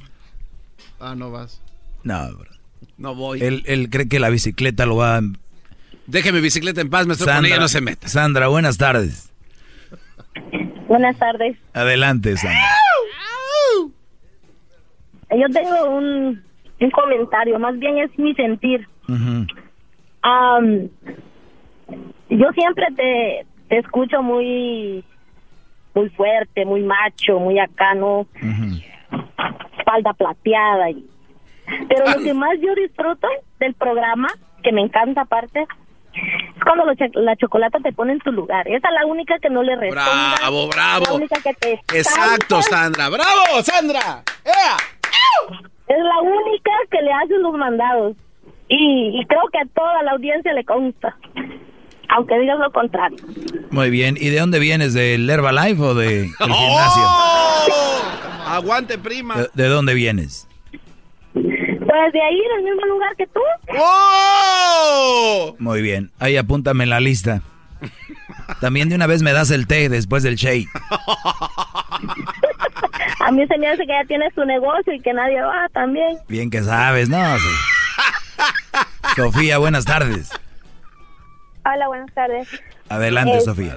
[0.99, 1.59] Ah, no vas.
[2.03, 2.51] No, bro.
[2.97, 3.41] No voy.
[3.41, 5.21] Él, él cree que la bicicleta lo va a...
[6.05, 8.07] Déjeme bicicleta en paz, me estoy con ella no se meta.
[8.07, 9.31] Sandra, buenas tardes.
[10.89, 11.55] Buenas tardes.
[11.73, 12.59] Adelante, Sandra.
[15.29, 16.43] Yo tengo un,
[16.79, 18.87] un comentario, más bien es mi sentir.
[20.23, 20.89] Am,
[22.29, 25.03] yo siempre te, te escucho muy
[25.93, 28.25] muy fuerte, muy macho, muy acá, ¿no?
[29.77, 30.89] Espalda plateada.
[30.89, 31.05] Y...
[31.87, 33.27] Pero lo que más yo disfruto
[33.59, 34.29] del programa,
[34.63, 35.67] que me encanta aparte,
[36.75, 38.67] cuando la chocolata te pone en su lugar.
[38.67, 40.35] Esa es la única que no le responde.
[40.37, 41.05] Bravo, bravo.
[41.05, 42.61] La única que te Exacto.
[42.61, 43.09] Sandra.
[43.09, 44.23] ¡Bravo, Sandra!
[44.45, 44.77] ¡Ea!
[45.87, 48.15] Es la única que le hace los mandados.
[48.67, 51.17] Y, y creo que a toda la audiencia le consta.
[52.09, 53.17] Aunque digas lo contrario.
[53.71, 54.15] Muy bien.
[54.19, 54.93] ¿Y de dónde vienes?
[54.93, 57.03] ¿Del Herbalife o del gimnasio?
[57.03, 58.01] ¡Oh!
[58.47, 59.37] Aguante, prima.
[59.37, 60.48] ¿De, de dónde vienes?
[61.89, 63.39] Pues de ahí, del mismo lugar que tú.
[63.79, 65.55] ¡Oh!
[65.57, 66.11] Muy bien.
[66.19, 67.41] Ahí apúntame en la lista.
[68.61, 70.69] También de una vez me das el té después del shake.
[73.25, 76.19] A mí se me hace que ya tienes tu negocio y que nadie va también.
[76.27, 77.17] Bien que sabes, ¿no?
[77.37, 77.47] Sí.
[79.15, 80.29] Sofía, buenas tardes.
[81.65, 82.47] Hola, buenas tardes.
[82.89, 83.75] Adelante, Este, Sofía.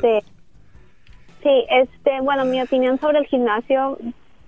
[1.42, 3.98] Sí, este, bueno, mi opinión sobre el gimnasio,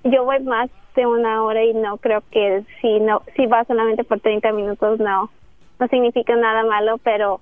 [0.05, 4.05] yo voy más de una hora y no creo que si no, si vas solamente
[4.05, 5.31] por 30 minutos no,
[5.79, 7.41] no significa nada malo, pero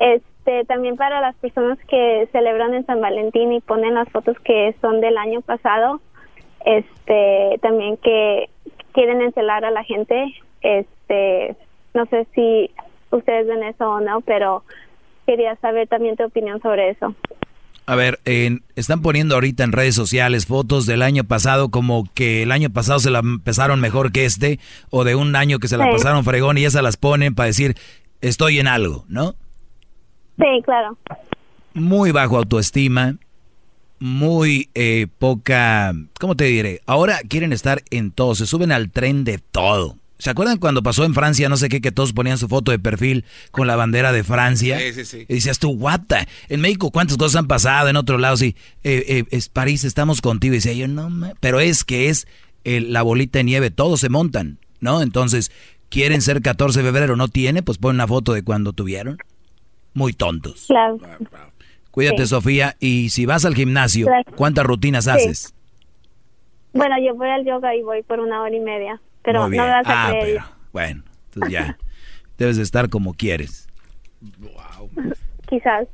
[0.00, 4.74] este, también para las personas que celebran en San Valentín y ponen las fotos que
[4.80, 6.00] son del año pasado,
[6.64, 8.48] este, también que
[8.92, 11.56] quieren encelar a la gente, este,
[11.94, 12.70] no sé si
[13.10, 14.62] ustedes ven eso o no, pero
[15.26, 17.14] quería saber también tu opinión sobre eso.
[17.88, 22.42] A ver, en- están poniendo ahorita en redes sociales fotos del año pasado como que
[22.42, 24.58] el año pasado se la empezaron mejor que este,
[24.90, 25.90] o de un año que se la Sí.
[25.92, 27.76] pasaron fregón y se las ponen para decir,
[28.20, 29.36] estoy en algo, ¿no?
[30.36, 30.98] Sí, claro.
[31.74, 33.16] Muy bajo autoestima,
[34.00, 36.80] muy eh, poca, ¿cómo te diré?
[36.86, 39.96] Ahora quieren estar en todo, se suben al tren de todo.
[40.18, 42.78] ¿Se acuerdan cuando pasó en Francia, no sé qué, que todos ponían su foto de
[42.78, 44.78] perfil con la bandera de Francia?
[44.78, 45.26] Sí, sí, sí.
[45.28, 47.88] Y decías tú, what the- En México, ¿cuántas cosas han pasado?
[47.90, 48.56] En otro lado, sí.
[48.82, 50.54] eh, eh, es París, estamos contigo.
[50.54, 51.32] Y decía yo, no, ma-".
[51.40, 52.26] pero es que es
[52.64, 55.02] eh, la bolita de nieve, todos se montan, ¿no?
[55.02, 55.52] Entonces,
[55.90, 57.62] quieren ser 14 de febrero, ¿no tiene?
[57.62, 59.18] Pues pon una foto de cuando tuvieron.
[59.92, 60.64] Muy tontos.
[60.66, 60.98] Claro.
[61.90, 62.28] Cuídate, Sí.
[62.30, 62.76] Sofía.
[62.80, 64.32] Y si vas al gimnasio, Claro.
[64.34, 65.10] ¿cuántas rutinas Sí.
[65.10, 65.54] haces?
[66.72, 69.64] Bueno, yo voy al yoga y voy por una hora y media, pero Muy no
[69.64, 70.24] me vas a ah, creer.
[70.24, 71.76] pero, bueno, entonces ya.
[72.38, 73.66] Debes de estar como quieres.
[75.48, 75.88] Quizás.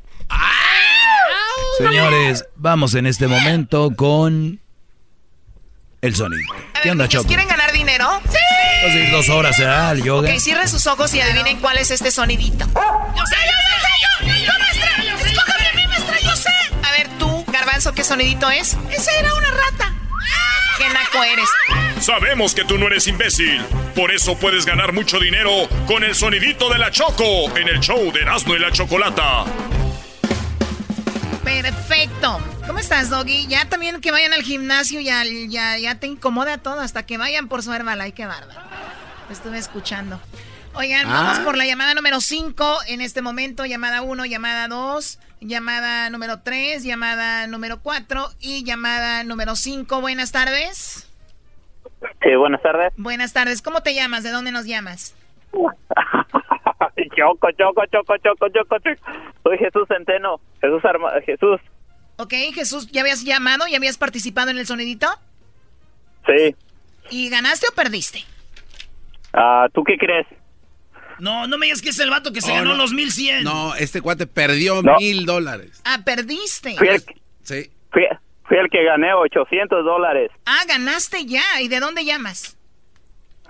[1.78, 4.60] Señores, vamos en este momento con
[6.02, 6.42] el sonido.
[6.82, 7.26] ¿Qué onda, Choco?
[7.26, 8.20] ¿quieren ganar dinero?
[8.28, 8.98] ¡Sí!
[8.98, 9.88] Ir dos horas, ¿será?
[9.88, 10.28] Al yoga.
[10.28, 12.66] Ok, cierren sus ojos y adivinen cuál es este sonidito.
[12.66, 14.26] ¡Yo sé, yo sé, yo!
[14.26, 16.18] ¡Yo, a mí, maestra!
[16.20, 16.50] ¡Yo sé!
[16.82, 18.76] A ver, tú, Garbanzo, ¿qué sonidito es?
[18.90, 19.94] ¡Esa era una rata!
[20.76, 21.48] ¡Qué naco eres!
[22.02, 23.62] Sabemos que tú no eres imbécil.
[23.94, 25.50] Por eso puedes ganar mucho dinero
[25.86, 29.44] con el sonidito de la Choco en el show de Erasmo y la Chocolata.
[31.44, 32.40] Perfecto.
[32.66, 33.46] ¿Cómo estás, Doggy?
[33.46, 37.46] Ya también que vayan al gimnasio, ya, ya, ya te incomoda todo hasta que vayan
[37.48, 38.12] por su Herbalife.
[38.12, 38.60] Qué bárbaro.
[39.30, 40.20] Estuve escuchando.
[40.74, 41.12] Oigan, Ah.
[41.22, 43.64] vamos por la llamada número 5 en este momento.
[43.64, 50.00] Llamada 1, llamada 2, llamada número 3, llamada número 4 y llamada número 5.
[50.00, 51.06] Buenas tardes.
[52.22, 52.92] Sí, buenas tardes.
[52.96, 53.62] Buenas tardes.
[53.62, 54.22] ¿Cómo te llamas?
[54.22, 55.14] ¿De dónde nos llamas?
[57.16, 59.12] Choco, choco, choco, choco, choco, choco.
[59.42, 60.40] Soy Jesús Centeno.
[60.60, 61.60] Jesús Arma Jesús.
[62.16, 63.66] Ok, Jesús, ¿ya habías llamado?
[63.66, 65.06] ¿Ya habías participado en el sonidito?
[66.26, 66.54] Sí.
[67.10, 68.24] ¿Y ganaste o perdiste?
[69.32, 70.26] Ah, ¿Tú qué crees?
[71.18, 72.76] No, no me digas que es el vato que se Oh, ganó no.
[72.76, 73.44] los 1100.
[73.44, 74.96] No, este cuate perdió No.
[74.98, 75.80] mil dólares.
[75.84, 76.76] Ah, perdiste.
[76.76, 77.02] Fui el,
[77.42, 77.70] Sí.
[77.90, 78.04] fui,
[78.52, 81.42] fui el que gané 800 dólares Ah, ganaste ya.
[81.62, 82.56] ¿Y de dónde llamas?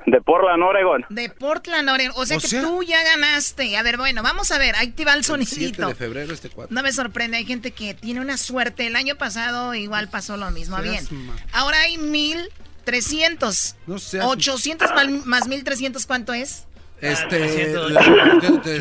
[0.04, 1.04] de Portland, Oregon.
[1.10, 2.12] De Portland, Oregon.
[2.16, 3.76] O sea O que sea- tú ya ganaste.
[3.76, 4.74] A ver, bueno, vamos a ver.
[4.74, 5.86] Ahí te va el 7 sonidito.
[5.86, 6.74] de febrero este cuate.
[6.74, 8.86] No me sorprende, hay gente que tiene una suerte.
[8.88, 10.76] El año pasado igual pasó lo mismo.
[10.82, 11.06] Bien.
[11.52, 13.76] Ahora hay 1300.
[13.86, 16.66] No seas- 800 mal- más 1300, ¿cuánto es?
[17.02, 18.78] Este, ocho, este,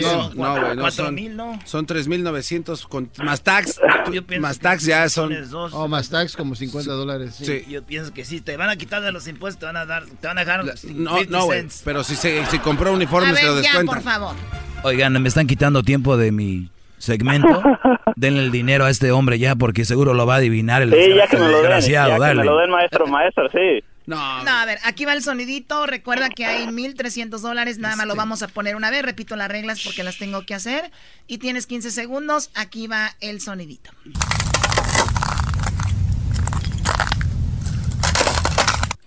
[0.00, 1.58] no, no, no, son, mil, ¿no?
[1.64, 3.80] son 3.900 con más tax,
[4.12, 5.32] Yo pienso más tax ya son.
[5.72, 7.36] Oh, más tax como 50 dólares.
[7.38, 7.44] Sí.
[7.46, 7.64] sí.
[7.68, 10.04] Yo pienso que sí, te van a quitar de los impuestos, te van a dar,
[10.04, 11.48] te van a dejar La- 50 no, no,
[11.84, 13.86] pero si se si compró A uniforme se lo descuentan.
[13.86, 14.34] por favor.
[14.82, 17.62] Oigan, me están quitando tiempo de mi segmento.
[18.16, 21.14] Denle el dinero a este hombre ya porque seguro lo va a adivinar el, Sí,
[21.16, 21.80] ya que me lo den.
[21.82, 22.34] Ya que dale.
[22.40, 23.82] me lo den, maestro, maestro, sí.
[24.06, 25.86] No, no, a ver, aquí va el sonidito.
[25.86, 27.78] Recuerda que hay 1.300 dólares.
[27.78, 28.18] Nada más lo este.
[28.18, 29.02] vamos a poner una vez.
[29.02, 30.90] Repito las reglas porque las tengo que hacer.
[31.26, 32.50] Y tienes 15 segundos.
[32.54, 33.90] Aquí va el sonidito.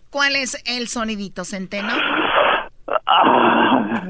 [0.09, 1.95] ¿Cuál es el sonidito, Centeno?
[3.05, 4.01] Ah,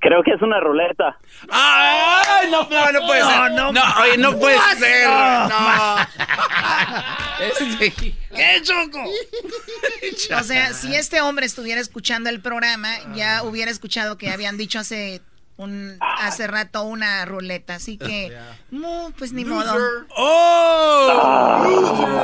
[0.00, 1.16] creo que es una ruleta.
[1.50, 2.50] ¡Ay!
[2.50, 3.50] No, no, no puede ser.
[3.52, 5.08] No, No, oye, no puede ser.
[5.08, 5.96] No.
[7.40, 7.92] Este-
[8.34, 9.04] ¿Qué, Choco?
[10.38, 14.78] O sea, si este hombre estuviera escuchando el programa, ya hubiera escuchado que habían dicho
[14.78, 15.20] hace
[15.56, 18.36] un hace rato una ruleta, así que
[18.70, 19.74] no, pues ni modo.
[20.16, 21.66] ¡Oh!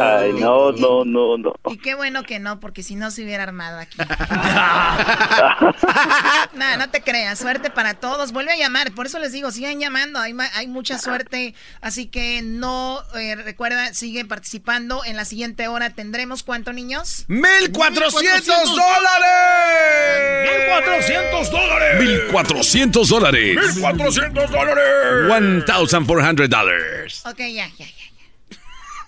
[0.00, 1.54] Ay, no, no, no, no.
[1.70, 3.96] Y qué bueno que no, porque si no se hubiera armado aquí.
[6.54, 7.38] Nada, no te creas.
[7.38, 8.32] Suerte para todos.
[8.32, 8.92] Vuelve a llamar.
[8.92, 10.18] Por eso les digo, sigan llamando.
[10.18, 11.54] Hay, hay mucha suerte.
[11.80, 15.04] Así que no, eh, recuerda, sigue participando.
[15.04, 17.24] En la siguiente hora tendremos, ¿cuánto, niños?
[17.28, 20.50] ¡1400 dólares!
[20.68, 22.00] ¡1400 dólares!
[22.00, 23.21] 1400 dólares.
[23.30, 24.84] 1400 dólares.
[25.28, 27.22] 1400 dólares.
[27.26, 27.86] Ok, ya, ya, ya.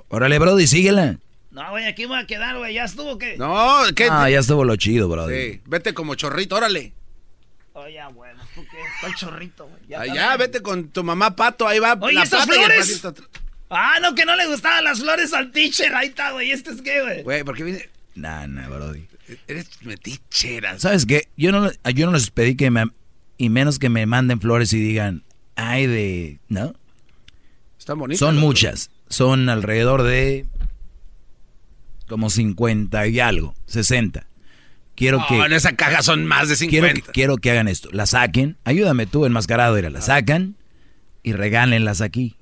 [0.09, 1.17] Órale, Brody, síguela.
[1.51, 2.73] No, güey, aquí me voy a quedar, güey.
[2.75, 3.35] Ya estuvo, ¿qué?
[3.37, 4.07] No, ¿qué?
[4.11, 5.53] Ah, ya estuvo lo chido, Brody.
[5.53, 6.93] Sí, vete como chorrito, órale.
[7.73, 8.41] Oh, ya, bueno.
[8.55, 8.77] ¿tú qué?
[8.95, 9.81] Estoy chorrito, güey.
[9.87, 10.37] Ya, Allá, bien.
[10.39, 12.99] vete con tu mamá Pato, ahí va Oye, la ¿estas pata y el flores?
[12.99, 13.29] patito.
[13.69, 15.93] Ah, no, que no le gustaban las flores al teacher.
[15.93, 16.51] Ahí está, güey.
[16.51, 17.23] ¿Este es qué, güey?
[17.23, 17.89] Güey, ¿por qué viene?
[18.15, 19.07] Nah, nah, Brody.
[19.47, 20.79] Eres metichera.
[20.79, 21.27] ¿Sabes qué?
[21.35, 22.85] Yo no, yo no les pedí que me...
[23.37, 25.23] Y menos que me manden flores y digan,
[25.55, 26.39] ay de...
[26.47, 26.73] ¿No?
[27.77, 28.19] Están bonitas.
[28.19, 28.89] Son muchas.
[29.09, 30.45] Son alrededor de...
[32.07, 33.53] Como 50 y algo.
[33.65, 34.27] 60.
[34.95, 35.39] Quiero No, que...
[35.39, 37.11] en esa caja son más de Quiero, 50.
[37.11, 37.89] quiero que hagan esto.
[37.91, 38.57] La saquen.
[38.63, 39.77] Ayúdame tú, enmascarado.
[39.77, 40.55] Era, la sacan
[41.21, 42.35] y regálenlas aquí.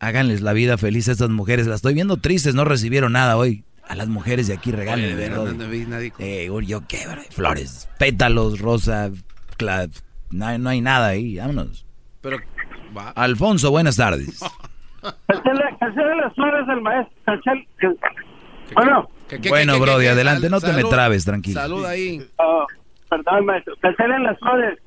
[0.00, 1.66] Háganles la vida feliz a estas mujeres.
[1.68, 2.54] Las estoy viendo tristes.
[2.56, 3.64] No recibieron nada hoy.
[3.88, 5.16] A las mujeres de aquí Oye, regálenles.
[5.16, 5.44] de brody.
[5.44, 7.20] verdad, no vi nadie con- Eh, yo qué, bro?
[7.30, 9.10] Flores, pétalos, rosa,
[9.58, 9.90] cla-
[10.30, 11.84] no, hay- no hay nada ahí, vámonos.
[12.20, 12.38] Pero,
[12.96, 13.10] va.
[13.10, 14.40] Alfonso, buenas tardes.
[15.80, 17.14] Cancela las flores del maestro.
[17.44, 17.66] can-
[18.74, 21.60] Bueno, ¿Qué, qué, bueno, qué, Brody, adelante, no te me trabes, tranquilo.
[21.60, 22.24] Salud ahí.
[22.38, 22.66] oh,
[23.10, 23.74] perdón, maestro.
[23.80, 24.78] Cancelen las flores.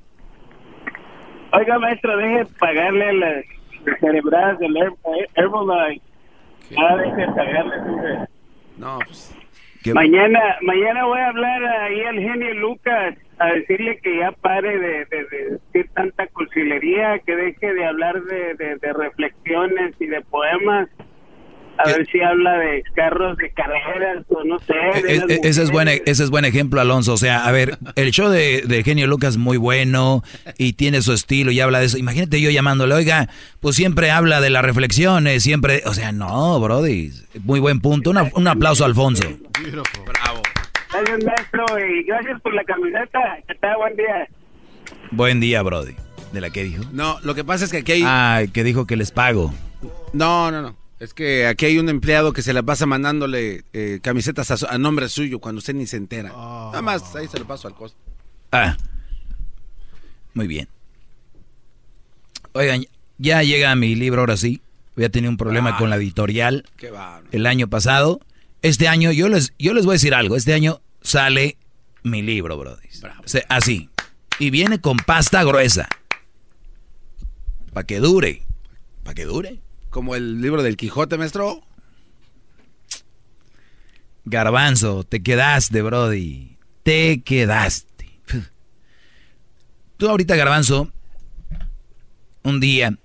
[1.51, 6.01] Oiga, maestro, deje pagarle las cerebradas del Her- Herbalife.
[6.77, 8.27] Ah, deje pagarle.
[8.77, 9.35] No, pues.
[9.83, 14.79] ¿Qué- Mañana, mañana voy a hablar ahí al genio Lucas a decirle que ya pare
[14.79, 20.07] de, de- de decir tanta cursilería, que deje de hablar de, de- de reflexiones y
[20.07, 20.89] de poemas.
[21.77, 21.93] A ¿Qué?
[21.93, 24.73] ver si habla de carros de carreras o no sé.
[25.07, 26.03] E- e- ese, es buen, mujeres.
[26.05, 27.13] ese es buen ejemplo, Alonso.
[27.13, 30.23] O sea, a ver, el show de, de Genio Lucas es muy bueno
[30.57, 31.97] y tiene su estilo y habla de eso.
[31.97, 33.27] Imagínate yo llamándole, oiga,
[33.59, 35.81] pues siempre habla de las reflexiones, siempre.
[35.85, 37.11] O sea, no, Brody.
[37.43, 38.09] Muy buen punto.
[38.09, 39.27] Una- un aplauso, Alfonso.
[39.61, 40.41] Bravo.
[40.93, 43.19] Gracias, maestro, y gracias por la camiseta.
[43.47, 44.27] Que tal, buen día.
[45.11, 45.95] Buen día, Brody.
[46.31, 46.83] ¿De la que dijo?
[46.93, 48.03] No, lo que pasa es que aquí hay.
[48.05, 49.53] Ay, que dijo que les pago.
[50.13, 50.75] No, no, no.
[50.99, 55.09] Es que aquí hay un empleado que se la pasa mandándole eh, camisetas a, nombre
[55.09, 56.29] suyo cuando usted ni se entera.
[56.29, 57.97] Nada más, ahí se lo paso al costo.
[58.51, 58.77] Ah,
[60.33, 60.69] muy bien.
[62.53, 62.85] Oigan,
[63.17, 64.61] ya llega mi libro ahora sí.
[64.95, 65.77] Había tenido un problema Ah.
[65.77, 67.27] con la editorial Qué bárbaro.
[67.31, 68.21] el año pasado.
[68.61, 70.37] Este año, yo les, yo les voy a decir algo.
[70.37, 71.57] Este año sale
[72.03, 72.87] mi libro, brody.
[73.23, 73.89] O sea, así.
[74.39, 75.87] Y viene con pasta gruesa.
[77.73, 78.43] Para que dure.
[79.03, 79.59] Para que dure.
[79.95, 81.63] Como el libro del Quijote, maestro.
[84.25, 86.57] Garbanzo, te quedaste, Brody.
[86.83, 88.19] Te quedaste.
[89.97, 90.91] Tú ahorita, Garbanzo,
[92.43, 92.97] un día,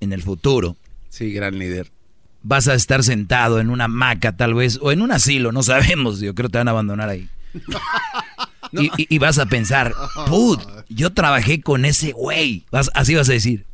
[0.00, 0.78] en el futuro,
[1.10, 1.92] Sí, gran líder.
[2.42, 6.20] vas a estar sentado en una hamaca tal vez, o en un asilo, no sabemos,
[6.20, 7.28] yo creo que te van a abandonar ahí.
[8.72, 9.94] y, y- y vas a pensar,
[10.26, 12.64] put, yo trabajé con ese güey.
[12.70, 13.66] Vas- así vas a decir.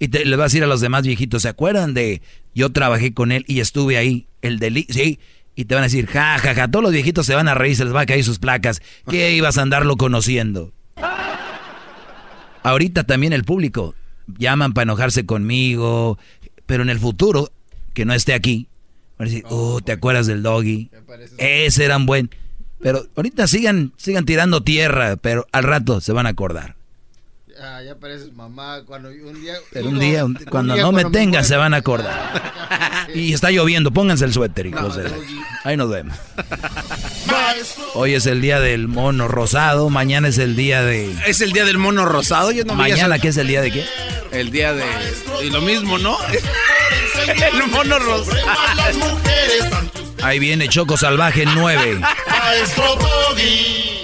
[0.00, 2.22] Y te, le vas a decir a los demás viejitos, ¿se acuerdan de
[2.54, 4.26] yo trabajé con él y estuve ahí?
[4.40, 5.20] El deli sí.
[5.54, 6.68] Y te van a decir, ja, ja, ja.
[6.68, 8.80] Todos los viejitos se van a reír, se les va a caer sus placas.
[9.08, 10.72] ¿Qué ibas a andarlo conociendo?
[12.62, 13.94] Ahorita también el público
[14.38, 16.18] llaman para enojarse conmigo,
[16.64, 17.52] pero en el futuro,
[17.92, 18.68] que no esté aquí,
[19.18, 20.90] van a decir, oh, ¿te acuerdas del doggy?
[21.36, 22.30] Ese era un buen.
[22.80, 26.79] Pero ahorita sigan, sigan tirando tierra, pero al rato se van a acordar.
[27.62, 29.54] Ah, ya pareces mamá cuando un día...
[29.70, 32.58] Pero un día, un- cuando no me tengan, se van a acordar.
[33.14, 35.16] Y está lloviendo, pónganse el suéter, hijos de la-
[35.64, 36.16] Ahí nos vemos.
[37.94, 41.12] Hoy es el día del mono rosado, mañana es el día de...
[41.26, 42.52] Es el día del mono rosado.
[42.52, 43.18] Yo no Mañana.
[43.18, 43.84] ¿qué es el día de qué?
[44.30, 44.84] El día de.
[45.42, 46.16] Y lo mismo, ¿no?
[47.52, 48.40] el mono rosado.
[50.22, 52.00] Ahí viene Choco Salvaje 9.
[52.28, 53.99] Maestro Doggy.